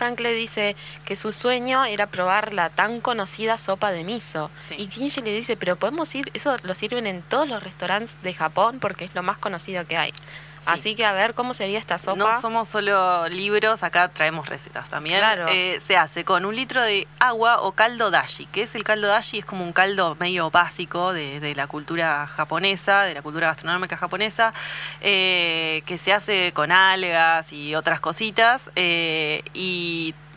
Frank 0.00 0.18
le 0.20 0.32
dice 0.32 0.76
que 1.04 1.14
su 1.14 1.30
sueño 1.30 1.84
era 1.84 2.06
probar 2.06 2.54
la 2.54 2.70
tan 2.70 3.02
conocida 3.02 3.58
sopa 3.58 3.92
de 3.92 4.02
miso. 4.02 4.50
Sí. 4.58 4.76
Y 4.78 4.86
Kenji 4.86 5.20
le 5.20 5.30
dice, 5.30 5.58
pero 5.58 5.76
podemos 5.76 6.14
ir, 6.14 6.30
eso 6.32 6.56
lo 6.62 6.74
sirven 6.74 7.06
en 7.06 7.20
todos 7.20 7.50
los 7.50 7.62
restaurantes 7.62 8.16
de 8.22 8.32
Japón 8.32 8.78
porque 8.80 9.04
es 9.04 9.14
lo 9.14 9.22
más 9.22 9.36
conocido 9.36 9.86
que 9.86 9.98
hay. 9.98 10.12
Sí. 10.58 10.66
Así 10.66 10.94
que 10.94 11.06
a 11.06 11.12
ver 11.12 11.32
cómo 11.32 11.54
sería 11.54 11.78
esta 11.78 11.96
sopa. 11.96 12.16
No 12.16 12.40
somos 12.40 12.68
solo 12.68 13.26
libros 13.28 13.82
acá 13.82 14.08
traemos 14.08 14.46
recetas 14.46 14.90
también. 14.90 15.18
Claro. 15.18 15.46
Eh, 15.48 15.80
se 15.86 15.96
hace 15.96 16.22
con 16.22 16.44
un 16.44 16.54
litro 16.54 16.82
de 16.82 17.08
agua 17.18 17.62
o 17.62 17.72
caldo 17.72 18.10
dashi. 18.10 18.44
¿Qué 18.46 18.62
es 18.62 18.74
el 18.74 18.84
caldo 18.84 19.08
dashi? 19.08 19.38
Es 19.38 19.46
como 19.46 19.64
un 19.64 19.72
caldo 19.72 20.16
medio 20.20 20.50
básico 20.50 21.14
de, 21.14 21.40
de 21.40 21.54
la 21.54 21.66
cultura 21.66 22.26
japonesa, 22.26 23.04
de 23.04 23.14
la 23.14 23.22
cultura 23.22 23.46
gastronómica 23.46 23.96
japonesa, 23.96 24.52
eh, 25.00 25.82
que 25.86 25.96
se 25.96 26.12
hace 26.12 26.52
con 26.52 26.72
algas 26.72 27.54
y 27.54 27.74
otras 27.74 28.00
cositas. 28.00 28.70
eh, 28.76 29.42
y 29.54 29.89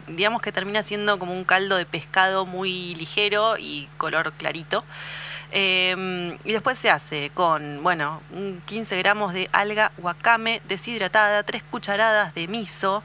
digamos 0.07 0.41
que 0.41 0.51
termina 0.51 0.83
siendo 0.83 1.17
como 1.19 1.33
un 1.33 1.43
caldo 1.43 1.75
de 1.77 1.85
pescado 1.85 2.45
muy 2.45 2.95
ligero 2.95 3.57
y 3.57 3.87
color 3.97 4.33
clarito. 4.33 4.83
Eh, 5.55 6.35
y 6.43 6.51
después 6.51 6.79
se 6.79 6.89
hace 6.89 7.29
con, 7.33 7.83
bueno, 7.83 8.21
un 8.31 8.59
15 8.65 8.97
gramos 8.97 9.33
de 9.33 9.49
alga 9.51 9.91
wakame 9.99 10.61
deshidratada, 10.67 11.43
3 11.43 11.61
cucharadas 11.69 12.33
de 12.33 12.47
miso, 12.47 13.03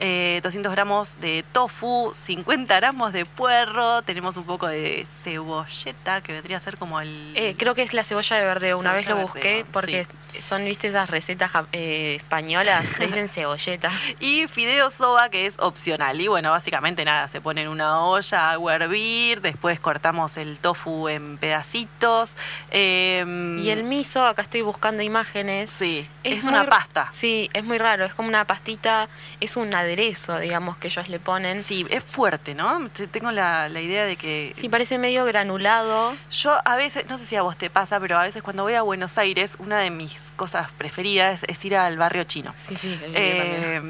eh, 0.00 0.40
200 0.42 0.72
gramos 0.72 1.20
de 1.20 1.44
tofu, 1.52 2.12
50 2.12 2.74
gramos 2.76 3.12
de 3.12 3.24
puerro, 3.24 4.02
tenemos 4.02 4.36
un 4.36 4.42
poco 4.42 4.66
de 4.66 5.06
cebolleta, 5.22 6.20
que 6.20 6.32
vendría 6.32 6.56
a 6.56 6.60
ser 6.60 6.76
como 6.76 7.00
el... 7.00 7.32
Eh, 7.36 7.54
creo 7.56 7.76
que 7.76 7.82
es 7.82 7.94
la 7.94 8.02
cebolla 8.02 8.36
de 8.36 8.44
verdeo. 8.44 8.76
Una 8.76 8.92
vez 8.92 9.08
lo 9.08 9.16
busqué 9.16 9.64
porque 9.72 10.08
son, 10.40 10.64
viste, 10.64 10.88
esas 10.88 11.10
recetas 11.10 11.52
eh, 11.72 12.16
españolas. 12.16 12.86
Le 12.98 13.06
dicen 13.06 13.28
cebolleta. 13.30 13.90
Y 14.20 14.46
fideo 14.48 14.90
soba, 14.90 15.28
que 15.28 15.46
es 15.46 15.56
opcional. 15.60 16.20
Y 16.20 16.28
bueno, 16.28 16.50
básicamente 16.50 17.04
nada, 17.04 17.28
se 17.28 17.40
pone 17.40 17.62
en 17.62 17.68
una 17.68 18.00
olla, 18.00 18.50
agua 18.52 18.72
a 18.72 18.74
hervir, 18.76 19.40
después 19.40 19.78
cortamos 19.80 20.36
el 20.36 20.58
tofu 20.58 21.08
en 21.08 21.38
pedacitos. 21.38 22.34
eh, 22.70 23.24
Y 23.60 23.68
el 23.70 23.84
miso, 23.84 24.24
acá 24.26 24.42
estoy 24.42 24.62
buscando 24.62 25.02
imágenes. 25.02 25.70
Sí, 25.70 26.08
es, 26.22 26.44
una 26.44 26.64
pasta. 26.66 27.08
Sí, 27.12 27.50
es 27.52 27.64
muy 27.64 27.78
raro. 27.78 28.04
Es 28.04 28.14
como 28.14 28.28
una 28.28 28.46
pastita, 28.46 29.08
es 29.40 29.56
un 29.56 29.74
aderezo, 29.74 30.38
digamos, 30.38 30.76
que 30.78 30.88
ellos 30.88 31.08
le 31.08 31.18
ponen. 31.18 31.62
Sí, 31.62 31.74
Sí, 31.74 31.84
es 31.90 32.04
fuerte, 32.04 32.54
¿no? 32.54 32.88
Tengo 33.10 33.32
la, 33.32 33.68
la 33.68 33.80
idea 33.80 34.04
de 34.04 34.14
que 34.14 34.54
parece 34.70 34.98
medio 34.98 35.24
granulado. 35.24 36.14
yo 36.30 36.56
a 36.64 36.76
veces, 36.76 37.06
no 37.08 37.18
sé 37.18 37.26
si 37.26 37.36
a 37.36 37.42
vos 37.42 37.56
te 37.56 37.70
pasa, 37.70 37.98
pero 38.00 38.18
a 38.18 38.22
veces 38.22 38.42
cuando 38.42 38.62
voy 38.64 38.74
a 38.74 38.82
Buenos 38.82 39.18
Aires, 39.18 39.56
una 39.58 39.78
de 39.78 39.90
mis 39.90 40.23
cosas 40.32 40.70
preferidas 40.72 41.44
es, 41.46 41.64
ir 41.64 41.76
al 41.76 41.96
barrio 41.96 42.24
chino. 42.24 42.52
Sí, 42.56 42.76
sí. 42.76 42.98
Eh. 43.02 43.80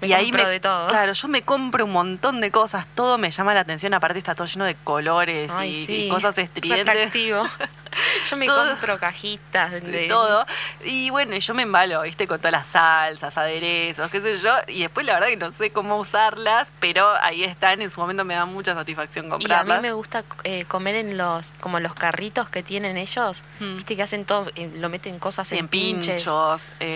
Me 0.00 0.08
y 0.08 0.12
ahí 0.12 0.32
me, 0.32 0.44
de 0.44 0.60
todo. 0.60 0.88
Claro, 0.88 1.12
yo 1.12 1.28
me 1.28 1.42
compro 1.42 1.84
un 1.84 1.92
montón 1.92 2.40
de 2.40 2.50
cosas, 2.50 2.86
todo 2.94 3.18
me 3.18 3.30
llama 3.30 3.54
la 3.54 3.60
atención, 3.60 3.94
aparte 3.94 4.18
está 4.18 4.34
todo 4.34 4.46
lleno 4.46 4.64
de 4.64 4.74
colores 4.74 5.50
Ay, 5.54 5.70
y, 5.70 5.86
sí, 5.86 6.06
y 6.06 6.08
cosas 6.08 6.36
estridentes. 6.38 6.88
atractivo. 6.88 7.42
Yo 8.30 8.36
me 8.36 8.46
Todo- 8.46 8.70
compro 8.70 8.98
cajitas 8.98 9.72
de, 9.72 9.80
de 9.80 10.06
todo. 10.08 10.46
Y 10.84 11.10
bueno, 11.10 11.34
y 11.36 11.40
yo 11.40 11.54
me 11.54 11.62
embalo, 11.62 12.02
¿viste? 12.02 12.26
Con 12.26 12.38
todas 12.38 12.52
las 12.52 12.66
salsas, 12.66 13.36
aderezos, 13.38 14.10
qué 14.10 14.20
sé 14.20 14.38
yo. 14.38 14.52
Y 14.68 14.80
después 14.82 15.06
la 15.06 15.14
verdad 15.14 15.28
que 15.28 15.36
no 15.36 15.52
sé 15.52 15.70
cómo 15.70 15.96
usarlas, 15.98 16.72
pero 16.80 17.08
ahí 17.22 17.44
están. 17.44 17.82
En 17.82 17.90
su 17.90 18.00
momento 18.00 18.24
me 18.24 18.34
da 18.34 18.44
mucha 18.46 18.74
satisfacción 18.74 19.26
Y 19.26 19.28
a 19.28 19.30
comprarlas. 19.32 19.78
mí 19.78 19.82
me 19.88 19.92
gusta 19.92 20.24
eh, 20.44 20.64
comer 20.66 20.94
en 20.96 21.16
los 21.18 21.52
como 21.60 21.80
los 21.80 21.94
carritos 21.94 22.48
que 22.48 22.62
tienen 22.62 22.96
ellos. 22.96 23.42
Mm. 23.60 23.76
Viste 23.76 23.96
que 23.96 24.02
hacen 24.02 24.24
todo, 24.24 24.50
eh, 24.54 24.70
lo 24.76 24.88
meten 24.88 25.18
cosas 25.18 25.50
en, 25.52 25.58
en 25.58 25.68
pinches. 25.68 26.22
pinchos. 26.22 26.70
eh, 26.80 26.92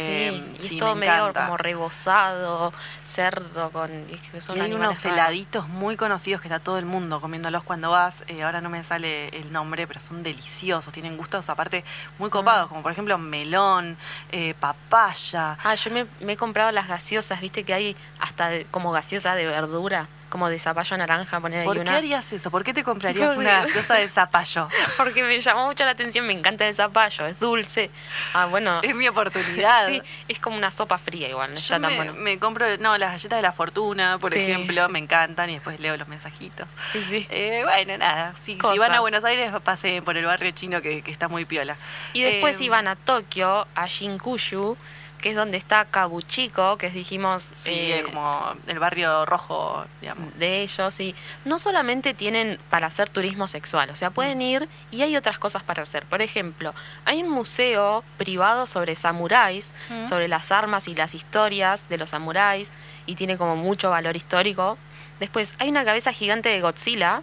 sí, 0.57 0.57
y 0.65 0.69
sí, 0.69 0.75
es 0.75 0.79
todo 0.81 0.95
me 0.95 1.07
medio 1.07 1.15
encanta. 1.29 1.45
como 1.45 1.57
rebozado, 1.59 2.73
cerdo 3.05 3.71
con 3.71 3.89
que 4.33 4.41
son 4.41 4.57
Y 4.57 4.61
hay 4.61 4.73
unos 4.73 5.05
heladitos 5.05 5.69
muy 5.69 5.97
conocidos 5.97 6.41
que 6.41 6.49
está 6.49 6.59
todo 6.61 6.79
el 6.79 6.85
mundo 6.87 7.21
comiéndolos 7.21 7.63
cuando 7.65 7.91
vas. 7.91 8.25
eh, 8.29 8.43
ahora 8.43 8.61
no 8.61 8.69
me 8.71 8.83
sale 8.85 9.29
el 9.29 9.53
nombre, 9.53 9.87
pero 9.87 10.01
son 10.01 10.23
deliciosos. 10.23 10.88
Tienen 10.93 11.17
gustos 11.17 11.49
aparte 11.49 11.85
muy 12.19 12.31
copados, 12.31 12.67
Mm. 12.67 12.69
como 12.69 12.83
por 12.83 12.93
ejemplo 12.93 13.19
melón, 13.19 13.97
eh, 14.33 14.55
papaya. 14.59 15.57
Ah, 15.63 15.75
yo 15.75 15.91
me, 15.91 16.07
me 16.21 16.33
he 16.33 16.37
comprado 16.37 16.71
las 16.73 16.89
gaseosas, 16.89 17.41
viste 17.41 17.65
que 17.65 17.75
hay 17.75 17.97
hasta 18.21 18.49
de- 18.49 18.65
como 18.71 18.91
gaseosa 18.93 19.35
de 19.35 19.47
verdura, 19.47 20.09
como 20.29 20.49
de 20.49 20.59
zapallo 20.59 20.97
naranja, 20.97 21.41
poner 21.41 21.61
ahí 21.61 21.67
¿Por 21.67 21.83
qué 21.83 21.91
harías 21.91 22.33
eso? 22.33 22.51
¿Por 22.51 22.65
qué 22.65 22.75
te 22.75 22.85
comprarías 22.85 23.35
Porque- 23.35 23.41
una 23.41 23.61
gaseosa 23.63 23.95
de 23.95 24.09
zapallo? 24.09 24.69
Porque 24.97 25.23
me 25.23 25.41
llamó 25.41 25.67
mucho 25.67 25.85
la 25.85 25.93
atención, 25.93 26.27
me 26.27 26.33
encanta 26.33 26.67
el 26.67 26.75
zapallo, 26.75 27.27
es 27.27 27.39
dulce. 27.41 27.91
Ah, 28.35 28.47
bueno. 28.47 28.81
es 28.83 28.95
mi 28.95 29.09
oportunidad. 29.09 29.89
Sí, 29.89 30.03
es 30.29 30.39
como 30.39 30.57
una 30.57 30.71
sopa 30.71 30.99
fría 30.99 31.29
igual, 31.29 31.51
no 31.51 31.57
Yo 31.57 31.61
está 31.61 31.81
tan 31.81 31.91
me, 31.91 31.97
bueno. 31.97 32.13
me 32.15 32.39
compro, 32.39 32.67
no, 32.79 32.97
las 32.99 33.13
galletas 33.13 33.39
de 33.39 33.43
la 33.43 33.53
fortuna, 33.53 34.19
por 34.19 34.33
Sí. 34.35 34.41
ejemplo, 34.41 34.89
me 34.89 34.99
encantan 34.99 35.51
y 35.51 35.55
después 35.55 35.81
leo 35.81 35.97
los 35.97 36.09
mensajitos. 36.09 36.69
Sí, 36.93 37.03
sí. 37.09 37.27
Eh, 37.31 37.63
bueno, 37.65 37.97
nada, 37.99 38.35
si, 38.39 38.57
van 38.57 38.95
a 38.95 39.01
Buenos 39.01 39.25
Aires, 39.25 39.51
pasen 39.65 40.05
por 40.05 40.17
el 40.17 40.25
barrio 40.27 40.51
chino 40.53 40.83
que, 40.83 41.03
que 41.03 41.11
está 41.11 41.29
muy 41.29 41.45
piola. 41.45 41.77
Y 42.13 42.23
después 42.23 42.61
Eh, 42.61 42.65
iban 42.65 42.89
a 42.89 42.97
Tokio, 42.97 43.67
a 43.75 43.87
Shinkushu, 43.87 44.77
que 45.19 45.31
es 45.31 45.37
donde 45.37 45.57
está 45.59 45.85
Kabuchiko, 45.85 46.79
que 46.79 46.91
dijimos 46.91 47.49
Sí, 47.59 47.71
eh, 47.71 47.99
es 47.99 48.05
como 48.05 48.55
el 48.67 48.79
barrio 48.79 49.27
rojo, 49.27 49.85
digamos. 50.01 50.39
de 50.39 50.63
ellos. 50.63 51.01
Y 51.01 51.15
no 51.45 51.59
solamente 51.59 52.15
tienen 52.15 52.59
para 52.71 52.87
hacer 52.87 53.09
turismo 53.11 53.47
sexual, 53.49 53.91
o 53.91 53.97
sea, 53.97 54.11
pueden 54.11 54.41
ir 54.43 54.69
y 54.91 55.03
hay 55.03 55.17
otras 55.17 55.39
cosas 55.39 55.63
para 55.63 55.83
hacer. 55.83 56.05
Por 56.07 56.23
ejemplo, 56.23 56.75
hay 57.05 57.23
un 57.23 57.31
museo 57.31 58.05
privado 58.17 58.67
sobre 58.67 58.97
samuráis, 58.97 59.73
Mm. 59.91 60.07
sobre 60.07 60.29
las 60.29 60.51
armas 60.53 60.89
y 60.89 60.95
las 60.95 61.15
historias 61.15 61.89
de 61.89 61.99
los 61.99 62.11
samuráis, 62.11 62.71
y 63.07 63.15
tiene 63.15 63.37
como 63.37 63.57
mucho 63.57 63.91
valor 63.91 64.17
histórico. 64.17 64.79
Después, 65.21 65.55
hay 65.59 65.69
una 65.71 65.85
cabeza 65.85 66.13
gigante 66.13 66.49
de 66.49 66.61
Godzilla 66.61 67.23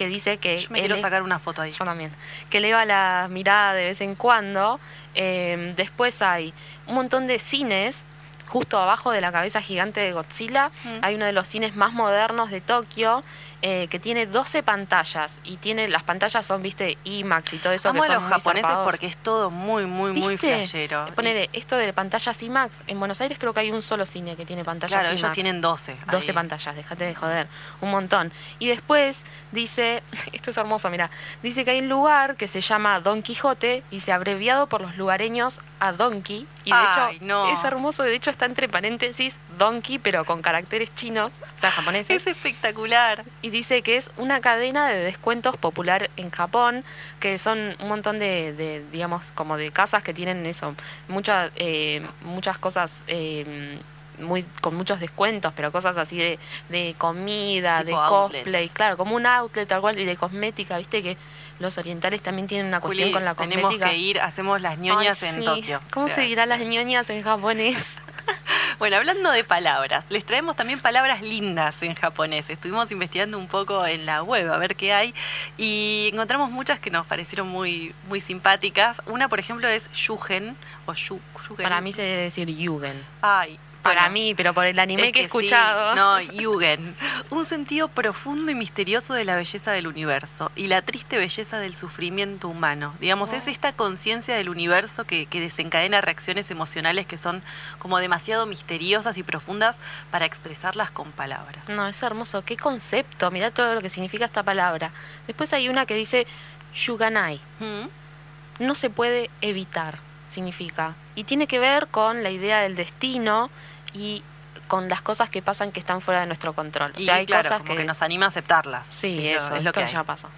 que 0.00 0.08
dice 0.08 0.38
que... 0.38 0.56
Yo 0.58 0.70
me 0.70 0.78
él 0.78 0.82
quiero 0.84 0.94
es- 0.94 1.00
sacar 1.02 1.22
una 1.22 1.38
foto 1.38 1.60
ahí. 1.60 1.70
yo 1.72 1.84
también. 1.84 2.10
Que 2.48 2.56
eleva 2.58 2.84
la 2.86 3.28
mirada 3.30 3.74
de 3.74 3.84
vez 3.84 4.00
en 4.00 4.14
cuando. 4.14 4.80
Eh, 5.14 5.74
después 5.76 6.22
hay 6.22 6.54
un 6.86 6.94
montón 6.94 7.26
de 7.26 7.38
cines. 7.38 8.04
Justo 8.48 8.78
abajo 8.78 9.12
de 9.12 9.20
la 9.20 9.30
cabeza 9.30 9.60
gigante 9.60 10.00
de 10.00 10.12
Godzilla 10.12 10.70
Mm. 10.84 10.88
hay 11.02 11.14
uno 11.14 11.24
de 11.26 11.32
los 11.32 11.46
cines 11.46 11.76
más 11.76 11.92
modernos 11.92 12.50
de 12.50 12.60
Tokio 12.62 13.22
eh, 13.62 13.88
que 13.88 13.98
tiene 13.98 14.26
12 14.26 14.62
pantallas 14.62 15.38
y 15.44 15.56
tiene 15.58 15.88
las 15.88 16.02
pantallas 16.02 16.46
son, 16.46 16.62
viste, 16.62 16.96
IMAX 17.04 17.52
y 17.52 17.58
todo 17.58 17.72
eso 17.72 17.90
Amo 17.90 18.00
que 18.00 18.04
a 18.04 18.06
son 18.06 18.14
los 18.14 18.22
muy 18.24 18.32
japoneses 18.32 18.66
zarpados. 18.66 18.90
porque 18.90 19.06
es 19.06 19.16
todo 19.18 19.50
muy, 19.50 19.84
muy, 19.86 20.12
muy 20.12 20.38
flashero. 20.38 21.06
Eh, 21.08 21.12
Ponele, 21.12 21.50
esto 21.52 21.76
de 21.76 21.92
pantallas 21.92 22.42
IMAX, 22.42 22.80
en 22.86 22.98
Buenos 22.98 23.20
Aires 23.20 23.38
creo 23.38 23.52
que 23.52 23.60
hay 23.60 23.70
un 23.70 23.82
solo 23.82 24.06
cine 24.06 24.36
que 24.36 24.46
tiene 24.46 24.64
pantallas 24.64 24.92
claro, 25.00 25.08
IMAX. 25.08 25.22
ellos 25.22 25.32
tienen 25.32 25.60
12. 25.60 25.98
12 26.10 26.30
ahí. 26.30 26.34
pantallas, 26.34 26.74
déjate 26.74 27.04
de 27.04 27.14
joder, 27.14 27.48
un 27.80 27.90
montón. 27.90 28.32
Y 28.58 28.68
después 28.68 29.24
dice, 29.52 30.02
esto 30.32 30.50
es 30.50 30.56
hermoso, 30.56 30.88
mira, 30.90 31.10
dice 31.42 31.64
que 31.64 31.72
hay 31.72 31.80
un 31.80 31.88
lugar 31.88 32.36
que 32.36 32.48
se 32.48 32.60
llama 32.60 33.00
Don 33.00 33.22
Quijote 33.22 33.82
y 33.90 34.00
se 34.00 34.12
abreviado 34.12 34.68
por 34.68 34.80
los 34.80 34.96
lugareños 34.96 35.60
a 35.80 35.92
Donkey. 35.92 36.46
Y 36.64 36.70
de 36.70 36.76
Ay, 36.76 37.16
hecho 37.16 37.26
no. 37.26 37.50
es 37.52 37.64
hermoso, 37.64 38.02
de 38.02 38.14
hecho 38.14 38.30
está 38.30 38.44
entre 38.44 38.68
paréntesis 38.68 39.38
Donkey, 39.58 39.98
pero 39.98 40.24
con 40.24 40.42
caracteres 40.42 40.94
chinos, 40.94 41.32
o 41.42 41.58
sea, 41.58 41.70
japoneses. 41.70 42.16
Es 42.16 42.26
espectacular. 42.26 43.24
Y 43.42 43.49
dice 43.50 43.82
que 43.82 43.96
es 43.96 44.10
una 44.16 44.40
cadena 44.40 44.88
de 44.88 44.98
descuentos 44.98 45.56
popular 45.56 46.10
en 46.16 46.30
Japón, 46.30 46.84
que 47.20 47.38
son 47.38 47.76
un 47.80 47.88
montón 47.88 48.18
de, 48.18 48.52
de, 48.52 48.84
digamos, 48.90 49.32
como 49.34 49.56
de 49.56 49.70
casas 49.72 50.02
que 50.02 50.14
tienen 50.14 50.44
eso, 50.46 50.74
muchas 51.08 51.50
eh, 51.56 52.02
muchas 52.22 52.58
cosas 52.58 53.02
eh, 53.06 53.78
muy 54.18 54.42
con 54.60 54.74
muchos 54.74 55.00
descuentos, 55.00 55.52
pero 55.56 55.72
cosas 55.72 55.96
así 55.96 56.18
de, 56.18 56.38
de 56.68 56.94
comida, 56.98 57.78
Tipo 57.84 57.86
de 57.90 57.94
outlets. 57.96 58.44
cosplay, 58.44 58.68
claro, 58.68 58.96
como 58.96 59.16
un 59.16 59.24
outlet 59.26 59.66
tal 59.68 59.80
cual, 59.80 59.98
y 59.98 60.04
de 60.04 60.16
cosmética, 60.16 60.76
viste 60.78 61.02
que 61.02 61.16
los 61.58 61.76
orientales 61.78 62.22
también 62.22 62.46
tienen 62.46 62.66
una 62.66 62.80
cuestión 62.80 63.08
Juli, 63.08 63.12
con 63.14 63.24
la 63.24 63.34
tenemos 63.34 63.62
cosmética. 63.64 63.90
que 63.90 63.96
ir, 63.96 64.20
hacemos 64.20 64.60
las 64.62 64.72
Ay, 64.72 64.78
ñoñas 64.78 65.22
en 65.22 65.36
sí. 65.36 65.44
Tokio. 65.44 65.80
¿Cómo 65.92 66.06
O 66.06 66.08
sea, 66.08 66.16
se 66.16 66.22
dirá 66.22 66.46
las 66.46 66.60
ñoñas 66.60 67.08
en 67.10 67.22
japonés? 67.22 67.96
Bueno, 68.80 68.96
hablando 68.96 69.30
de 69.30 69.44
palabras, 69.44 70.06
les 70.08 70.24
traemos 70.24 70.56
también 70.56 70.80
palabras 70.80 71.20
lindas 71.20 71.82
en 71.82 71.94
japonés. 71.94 72.48
Estuvimos 72.48 72.90
investigando 72.90 73.36
un 73.36 73.46
poco 73.46 73.86
en 73.86 74.06
la 74.06 74.22
web 74.22 74.50
a 74.50 74.56
ver 74.56 74.74
qué 74.74 74.94
hay 74.94 75.14
y 75.58 76.08
encontramos 76.14 76.50
muchas 76.50 76.80
que 76.80 76.90
nos 76.90 77.06
parecieron 77.06 77.46
muy, 77.46 77.94
muy 78.08 78.20
simpáticas. 78.22 79.02
Una, 79.04 79.28
por 79.28 79.38
ejemplo, 79.38 79.68
es 79.68 79.92
yugen 79.92 80.56
o 80.86 80.92
yu- 80.94 81.20
yugen. 81.46 81.62
Para 81.62 81.82
mí 81.82 81.92
se 81.92 82.00
debe 82.00 82.22
decir 82.22 82.48
yugen. 82.48 83.04
Ay, 83.20 83.58
Para 83.82 84.02
bueno, 84.02 84.12
mí, 84.12 84.34
pero 84.34 84.52
por 84.52 84.66
el 84.66 84.78
anime 84.78 85.06
es 85.06 85.12
que 85.12 85.20
he 85.20 85.22
sí. 85.22 85.26
escuchado. 85.26 85.94
no, 85.94 86.20
yugen. 86.20 86.94
Un 87.30 87.46
sentido 87.46 87.88
profundo 87.88 88.50
y 88.52 88.54
misterioso 88.54 89.14
de 89.14 89.24
la 89.24 89.36
belleza 89.36 89.72
del 89.72 89.86
universo 89.86 90.52
y 90.54 90.66
la 90.66 90.82
triste 90.82 91.16
belleza 91.16 91.58
del 91.58 91.74
sufrimiento 91.74 92.48
humano. 92.48 92.94
Digamos, 93.00 93.32
Oh. 93.32 93.36
es 93.36 93.48
esta 93.48 93.72
conciencia 93.72 94.36
del 94.36 94.48
universo 94.50 95.04
que, 95.04 95.26
que 95.26 95.40
desencadena 95.40 96.00
reacciones 96.00 96.50
emocionales 96.50 97.06
que 97.06 97.16
son 97.16 97.42
como 97.78 97.98
demasiado 97.98 98.44
misteriosas 98.46 99.16
y 99.16 99.22
profundas 99.22 99.78
para 100.10 100.26
expresarlas 100.26 100.90
con 100.90 101.10
palabras. 101.12 101.68
No, 101.68 101.86
es 101.86 102.02
hermoso. 102.02 102.42
Qué 102.44 102.56
concepto. 102.56 103.30
Mirá 103.30 103.50
todo 103.50 103.74
lo 103.74 103.80
que 103.80 103.88
significa 103.90 104.24
esta 104.26 104.42
palabra. 104.42 104.90
Después 105.26 105.52
hay 105.52 105.68
una 105.68 105.86
que 105.86 105.94
dice 105.94 106.26
yuganai. 106.74 107.40
Mm. 107.60 108.64
No 108.64 108.74
se 108.74 108.90
puede 108.90 109.30
evitar, 109.40 109.98
significa. 110.28 110.94
Y 111.14 111.24
tiene 111.24 111.46
que 111.46 111.58
ver 111.58 111.88
con 111.88 112.22
la 112.22 112.30
idea 112.30 112.60
del 112.60 112.76
destino 112.76 113.50
y 113.94 114.22
con 114.68 114.88
las 114.88 115.02
cosas 115.02 115.30
que 115.30 115.42
pasan 115.42 115.72
que 115.72 115.80
están 115.80 116.00
fuera 116.00 116.20
de 116.20 116.26
nuestro 116.26 116.52
control. 116.52 116.92
O 116.96 117.00
Y 117.00 117.08
hay 117.10 117.26
claro, 117.26 117.42
cosas 117.42 117.62
como 117.62 117.72
que... 117.72 117.78
que... 117.78 117.84
nos 117.84 118.02
anima 118.02 118.26
a 118.26 118.28
aceptarlas. 118.28 118.86
Sí, 118.86 119.26
Es 119.28 119.32
lo- 119.42 119.46
eso, 119.46 119.56
es 119.56 119.64
lo 119.64 119.70
esto 119.70 119.80
que 119.80 119.86
hay. 119.86 119.92
ya 119.92 120.04
pasó. 120.04 120.28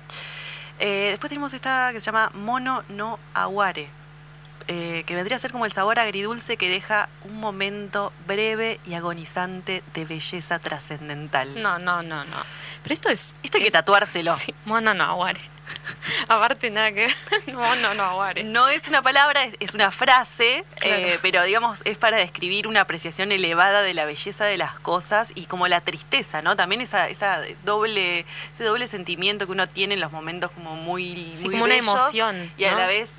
Eh, 0.78 1.08
después 1.10 1.28
tenemos 1.28 1.52
esta 1.52 1.90
que 1.92 2.00
se 2.00 2.06
llama 2.06 2.30
Mono 2.34 2.82
no 2.88 3.18
Aguare. 3.34 3.88
eh, 4.68 5.02
que 5.06 5.14
vendría 5.16 5.36
a 5.36 5.40
ser 5.40 5.50
como 5.52 5.66
el 5.66 5.72
sabor 5.72 5.98
agridulce 5.98 6.56
que 6.56 6.68
deja 6.68 7.08
un 7.24 7.40
momento 7.40 8.12
breve 8.28 8.78
y 8.86 8.94
agonizante 8.94 9.82
de 9.92 10.04
belleza 10.04 10.58
trascendental. 10.60 11.60
No, 11.60 11.78
no, 11.80 12.02
no, 12.02 12.24
no. 12.24 12.36
Pero 12.82 12.94
esto 12.94 13.08
es. 13.10 13.34
Esto 13.42 13.58
hay 13.58 13.64
que 13.64 13.70
tatuárselo. 13.72 14.36
Sí, 14.36 14.54
mono 14.64 14.94
no 14.94 15.04
aguare. 15.04 15.40
Aparte, 16.28 16.70
nada 16.70 16.92
que. 16.92 17.08
Mono 17.52 17.94
no 17.94 18.02
aguare. 18.02 18.44
No 18.44 18.68
es 18.68 18.88
una 18.88 19.02
palabra, 19.02 19.44
es, 19.44 19.54
es 19.60 19.74
una 19.74 19.90
frase, 19.90 20.64
Claro. 20.80 20.96
eh, 20.96 21.18
pero 21.22 21.42
digamos 21.44 21.82
es 21.84 21.98
para 21.98 22.16
describir 22.16 22.66
una 22.66 22.80
apreciación 22.82 23.32
elevada 23.32 23.82
de 23.82 23.94
la 23.94 24.04
belleza 24.04 24.44
de 24.44 24.56
las 24.58 24.78
cosas 24.80 25.32
y 25.34 25.46
como 25.46 25.68
la 25.68 25.80
tristeza, 25.80 26.42
¿no? 26.42 26.56
También 26.56 26.80
esa, 26.80 27.08
esa 27.08 27.40
doble, 27.64 28.24
ese 28.54 28.64
doble 28.64 28.86
sentimiento 28.88 29.46
que 29.46 29.52
uno 29.52 29.68
tiene 29.68 29.94
en 29.94 30.00
los 30.00 30.12
momentos 30.12 30.50
como 30.52 30.74
muy, 30.76 31.32
Sí, 31.34 31.44
muy 31.44 31.52
como 31.52 31.64
una 31.64 31.76
emoción, 31.76 32.52
y 32.56 32.64
a 32.64 32.72
¿no? 32.72 32.78
la 32.78 32.86
vez 32.86 33.10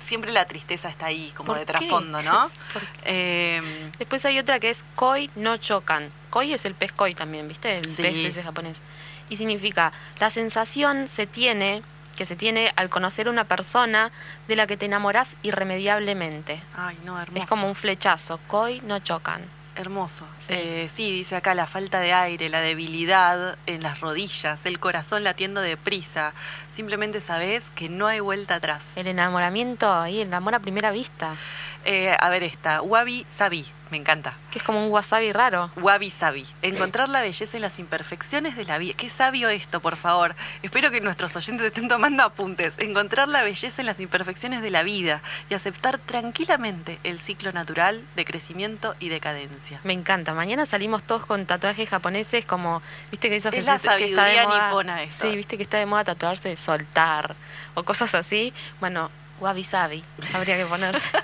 siempre 0.00 0.32
la 0.32 0.44
tristeza 0.46 0.88
está 0.88 1.06
ahí, 1.06 1.32
como 1.36 1.48
¿Por 1.48 1.58
de 1.58 1.66
trasfondo, 1.66 2.22
¿no? 2.22 2.50
Eh, 3.04 3.60
Después 3.98 4.24
hay 4.24 4.38
otra 4.38 4.58
que 4.60 4.70
es 4.70 4.84
koi 4.94 5.30
no 5.34 5.56
chocan. 5.56 6.10
Koi 6.30 6.52
es 6.54 6.64
el 6.64 6.74
pez 6.74 6.92
koi 6.92 7.14
también, 7.14 7.46
¿viste? 7.48 7.78
El 7.78 7.88
Sí. 7.88 8.02
pez 8.02 8.24
ese 8.24 8.42
japonés. 8.42 8.80
Y 9.28 9.36
significa, 9.36 9.92
la 10.20 10.30
sensación 10.30 11.08
se 11.08 11.26
tiene, 11.26 11.82
que 12.16 12.24
se 12.24 12.36
tiene 12.36 12.72
al 12.76 12.90
conocer 12.90 13.28
una 13.28 13.44
persona 13.44 14.10
de 14.48 14.56
la 14.56 14.66
que 14.66 14.76
te 14.76 14.86
enamorás 14.86 15.36
irremediablemente. 15.42 16.62
ay, 16.76 16.98
no, 17.04 17.20
hermoso. 17.20 17.42
Es 17.42 17.48
como 17.48 17.66
un 17.66 17.74
flechazo. 17.74 18.38
Koi 18.48 18.80
no 18.82 18.98
chocan. 18.98 19.42
Hermoso. 19.74 20.26
Sí. 20.36 20.52
Eh, 20.52 20.90
sí, 20.92 21.10
dice 21.10 21.34
acá 21.34 21.54
la 21.54 21.66
falta 21.66 22.00
de 22.00 22.12
aire, 22.12 22.50
la 22.50 22.60
debilidad 22.60 23.56
en 23.66 23.82
las 23.82 24.00
rodillas, 24.00 24.66
el 24.66 24.78
corazón 24.78 25.24
latiendo 25.24 25.62
deprisa. 25.62 26.34
Simplemente 26.74 27.22
sabes 27.22 27.70
que 27.74 27.88
no 27.88 28.06
hay 28.06 28.20
vuelta 28.20 28.56
atrás. 28.56 28.92
El 28.96 29.06
enamoramiento 29.06 29.90
ahí, 29.90 30.20
el 30.20 30.34
amor 30.34 30.54
a 30.54 30.60
primera 30.60 30.90
vista. 30.90 31.36
Eh, 31.84 32.16
a 32.18 32.28
ver 32.30 32.42
esta, 32.44 32.80
Wabi 32.82 33.26
Sabi, 33.28 33.66
me 33.90 33.96
encanta. 33.96 34.36
Que 34.52 34.58
es 34.60 34.64
como 34.64 34.86
un 34.86 34.92
wasabi 34.92 35.32
raro. 35.32 35.70
Wabi 35.76 36.10
Sabi, 36.10 36.46
encontrar 36.62 37.08
la 37.08 37.20
belleza 37.22 37.56
en 37.56 37.62
las 37.62 37.78
imperfecciones 37.78 38.56
de 38.56 38.64
la 38.64 38.78
vida. 38.78 38.94
Qué 38.96 39.10
sabio 39.10 39.48
esto, 39.48 39.80
por 39.80 39.96
favor. 39.96 40.34
Espero 40.62 40.90
que 40.92 41.00
nuestros 41.00 41.34
oyentes 41.36 41.66
estén 41.66 41.88
tomando 41.88 42.22
apuntes. 42.22 42.74
Encontrar 42.78 43.26
la 43.28 43.42
belleza 43.42 43.82
en 43.82 43.86
las 43.86 43.98
imperfecciones 44.00 44.62
de 44.62 44.70
la 44.70 44.82
vida 44.84 45.22
y 45.50 45.54
aceptar 45.54 45.98
tranquilamente 45.98 46.98
el 47.04 47.18
ciclo 47.18 47.52
natural 47.52 48.02
de 48.16 48.24
crecimiento 48.24 48.94
y 49.00 49.08
decadencia. 49.08 49.80
Me 49.84 49.92
encanta. 49.92 50.34
Mañana 50.34 50.64
salimos 50.66 51.02
todos 51.02 51.26
con 51.26 51.46
tatuajes 51.46 51.88
japoneses 51.90 52.44
como, 52.44 52.80
viste 53.10 53.28
que 53.28 53.36
esos 53.36 53.52
Es 53.52 53.60
que, 53.64 53.66
la 53.70 53.78
se- 53.78 53.88
que 53.96 54.04
está 54.06 54.24
de 54.24 54.34
sabiduría 54.36 54.46
moda. 54.48 54.66
nipona 54.68 55.02
eso. 55.02 55.28
Sí, 55.28 55.36
viste 55.36 55.56
que 55.56 55.64
está 55.64 55.78
de 55.78 55.86
moda 55.86 56.04
tatuarse 56.04 56.56
soltar 56.56 57.34
o 57.74 57.82
cosas 57.82 58.14
así. 58.14 58.54
Bueno, 58.80 59.10
wabi 59.40 59.64
sabi 59.64 60.04
habría 60.32 60.56
que 60.56 60.64
ponerse. 60.66 61.10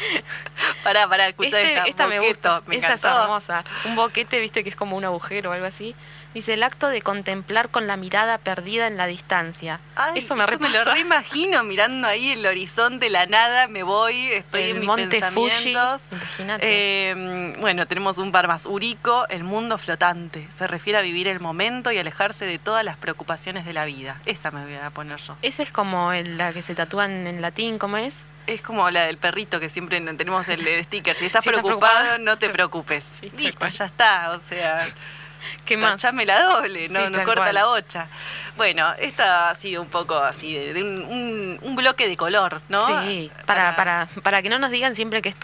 Pará, 0.84 1.08
pará, 1.08 1.28
escucha 1.28 1.60
Este- 1.60 1.74
esta. 1.74 1.88
esta 1.88 2.06
me 2.06 2.20
gusta. 2.20 2.62
me 2.66 2.76
Esa 2.76 2.94
es 2.94 3.04
hermosa. 3.04 3.64
Un 3.84 3.96
boquete, 3.96 4.38
viste 4.40 4.62
que 4.64 4.70
es 4.70 4.76
como 4.76 4.96
un 4.96 5.04
agujero 5.04 5.50
o 5.50 5.52
algo 5.52 5.66
así. 5.66 5.94
Dice 6.32 6.54
el 6.54 6.62
acto 6.62 6.88
de 6.88 7.02
contemplar 7.02 7.70
con 7.70 7.88
la 7.88 7.96
mirada 7.96 8.38
perdida 8.38 8.86
en 8.86 8.96
la 8.96 9.06
distancia. 9.06 9.80
Ay, 9.96 10.12
eso 10.20 10.36
me 10.36 10.46
lo 10.46 10.84
reimagino 10.84 11.64
mirando 11.64 12.06
ahí 12.06 12.30
el 12.30 12.46
horizonte, 12.46 13.10
la 13.10 13.26
nada, 13.26 13.66
me 13.66 13.82
voy, 13.82 14.14
estoy 14.32 14.62
El 14.62 14.68
en 14.70 14.76
mis 14.78 14.86
monte 14.86 15.20
Fuji, 15.20 15.20
pensamientos. 15.20 16.02
imagínate. 16.12 16.66
Eh, 16.68 17.56
bueno, 17.58 17.86
tenemos 17.88 18.18
un 18.18 18.30
par 18.30 18.46
más. 18.46 18.64
Urico, 18.66 19.26
el 19.28 19.42
mundo 19.42 19.76
flotante. 19.76 20.46
Se 20.52 20.68
refiere 20.68 20.98
a 21.00 21.02
vivir 21.02 21.26
el 21.26 21.40
momento 21.40 21.90
y 21.90 21.98
alejarse 21.98 22.44
de 22.46 22.58
todas 22.60 22.84
las 22.84 22.96
preocupaciones 22.96 23.64
de 23.64 23.72
la 23.72 23.84
vida. 23.84 24.16
Esa 24.24 24.52
me 24.52 24.62
voy 24.64 24.76
a 24.76 24.90
poner 24.90 25.18
yo. 25.18 25.36
Esa 25.42 25.64
es 25.64 25.72
como 25.72 26.12
el- 26.12 26.38
la 26.38 26.52
que 26.52 26.62
se 26.62 26.76
tatúan 26.76 27.26
en 27.26 27.42
latín, 27.42 27.76
¿cómo 27.78 27.96
es? 27.96 28.24
Es 28.46 28.62
como 28.62 28.90
la 28.90 29.04
del 29.04 29.16
perrito 29.18 29.60
que 29.60 29.68
siempre 29.70 30.00
tenemos 30.00 30.48
el, 30.48 30.66
el 30.66 30.82
sticker. 30.84 31.14
Si 31.14 31.26
estás 31.26 31.44
Si 31.44 31.50
estás 31.50 31.62
preocupado, 31.62 32.18
no 32.18 32.36
te 32.38 32.48
preocupes. 32.50 33.04
Sí, 33.20 33.30
Listo, 33.36 33.66
ya 33.68 33.84
está. 33.84 34.30
O 34.32 34.40
sea, 34.40 34.86
¿Qué 35.64 35.76
más? 35.76 36.02
la 36.02 36.42
doble, 36.42 36.88
no, 36.88 37.04
Sí, 37.06 37.10
no 37.12 37.24
corta 37.24 37.42
cual. 37.44 37.54
la 37.54 37.64
bocha. 37.66 38.08
Bueno, 38.56 38.92
esta 38.98 39.50
ha 39.50 39.54
sido 39.54 39.80
un 39.82 39.88
poco 39.88 40.16
así, 40.16 40.52
de, 40.54 40.74
de 40.74 40.82
un, 40.82 41.02
un- 41.04 41.58
un 41.62 41.76
bloque 41.76 42.08
de 42.08 42.16
color, 42.16 42.60
¿no? 42.68 42.86
Sí, 43.04 43.30
para, 43.46 43.74
para, 43.76 44.08
para 44.22 44.42
que 44.42 44.48
no 44.50 44.58
nos 44.58 44.70
digan 44.70 44.94
siempre 44.94 45.22
que 45.22 45.28
es 45.30 45.36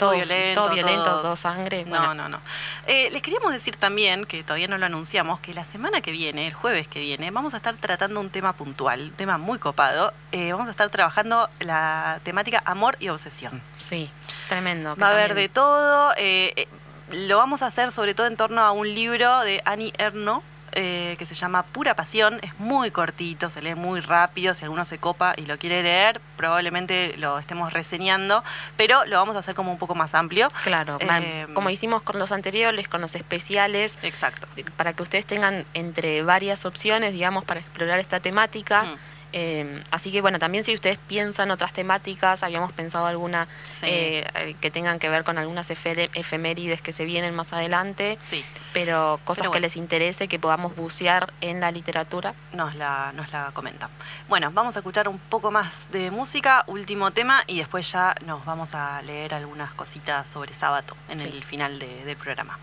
todo, 0.00 0.12
violento, 0.12 0.62
todo, 0.64 0.74
violento, 0.74 1.04
todo- 1.04 1.22
todo 1.22 1.36
sangre. 1.36 1.84
No, 1.84 1.90
Bueno, 1.90 2.14
no, 2.14 2.28
no. 2.28 2.40
Eh, 2.86 3.08
les 3.12 3.22
queríamos 3.22 3.52
decir 3.52 3.76
también, 3.76 4.24
que 4.26 4.42
todavía 4.42 4.66
no 4.68 4.76
lo 4.78 4.86
anunciamos, 4.86 5.38
que 5.40 5.54
la 5.54 5.64
semana 5.64 6.00
que 6.00 6.10
viene, 6.10 6.46
el 6.48 6.54
jueves 6.54 6.88
que 6.88 7.00
viene, 7.00 7.30
vamos 7.30 7.54
a 7.54 7.58
estar 7.58 7.74
tratando 7.76 8.18
un 8.20 8.30
tema 8.30 8.52
puntual, 8.54 9.00
un 9.02 9.10
tema 9.12 9.38
muy 9.38 9.58
copado. 9.58 10.12
Eh, 10.32 10.52
vamos 10.52 10.68
a 10.68 10.70
estar 10.72 10.88
trabajando 10.90 11.48
la 11.60 12.18
temática 12.24 12.62
amor 12.64 12.96
y 13.00 13.08
obsesión. 13.10 13.62
Sí, 13.78 14.10
tremendo. 14.48 14.96
Va 14.96 15.08
a 15.08 15.10
haber 15.10 15.34
de 15.34 15.48
todo. 15.48 16.12
eh, 16.16 16.66
lo 17.12 17.38
vamos 17.38 17.62
a 17.62 17.66
hacer 17.66 17.90
sobre 17.90 18.14
todo 18.14 18.28
en 18.28 18.36
torno 18.36 18.62
a 18.62 18.70
un 18.70 18.94
libro 18.94 19.40
de 19.40 19.60
Annie 19.64 19.92
Erno. 19.98 20.42
Eh, 20.72 21.16
que 21.18 21.26
se 21.26 21.34
llama 21.34 21.62
Pura 21.64 21.94
Pasión, 21.94 22.38
es 22.42 22.58
muy 22.58 22.90
cortito, 22.90 23.50
se 23.50 23.62
lee 23.62 23.74
muy 23.74 24.00
rápido, 24.00 24.54
si 24.54 24.64
alguno 24.64 24.84
se 24.84 24.98
copa 24.98 25.34
y 25.36 25.46
lo 25.46 25.58
quiere 25.58 25.82
leer, 25.82 26.20
probablemente 26.36 27.14
lo 27.18 27.38
estemos 27.38 27.72
reseñando, 27.72 28.42
pero 28.76 29.04
lo 29.06 29.16
vamos 29.16 29.36
a 29.36 29.40
hacer 29.40 29.54
como 29.54 29.72
un 29.72 29.78
poco 29.78 29.94
más 29.94 30.14
amplio. 30.14 30.48
Claro, 30.64 30.98
Eh, 31.00 31.46
como 31.54 31.70
hicimos 31.70 32.02
con 32.02 32.18
los 32.18 32.32
anteriores, 32.32 32.88
con 32.88 33.00
los 33.00 33.14
especiales, 33.14 33.98
Exacto. 34.02 34.46
para 34.76 34.92
que 34.92 35.02
ustedes 35.02 35.26
tengan 35.26 35.64
entre 35.74 36.22
varias 36.22 36.64
opciones, 36.64 37.12
digamos, 37.12 37.44
para 37.44 37.60
explorar 37.60 37.98
esta 37.98 38.20
temática. 38.20 38.84
Eh, 39.32 39.82
así 39.90 40.10
que 40.12 40.20
bueno, 40.20 40.38
también 40.38 40.64
si 40.64 40.74
ustedes 40.74 40.98
piensan 41.06 41.50
otras 41.50 41.72
temáticas, 41.72 42.42
habíamos 42.42 42.72
pensado 42.72 43.06
alguna 43.06 43.46
Sí. 43.72 43.86
eh, 43.88 44.26
eh, 44.34 44.56
que 44.60 44.70
tengan 44.70 44.98
que 44.98 45.08
ver 45.08 45.24
con 45.24 45.38
algunas 45.38 45.70
efemérides 45.70 46.82
que 46.82 46.92
se 46.92 47.04
vienen 47.04 47.34
más 47.34 47.52
adelante, 47.52 48.18
Sí, 48.20 48.44
pero 48.72 49.20
cosas 49.24 49.42
Pero 49.44 49.52
que 49.52 49.60
les 49.60 49.76
interese, 49.76 50.28
que 50.28 50.38
podamos 50.38 50.74
bucear 50.76 51.32
en 51.40 51.60
la 51.60 51.70
literatura. 51.70 52.34
nos 52.52 52.74
la, 52.74 53.12
nos 53.14 53.32
la 53.32 53.50
comentan. 53.52 53.90
Bueno, 54.28 54.50
vamos 54.52 54.76
a 54.76 54.80
escuchar 54.80 55.08
un 55.08 55.18
poco 55.18 55.50
más 55.50 55.88
de 55.90 56.10
música, 56.10 56.64
último 56.66 57.10
tema, 57.12 57.42
y 57.46 57.58
después 57.58 57.90
ya 57.92 58.14
nos 58.26 58.44
vamos 58.44 58.74
a 58.74 59.00
leer 59.02 59.34
algunas 59.34 59.72
cositas 59.74 60.26
sobre 60.26 60.54
sábado 60.54 60.96
en 61.08 61.20
Sí. 61.20 61.28
el 61.28 61.44
final 61.44 61.78
de- 61.78 62.04
del 62.04 62.16
programa. 62.16 62.58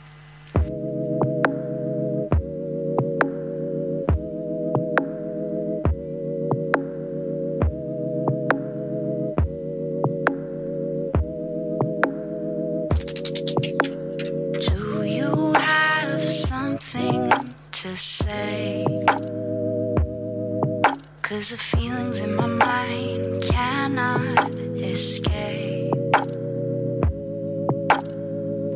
Something 16.97 17.53
to 17.71 17.95
say? 17.95 18.85
Cause 21.21 21.49
the 21.49 21.57
feelings 21.57 22.21
in 22.21 22.35
my 22.35 22.45
mind 22.47 23.43
cannot 23.43 24.49
escape. 24.77 25.93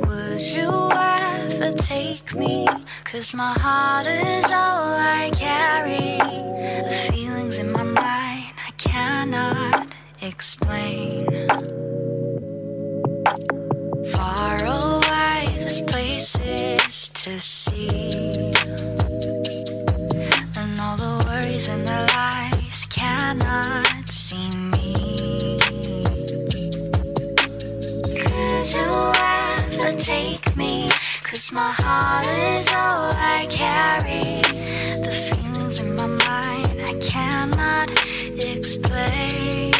Would 0.05 0.41
you 0.41 0.91
ever 0.91 1.71
take 1.77 2.35
me? 2.35 2.67
Cause 3.05 3.33
my 3.33 3.53
heart 3.53 4.07
is 4.07 4.45
all 4.51 4.93
I 4.93 5.31
carry. 5.33 6.17
The 6.17 7.11
feelings 7.11 7.57
in 7.57 7.71
my 7.71 7.83
mind 7.83 8.53
I 8.67 8.71
cannot 8.77 9.87
explain. 10.21 11.80
Away, 15.71 15.77
this 15.77 15.81
place 15.81 16.39
is 16.39 17.07
to 17.07 17.39
see. 17.39 18.53
And 20.55 20.79
all 20.79 20.97
the 20.97 21.23
worries 21.25 21.67
and 21.69 21.85
the 21.85 22.07
lies 22.13 22.85
cannot 22.89 24.09
see 24.09 24.49
me. 24.73 25.59
Could 28.21 28.65
you 28.75 29.11
ever 29.15 29.97
take 29.97 30.55
me? 30.57 30.89
Cause 31.23 31.51
my 31.51 31.71
heart 31.71 32.27
is 32.27 32.67
all 32.69 33.13
I 33.15 33.47
carry. 33.49 34.41
The 35.03 35.11
feelings 35.11 35.79
in 35.79 35.95
my 35.95 36.07
mind 36.07 36.81
I 36.81 36.93
cannot 36.99 37.91
explain. 38.39 39.71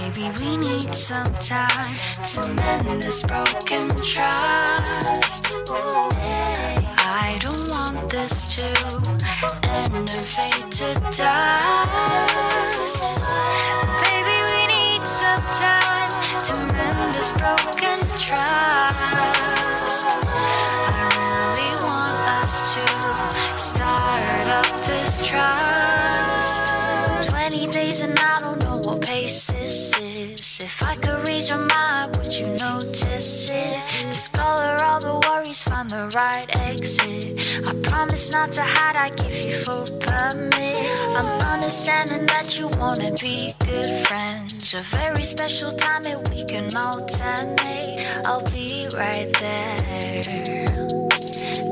Maybe 0.00 0.30
we 0.40 0.56
need 0.56 0.94
some 0.94 1.32
time 1.34 2.07
to 2.42 2.48
mend 2.54 3.02
this 3.02 3.22
broken 3.22 3.88
trust. 3.96 5.46
I 6.98 7.38
don't 7.40 7.70
want 7.70 8.10
this 8.10 8.56
to 8.56 8.66
end 9.70 9.94
and 9.94 10.10
fade 10.10 10.70
to 10.72 10.92
dust. 11.16 13.17
The 35.98 36.06
right 36.14 36.46
exit. 36.60 37.60
I 37.66 37.74
promise 37.82 38.32
not 38.32 38.52
to 38.52 38.62
hide, 38.62 38.94
I 38.94 39.10
give 39.10 39.36
you 39.44 39.52
full 39.52 39.86
permit. 39.98 40.78
I'm 41.18 41.30
understanding 41.54 42.24
that 42.26 42.56
you 42.56 42.68
wanna 42.78 43.10
be 43.20 43.52
good 43.66 43.90
friends. 44.06 44.74
A 44.74 44.82
very 44.98 45.24
special 45.24 45.72
time 45.72 46.06
and 46.06 46.20
we 46.28 46.44
can 46.44 46.66
alternate. 46.76 47.96
I'll 48.24 48.48
be 48.50 48.86
right 48.94 49.30
there 49.40 50.66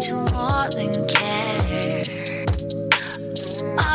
to 0.04 0.14
more 0.34 0.66
than 0.76 1.06
care. 1.06 1.65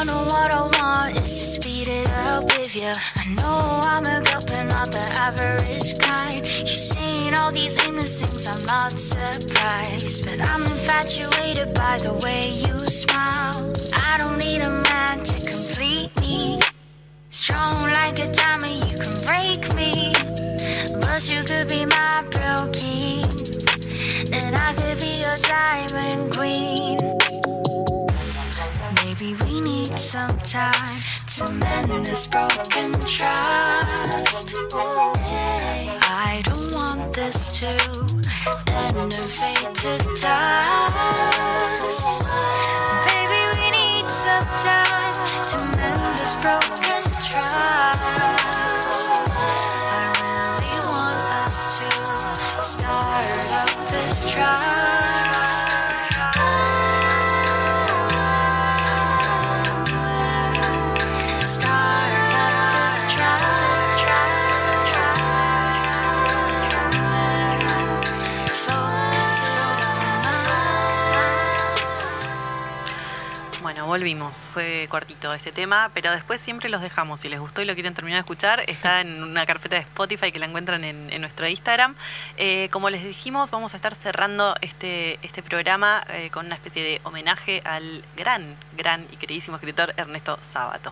I 0.01 0.03
know 0.03 0.23
what 0.23 0.49
I 0.51 0.61
want 0.63 1.15
is 1.21 1.29
to 1.37 1.45
speed 1.45 1.87
it 1.87 2.09
up 2.09 2.45
with 2.45 2.75
you. 2.75 2.89
I 2.89 3.35
know 3.35 3.81
I'm 3.83 4.03
a 4.03 4.19
girl, 4.25 4.41
but 4.47 4.63
not 4.63 4.89
the 4.89 5.05
average 5.19 5.93
kind. 5.99 6.41
You've 6.41 6.69
seen 6.69 7.35
all 7.35 7.51
these 7.51 7.77
aimless 7.85 8.19
things, 8.19 8.47
I'm 8.47 8.65
not 8.65 8.97
surprised. 8.97 10.25
But 10.25 10.49
I'm 10.49 10.63
infatuated 10.63 11.75
by 11.75 11.99
the 11.99 12.13
way 12.25 12.49
you 12.49 12.79
smile. 12.89 13.71
I 13.93 14.17
don't 14.17 14.39
need 14.39 14.61
a 14.63 14.71
man 14.71 15.23
to 15.23 15.37
complete 15.47 16.19
me. 16.19 16.59
Strong 17.29 17.91
like 17.93 18.17
a 18.17 18.33
diamond, 18.33 18.73
you 18.73 18.97
can 18.97 19.13
break 19.29 19.61
me. 19.75 20.13
But 20.99 21.29
you 21.29 21.43
could 21.43 21.69
be 21.69 21.85
my 21.85 22.25
king. 22.73 23.21
And 24.33 24.55
I 24.57 24.73
could 24.73 24.97
be 24.97 25.13
your 25.21 25.37
diamond 25.45 26.33
queen. 26.33 27.50
Maybe 29.21 29.35
we 29.45 29.61
need 29.61 29.99
some 29.99 30.35
time 30.39 30.99
to 31.27 31.53
mend 31.53 32.07
this 32.07 32.25
broken 32.25 32.91
trust. 33.01 34.55
Oh, 34.73 35.13
I 36.09 36.41
don't 36.43 36.73
want 36.73 37.13
this 37.13 37.59
to 37.59 37.69
end 38.73 38.97
and 38.97 39.13
fade 39.13 39.75
to 39.75 39.97
dust. 40.19 40.90
Fue 74.53 74.87
cortito 74.89 75.33
este 75.33 75.51
tema, 75.53 75.91
pero 75.93 76.11
después 76.11 76.41
siempre 76.41 76.67
los 76.67 76.81
dejamos. 76.81 77.21
Si 77.21 77.29
les 77.29 77.39
gustó 77.39 77.61
y 77.61 77.65
lo 77.65 77.73
quieren 77.73 77.93
terminar 77.93 78.17
de 78.17 78.21
escuchar, 78.21 78.63
está 78.67 78.99
en 78.99 79.23
una 79.23 79.45
carpeta 79.45 79.77
de 79.77 79.81
Spotify 79.83 80.31
que 80.31 80.39
la 80.39 80.45
encuentran 80.45 80.83
en, 80.83 81.11
en 81.11 81.21
nuestro 81.21 81.47
Instagram. 81.47 81.95
Eh, 82.37 82.67
como 82.71 82.89
les 82.89 83.03
dijimos, 83.03 83.49
vamos 83.51 83.73
a 83.73 83.77
estar 83.77 83.95
cerrando 83.95 84.53
este, 84.59 85.19
este 85.21 85.41
programa 85.41 86.03
eh, 86.09 86.29
con 86.31 86.47
una 86.47 86.55
especie 86.55 86.83
de 86.83 87.01
homenaje 87.03 87.61
al 87.63 88.03
gran, 88.17 88.55
gran 88.75 89.07
y 89.11 89.15
queridísimo 89.15 89.55
escritor 89.55 89.93
Ernesto 89.95 90.37
Sábato. 90.51 90.91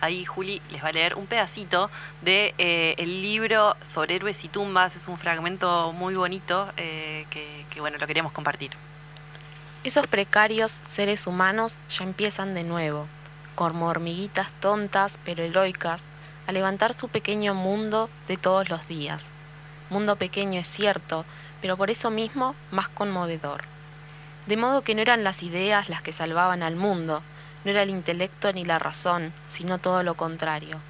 Ahí 0.00 0.24
Juli 0.24 0.60
les 0.70 0.82
va 0.82 0.88
a 0.88 0.92
leer 0.92 1.14
un 1.14 1.26
pedacito 1.26 1.90
de 2.22 2.54
eh, 2.58 2.96
el 2.98 3.22
libro 3.22 3.76
sobre 3.94 4.16
héroes 4.16 4.42
y 4.44 4.48
tumbas. 4.48 4.96
Es 4.96 5.06
un 5.06 5.16
fragmento 5.16 5.92
muy 5.92 6.14
bonito 6.14 6.72
eh, 6.76 7.24
que, 7.30 7.66
que, 7.70 7.80
bueno, 7.80 7.98
lo 7.98 8.06
queríamos 8.06 8.32
compartir. 8.32 8.72
Esos 9.86 10.08
precarios 10.08 10.76
seres 10.82 11.28
humanos 11.28 11.76
ya 11.96 12.02
empiezan 12.02 12.54
de 12.54 12.64
nuevo, 12.64 13.06
como 13.54 13.86
hormiguitas 13.86 14.50
tontas 14.58 15.16
pero 15.24 15.44
heroicas, 15.44 16.02
a 16.48 16.50
levantar 16.50 16.98
su 16.98 17.08
pequeño 17.08 17.54
mundo 17.54 18.10
de 18.26 18.36
todos 18.36 18.68
los 18.68 18.88
días. 18.88 19.26
Mundo 19.88 20.16
pequeño 20.16 20.58
es 20.58 20.66
cierto, 20.66 21.24
pero 21.62 21.76
por 21.76 21.90
eso 21.90 22.10
mismo 22.10 22.56
más 22.72 22.88
conmovedor. 22.88 23.62
De 24.48 24.56
modo 24.56 24.82
que 24.82 24.96
no 24.96 25.02
eran 25.02 25.22
las 25.22 25.44
ideas 25.44 25.88
las 25.88 26.02
que 26.02 26.12
salvaban 26.12 26.64
al 26.64 26.74
mundo, 26.74 27.22
no 27.64 27.70
era 27.70 27.82
el 27.82 27.90
intelecto 27.90 28.52
ni 28.52 28.64
la 28.64 28.80
razón, 28.80 29.32
sino 29.46 29.78
todo 29.78 30.02
lo 30.02 30.14
contrario. 30.14 30.80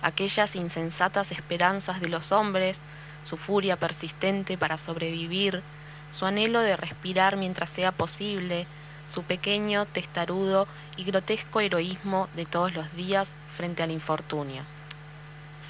Aquellas 0.00 0.56
insensatas 0.56 1.30
esperanzas 1.30 2.00
de 2.00 2.08
los 2.08 2.32
hombres, 2.32 2.80
su 3.22 3.36
furia 3.36 3.76
persistente 3.76 4.56
para 4.56 4.78
sobrevivir, 4.78 5.62
su 6.10 6.26
anhelo 6.26 6.60
de 6.60 6.76
respirar 6.76 7.36
mientras 7.36 7.70
sea 7.70 7.92
posible, 7.92 8.66
su 9.06 9.22
pequeño, 9.22 9.86
testarudo 9.86 10.66
y 10.96 11.04
grotesco 11.04 11.60
heroísmo 11.60 12.28
de 12.34 12.44
todos 12.46 12.74
los 12.74 12.94
días 12.96 13.34
frente 13.56 13.82
al 13.82 13.90
infortunio. 13.90 14.62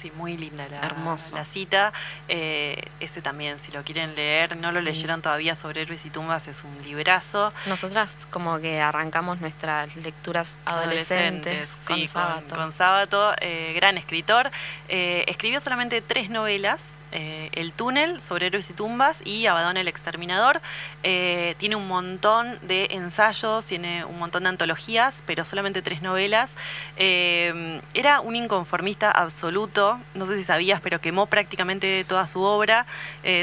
Sí, 0.01 0.11
muy 0.15 0.37
linda 0.37 0.67
la, 0.69 0.77
Hermoso. 0.77 1.35
la 1.35 1.43
cita. 1.43 1.91
Eh, 2.27 2.83
ese 2.99 3.23
también, 3.23 3.59
si 3.59 3.71
lo 3.71 3.83
quieren 3.83 4.13
leer, 4.15 4.55
no 4.57 4.71
lo 4.71 4.77
Sí. 4.79 4.85
leyeron 4.85 5.23
todavía 5.23 5.55
sobre 5.55 5.81
héroes 5.81 6.05
y 6.05 6.11
tumbas, 6.11 6.47
es 6.47 6.63
un 6.63 6.77
librazo. 6.83 7.51
Nosotras 7.65 8.15
como 8.29 8.59
que 8.59 8.79
arrancamos 8.79 9.41
nuestras 9.41 9.95
lecturas 9.95 10.55
adolescentes, 10.65 11.81
con 11.87 11.97
sí, 11.97 12.05
Sábato. 12.07 12.55
con 12.55 12.71
Sábato, 12.73 13.33
eh, 13.41 13.73
gran 13.75 13.97
escritor. 13.97 14.51
Eh, 14.87 15.25
escribió 15.27 15.59
solamente 15.61 16.01
tres 16.01 16.29
novelas. 16.29 16.95
Eh, 17.19 17.49
el 17.53 17.73
túnel 17.73 18.21
sobre 18.21 18.45
héroes 18.45 18.69
y 18.69 18.73
tumbas 18.73 19.25
y 19.25 19.47
Abadón 19.47 19.75
el 19.77 19.87
exterminador. 19.87 20.61
Eh, 21.01 21.55
tiene 21.57 21.75
un 21.75 21.87
montón 21.87 22.59
de 22.61 22.89
ensayos, 22.91 23.65
tiene 23.65 24.05
un 24.05 24.19
montón 24.19 24.43
de 24.43 24.49
antologías, 24.49 25.23
pero 25.25 25.43
solamente 25.43 25.81
tres 25.81 26.03
novelas. 26.03 26.55
Eh, 26.95 27.81
era 27.95 28.19
un 28.21 28.35
inconformista 28.35 29.09
absoluto, 29.09 29.99
no 30.13 30.27
sé 30.27 30.37
si 30.37 30.43
sabías, 30.43 30.79
pero 30.79 31.01
quemó 31.01 31.25
prácticamente 31.25 32.05
toda 32.07 32.27
su 32.27 32.43
obra. 32.43 32.85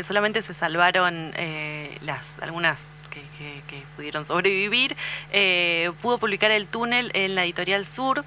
Solamente 0.07 0.41
se 0.43 0.55
salvaron 0.55 1.33
las 2.03 2.39
algunas 2.41 2.91
que, 3.11 3.23
que- 3.67 3.83
pudieron 3.97 4.25
sobrevivir. 4.25 4.97
Pudo 6.01 6.19
publicar 6.19 6.51
El 6.53 6.69
túnel 6.69 7.11
en 7.15 7.35
la 7.35 7.45
editorial 7.45 7.87
Sur. 7.87 8.25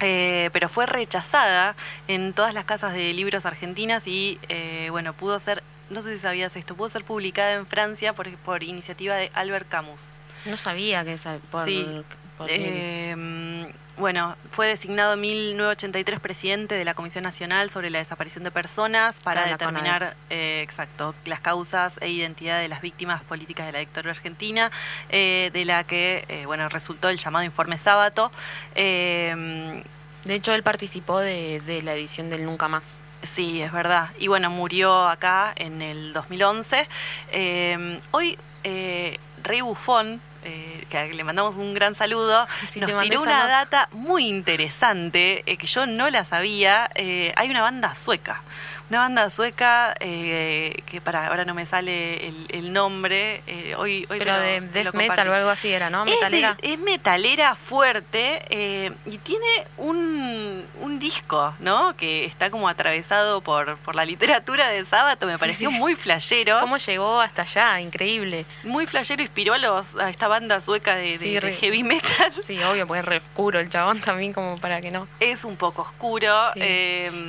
Eh, 0.00 0.50
pero 0.52 0.68
fue 0.68 0.86
rechazada 0.86 1.76
en 2.08 2.32
todas 2.32 2.54
las 2.54 2.64
casas 2.64 2.94
de 2.94 3.12
libros 3.12 3.46
argentinas 3.46 4.06
y 4.06 4.38
eh, 4.48 4.88
bueno, 4.90 5.12
pudo 5.12 5.38
ser, 5.40 5.62
no 5.90 6.02
sé 6.02 6.14
si 6.14 6.20
sabías 6.20 6.56
esto, 6.56 6.74
pudo 6.74 6.90
ser 6.90 7.04
publicada 7.04 7.52
en 7.52 7.66
Francia 7.66 8.14
por, 8.14 8.30
por 8.38 8.62
iniciativa 8.62 9.14
de 9.14 9.30
Albert 9.34 9.68
Camus. 9.68 10.14
No 10.46 10.56
sabía 10.56 11.04
que 11.04 11.12
esa, 11.14 11.38
por, 11.50 11.64
Sí. 11.66 12.02
Eh, 12.48 13.72
bueno, 13.96 14.34
fue 14.50 14.66
designado 14.66 15.12
en 15.12 15.20
1983 15.20 16.20
presidente 16.20 16.74
de 16.74 16.84
la 16.86 16.94
Comisión 16.94 17.22
Nacional 17.24 17.68
sobre 17.68 17.90
la 17.90 17.98
Desaparición 17.98 18.44
de 18.44 18.50
Personas 18.50 19.20
para 19.20 19.42
Claro, 19.42 19.58
determinar, 19.58 20.16
eh, 20.30 20.62
exacto, 20.62 21.14
las 21.26 21.40
causas 21.40 21.98
e 22.00 22.08
identidad 22.08 22.60
de 22.60 22.68
las 22.68 22.80
víctimas 22.80 23.22
políticas 23.22 23.66
de 23.66 23.72
la 23.72 23.78
dictadura 23.80 24.12
argentina, 24.12 24.70
eh, 25.10 25.50
de 25.52 25.64
la 25.66 25.84
que, 25.84 26.24
eh, 26.28 26.46
bueno, 26.46 26.68
resultó 26.70 27.10
el 27.10 27.18
llamado 27.18 27.44
Informe 27.44 27.76
Sábato. 27.76 28.32
Eh, 28.74 29.82
De 30.24 30.34
hecho, 30.34 30.52
él 30.52 30.62
participó 30.62 31.18
de, 31.18 31.60
de 31.62 31.82
la 31.82 31.94
edición 31.94 32.28
del 32.30 32.44
Nunca 32.44 32.68
Más. 32.68 32.96
Sí, 33.22 33.60
es 33.62 33.72
verdad. 33.72 34.10
Y 34.18 34.28
bueno, 34.28 34.48
murió 34.50 35.08
acá 35.08 35.52
en 35.56 35.80
el 35.82 36.12
2011. 36.14 36.86
Eh, 37.32 37.98
hoy, 38.12 38.38
eh, 38.64 39.18
Rey 39.42 39.60
Bufón, 39.62 40.20
eh, 40.44 40.86
que 40.88 41.12
le 41.12 41.24
mandamos 41.24 41.56
un 41.56 41.74
gran 41.74 41.94
saludo, 41.94 42.46
Sí, 42.68 42.80
nos 42.80 42.90
tiró 43.02 43.22
una 43.22 43.46
data 43.46 43.88
muy 43.92 44.26
interesante 44.26 45.42
eh, 45.46 45.56
que 45.56 45.66
yo 45.66 45.86
no 45.86 46.10
la 46.10 46.24
sabía. 46.24 46.90
Eh, 46.94 47.32
hay 47.36 47.50
una 47.50 47.62
banda 47.62 47.94
sueca. 47.94 48.42
Una 48.90 48.98
banda 48.98 49.30
sueca 49.30 49.94
eh, 50.00 50.82
que 50.86 51.00
para 51.00 51.28
ahora 51.28 51.44
no 51.44 51.54
me 51.54 51.64
sale 51.64 52.26
el, 52.26 52.46
el 52.48 52.72
nombre. 52.72 53.40
eh, 53.46 53.74
hoy, 53.78 54.04
Pero 54.08 54.24
lo- 54.32 54.40
de 54.40 54.60
death 54.62 54.94
metal 54.94 55.28
o 55.28 55.32
algo 55.34 55.48
así 55.48 55.68
era, 55.68 55.90
¿no? 55.90 56.02
Es, 56.04 56.10
de- 56.10 56.16
Metalera. 56.16 56.56
es 56.60 56.78
metalera 56.80 57.54
fuerte 57.54 58.42
eh, 58.50 58.90
y 59.06 59.18
tiene 59.18 59.46
un, 59.76 60.64
un 60.80 60.98
disco, 60.98 61.54
¿no? 61.60 61.96
Que 61.96 62.24
está 62.24 62.50
como 62.50 62.68
atravesado 62.68 63.42
por, 63.42 63.76
por 63.78 63.94
la 63.94 64.04
literatura 64.04 64.66
de 64.68 64.84
Sábato. 64.84 65.26
Me 65.28 65.38
pareció 65.38 65.70
sí. 65.70 65.78
muy 65.78 65.94
flashero. 65.94 66.58
¿Cómo 66.58 66.76
llegó 66.76 67.20
hasta 67.20 67.42
allá? 67.42 67.80
Increíble. 67.80 68.44
Muy 68.64 68.88
flashero, 68.88 69.22
inspiró 69.22 69.54
a, 69.54 69.58
los, 69.58 69.94
a 69.96 70.10
esta 70.10 70.26
banda 70.26 70.60
sueca 70.60 70.96
de, 70.96 71.12
de- 71.12 71.18
Sí, 71.18 71.34
de 71.34 71.40
re- 71.40 71.54
heavy 71.54 71.84
metal. 71.84 72.32
Sí, 72.44 72.60
obvio, 72.64 72.88
porque 72.88 72.98
es 73.00 73.06
re 73.06 73.16
oscuro 73.18 73.60
el 73.60 73.70
chabón 73.70 74.00
también, 74.00 74.32
como 74.32 74.58
para 74.58 74.80
que 74.80 74.90
no. 74.90 75.06
Es 75.20 75.44
un 75.44 75.56
poco 75.56 75.82
oscuro. 75.82 76.34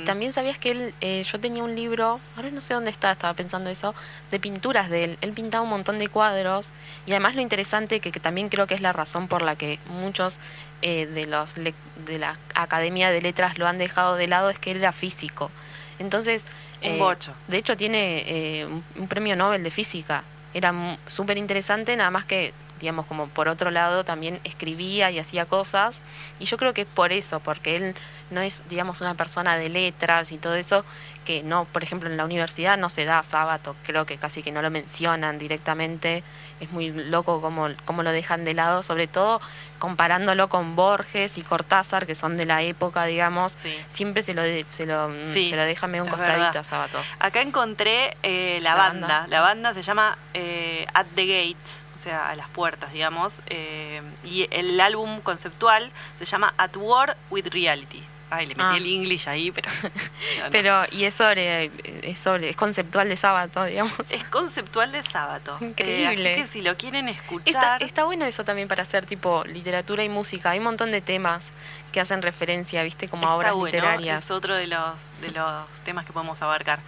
También 0.06 0.32
sabías 0.32 0.58
que 0.58 0.70
él, 0.72 1.22
yo 1.22 1.38
tenía 1.38 1.51
un 1.60 1.74
libro, 1.74 2.20
ahora 2.36 2.50
no 2.50 2.62
sé 2.62 2.74
dónde 2.74 2.90
está, 2.90 3.12
estaba 3.12 3.34
pensando 3.34 3.70
eso, 3.70 3.94
de 4.30 4.40
pinturas 4.40 4.88
de 4.88 5.04
él. 5.04 5.18
Él 5.20 5.32
pintaba 5.32 5.62
un 5.62 5.70
montón 5.70 5.98
de 5.98 6.08
cuadros 6.08 6.72
y 7.06 7.12
además 7.12 7.34
lo 7.34 7.42
interesante, 7.42 8.00
que, 8.00 8.12
que 8.12 8.20
también 8.20 8.48
creo 8.48 8.66
que 8.66 8.74
es 8.74 8.80
la 8.80 8.92
razón 8.92 9.28
por 9.28 9.42
la 9.42 9.56
que 9.56 9.78
muchos 9.86 10.38
eh, 10.82 11.06
de 11.06 11.26
los 11.26 11.54
de 11.54 12.18
la 12.18 12.36
Academia 12.54 13.10
de 13.10 13.22
Letras 13.22 13.58
lo 13.58 13.66
han 13.68 13.78
dejado 13.78 14.16
de 14.16 14.26
lado, 14.26 14.50
es 14.50 14.58
que 14.58 14.72
él 14.72 14.78
era 14.78 14.92
físico. 14.92 15.50
Entonces, 15.98 16.44
Un 16.82 17.00
eh, 17.00 17.16
de 17.48 17.56
hecho 17.56 17.76
tiene 17.76 18.24
eh, 18.26 18.66
un, 18.66 19.08
premio 19.08 19.36
Nobel 19.36 19.62
de 19.62 19.70
física. 19.70 20.24
era 20.54 20.72
súper 21.06 21.38
interesante, 21.38 21.96
nada 21.96 22.10
más 22.10 22.26
que, 22.26 22.52
digamos, 22.82 23.06
como 23.06 23.28
por 23.28 23.48
otro 23.48 23.70
lado 23.70 24.04
también 24.04 24.38
escribía 24.44 25.10
y 25.10 25.18
hacía 25.18 25.46
cosas. 25.46 26.02
Y 26.38 26.44
yo 26.44 26.58
creo 26.58 26.74
que 26.74 26.82
es 26.82 26.86
por 26.86 27.12
eso, 27.12 27.40
porque 27.40 27.76
él 27.76 27.94
no 28.30 28.40
es, 28.42 28.64
digamos, 28.68 29.00
una 29.00 29.14
persona 29.14 29.56
de 29.56 29.68
letras 29.70 30.32
y 30.32 30.36
todo 30.38 30.54
eso, 30.56 30.84
que 31.24 31.42
no, 31.44 31.64
por 31.66 31.82
ejemplo, 31.84 32.10
en 32.10 32.16
la 32.16 32.24
universidad 32.24 32.76
no 32.76 32.88
se 32.88 33.04
da 33.04 33.22
sábado, 33.22 33.76
creo 33.84 34.04
que 34.04 34.18
casi 34.18 34.42
que 34.42 34.50
no 34.52 34.60
lo 34.60 34.70
mencionan 34.70 35.38
directamente. 35.38 36.24
Es 36.60 36.70
muy 36.72 36.90
loco 36.90 37.40
cómo, 37.40 37.68
cómo 37.84 38.02
lo 38.02 38.10
dejan 38.10 38.44
de 38.44 38.54
lado, 38.54 38.82
sobre 38.82 39.06
todo 39.06 39.40
comparándolo 39.78 40.48
con 40.48 40.76
Borges 40.76 41.38
y 41.38 41.42
Cortázar, 41.42 42.06
que 42.06 42.14
son 42.14 42.36
de 42.36 42.46
la 42.46 42.62
época, 42.62 43.04
digamos. 43.04 43.52
Sí. 43.52 43.76
Siempre 43.88 44.22
se 44.22 44.34
lo, 44.34 44.42
se 44.68 44.86
lo, 44.86 45.08
mm, 45.08 45.22
Sí, 45.22 45.50
se 45.50 45.56
lo 45.56 45.62
deja 45.62 45.86
medio 45.88 46.04
un 46.04 46.10
costadito 46.10 46.38
verdad. 46.38 46.56
a 46.56 46.64
Sábato. 46.64 46.98
Acá 47.18 47.40
encontré 47.42 48.16
eh, 48.22 48.60
la, 48.62 48.70
La 48.70 48.76
banda. 48.76 49.06
banda. 49.08 49.26
La 49.28 49.40
banda 49.40 49.74
se 49.74 49.82
llama 49.82 50.16
eh, 50.34 50.86
At 50.94 51.06
the 51.16 51.26
Gate, 51.26 51.56
o 51.81 51.81
a 52.10 52.34
las 52.34 52.48
puertas, 52.48 52.92
digamos. 52.92 53.34
eh, 53.46 54.02
y 54.24 54.48
el 54.50 54.80
álbum 54.80 55.20
conceptual 55.20 55.90
se 56.18 56.24
llama 56.24 56.54
At 56.56 56.76
War 56.76 57.16
with 57.30 57.46
Reality. 57.48 58.02
Ay, 58.34 58.46
le 58.46 58.54
metí 58.54 58.68
Ah. 58.72 58.76
el 58.78 58.86
English 58.86 59.28
ahí, 59.28 59.50
pero. 59.50 59.70
no, 59.82 60.44
no. 60.44 60.50
Pero, 60.50 60.82
y 60.90 61.04
es 61.04 61.14
sobre, 61.14 61.70
es 62.02 62.18
sobre, 62.18 62.48
es 62.48 62.56
conceptual 62.56 63.08
de 63.08 63.16
sábado, 63.16 63.64
digamos. 63.64 63.92
Es 64.10 64.24
conceptual 64.24 64.90
de 64.90 65.02
sábado. 65.02 65.58
Eh, 65.60 65.64
Increíble. 65.66 66.32
así 66.32 66.42
que 66.42 66.48
si 66.48 66.62
lo 66.62 66.76
quieren 66.76 67.08
escuchar. 67.08 67.82
está 67.82 68.04
bueno 68.04 68.24
eso 68.24 68.44
también 68.44 68.68
para 68.68 68.82
hacer 68.82 69.04
tipo 69.04 69.44
literatura 69.44 70.02
y 70.02 70.08
música. 70.08 70.50
Hay 70.50 70.58
un 70.58 70.64
montón 70.64 70.90
de 70.92 71.00
temas 71.02 71.52
que 71.92 72.00
hacen 72.00 72.22
referencia, 72.22 72.82
viste, 72.82 73.06
como 73.06 73.26
a 73.26 73.34
obras 73.36 73.52
bueno, 73.52 73.66
literarias. 73.76 74.24
Es 74.24 74.30
otro 74.30 74.56
de 74.56 74.66
los, 74.66 75.10
de 75.20 75.30
los 75.30 75.68
temas 75.84 76.06
que 76.06 76.12
podemos 76.14 76.40
abarcar. 76.40 76.80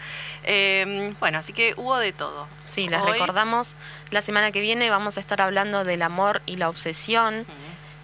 Eh, 0.45 1.15
bueno, 1.21 1.39
así 1.39 1.53
que 1.53 1.75
hubo 1.77 1.99
de 1.99 2.13
todo. 2.13 2.49
Sí, 2.65 2.89
Hoy- 2.89 3.13
recordamos, 3.13 3.77
la 4.11 4.23
semana 4.23 4.51
que 4.51 4.61
viene 4.61 4.89
vamos 4.89 5.19
a 5.19 5.21
estar 5.21 5.43
hablando 5.43 5.85
del 5.85 6.01
amor 6.03 6.41
y 6.47 6.57
la 6.57 6.69
obsesión. 6.71 7.47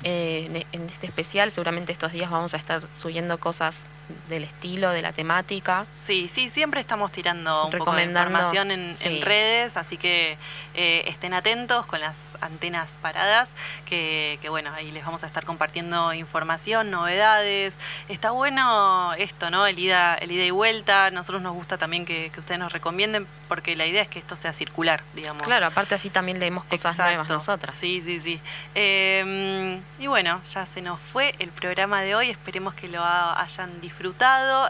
Eh, 0.03 0.46
en, 0.72 0.82
en 0.82 0.88
este 0.88 1.07
especial, 1.07 1.51
seguramente 1.51 1.92
estos 1.92 2.12
días 2.12 2.30
vamos 2.30 2.55
a 2.55 2.57
estar 2.57 2.82
subiendo 2.94 3.38
cosas 3.38 3.84
del 4.28 4.44
estilo, 4.44 4.90
de 4.90 5.02
la 5.02 5.12
temática. 5.12 5.86
Sí, 5.98 6.28
sí, 6.28 6.50
siempre 6.50 6.80
estamos 6.80 7.12
tirando 7.12 7.66
un 7.66 7.70
poco 7.72 7.92
de 7.94 8.04
información 8.04 8.70
en, 8.70 8.94
sí. 8.94 9.06
en 9.08 9.22
redes, 9.22 9.76
así 9.76 9.96
que 9.96 10.36
eh, 10.74 11.04
estén 11.06 11.34
atentos 11.34 11.86
con 11.86 12.00
las 12.00 12.16
antenas 12.40 12.98
paradas, 13.02 13.50
que, 13.84 14.38
que 14.42 14.48
bueno, 14.48 14.72
ahí 14.74 14.90
les 14.90 15.04
vamos 15.04 15.22
a 15.24 15.26
estar 15.26 15.44
compartiendo 15.44 16.12
información, 16.14 16.90
novedades. 16.90 17.78
Está 18.08 18.30
bueno 18.30 19.12
esto, 19.14 19.50
¿no? 19.50 19.66
El 19.66 19.78
ida, 19.78 20.14
el 20.16 20.32
ida 20.32 20.44
y 20.44 20.50
vuelta. 20.50 21.11
Nosotros 21.11 21.42
nos 21.42 21.54
gusta 21.54 21.78
también 21.78 22.04
que, 22.04 22.30
que 22.32 22.40
ustedes 22.40 22.58
nos 22.58 22.72
recomienden, 22.72 23.26
porque 23.48 23.76
la 23.76 23.86
idea 23.86 24.02
es 24.02 24.08
que 24.08 24.18
esto 24.18 24.36
sea 24.36 24.52
circular, 24.52 25.02
digamos. 25.14 25.42
Claro, 25.42 25.66
aparte 25.66 25.94
así 25.94 26.11
también 26.11 26.38
leemos 26.40 26.64
cosas 26.64 26.92
Exacto. 26.94 27.04
nuevas 27.12 27.28
nosotras. 27.28 27.74
Sí, 27.74 28.02
sí, 28.04 28.20
sí. 28.20 28.40
Eh, 28.74 29.80
y 29.98 30.06
bueno, 30.06 30.40
ya 30.52 30.66
se 30.66 30.82
nos 30.82 30.98
fue 31.00 31.34
el 31.38 31.50
programa 31.50 32.02
de 32.02 32.14
hoy. 32.14 32.30
Esperemos 32.30 32.74
que 32.74 32.88
lo 32.88 33.02
ha- 33.02 33.40
hayan 33.40 33.80
disfrutado. 33.80 33.99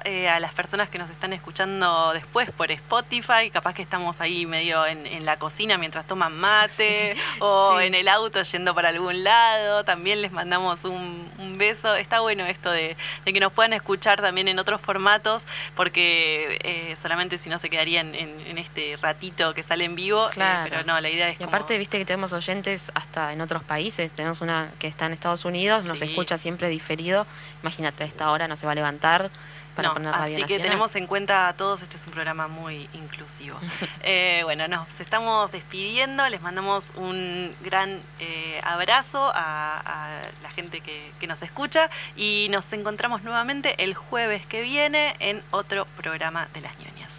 Eh, 0.05 0.29
a 0.29 0.41
las 0.41 0.53
personas 0.55 0.89
que 0.89 0.99
nos 0.99 1.09
están 1.09 1.33
escuchando 1.33 2.13
después 2.13 2.51
por 2.51 2.73
Spotify, 2.73 3.49
capaz 3.53 3.75
que 3.75 3.83
estamos 3.83 4.21
ahí 4.21 4.45
medio 4.45 4.85
en, 4.87 5.07
en 5.07 5.25
la 5.25 5.39
cocina 5.39 5.79
mientras 5.79 6.05
toman 6.05 6.37
mate 6.37 7.15
o 7.39 7.79
sí. 7.79 7.87
en 7.87 7.95
el 7.95 8.09
auto 8.09 8.43
yendo 8.43 8.75
para 8.75 8.89
algún 8.89 9.23
lado. 9.23 9.85
También 9.85 10.21
les 10.21 10.33
mandamos 10.33 10.83
un 10.83 11.30
beso. 11.61 11.95
Está 11.95 12.19
bueno 12.19 12.45
esto 12.47 12.73
de, 12.73 12.97
de 13.25 13.33
que 13.33 13.39
nos 13.39 13.53
puedan 13.53 13.73
escuchar 13.73 14.21
también 14.21 14.49
en 14.49 14.59
otros 14.59 14.81
formatos, 14.81 15.45
porque 15.77 16.59
eh, 16.65 16.97
solamente 17.01 17.39
si 17.39 17.49
no 17.49 17.61
se 17.61 17.71
quedarían 17.71 18.15
en, 18.17 18.41
en 18.49 18.59
este 18.59 18.97
ratito 19.01 19.55
que 19.55 19.63
sale 19.63 19.85
en 19.85 19.95
vivo. 19.95 20.29
eh, 20.31 20.33
Claro. 20.35 20.67
pero 20.71 20.85
no, 20.85 21.01
la 21.01 21.09
idea 21.11 21.29
es 21.29 21.35
Y 21.35 21.39
como- 21.39 21.49
aparte, 21.51 21.79
viste 21.79 21.99
que 21.99 22.05
tenemos 22.05 22.33
oyentes 22.33 22.91
hasta 22.95 23.33
en 23.33 23.41
otros 23.41 23.63
países. 23.63 24.13
Tenemos 24.13 24.41
una 24.41 24.73
que 24.81 24.89
está 24.89 25.07
en 25.07 25.13
Estados 25.13 25.45
Unidos, 25.45 25.85
nos 25.85 26.03
escucha 26.03 26.37
siempre 26.39 26.69
diferido. 26.69 27.27
Imagínate, 27.63 28.03
a 28.03 28.07
esta 28.07 28.31
hora 28.33 28.49
no 28.49 28.57
se 28.57 28.67
va 28.67 28.73
a 28.73 28.75
levantar 28.75 29.31
para 29.83 29.89
No, 29.89 29.95
poner 29.95 30.13
Radio 30.13 30.23
así 30.25 30.35
que 30.37 30.41
Nacional. 30.43 30.63
tenemos 30.69 30.97
en 30.97 31.07
cuenta 31.07 31.49
a 31.49 31.53
todos, 31.55 31.83
este 31.83 31.97
es 31.97 32.07
un 32.07 32.13
programa 32.13 32.49
muy 32.49 32.89
inclusivo. 32.95 33.59
Eh, 34.03 34.41
bueno, 34.45 34.67
nos 34.69 34.99
estamos 35.01 35.53
despidiendo, 35.53 36.27
les 36.29 36.41
mandamos 36.41 36.87
un 36.97 37.55
gran 37.63 38.01
eh, 38.19 38.61
abrazo 38.65 39.31
a, 39.35 39.81
a 39.85 40.23
la 40.43 40.51
gente 40.51 40.81
que, 40.81 41.13
que 41.21 41.27
nos 41.27 41.43
escucha 41.43 41.91
y 42.17 42.49
nos 42.51 42.73
encontramos 42.73 43.23
nuevamente 43.23 43.83
el 43.85 43.95
jueves 43.95 44.47
que 44.47 44.63
viene 44.63 45.15
en 45.19 45.43
otro 45.51 45.85
programa 45.97 46.49
de 46.55 46.63
las 46.63 46.79
ñoñas. 46.79 47.10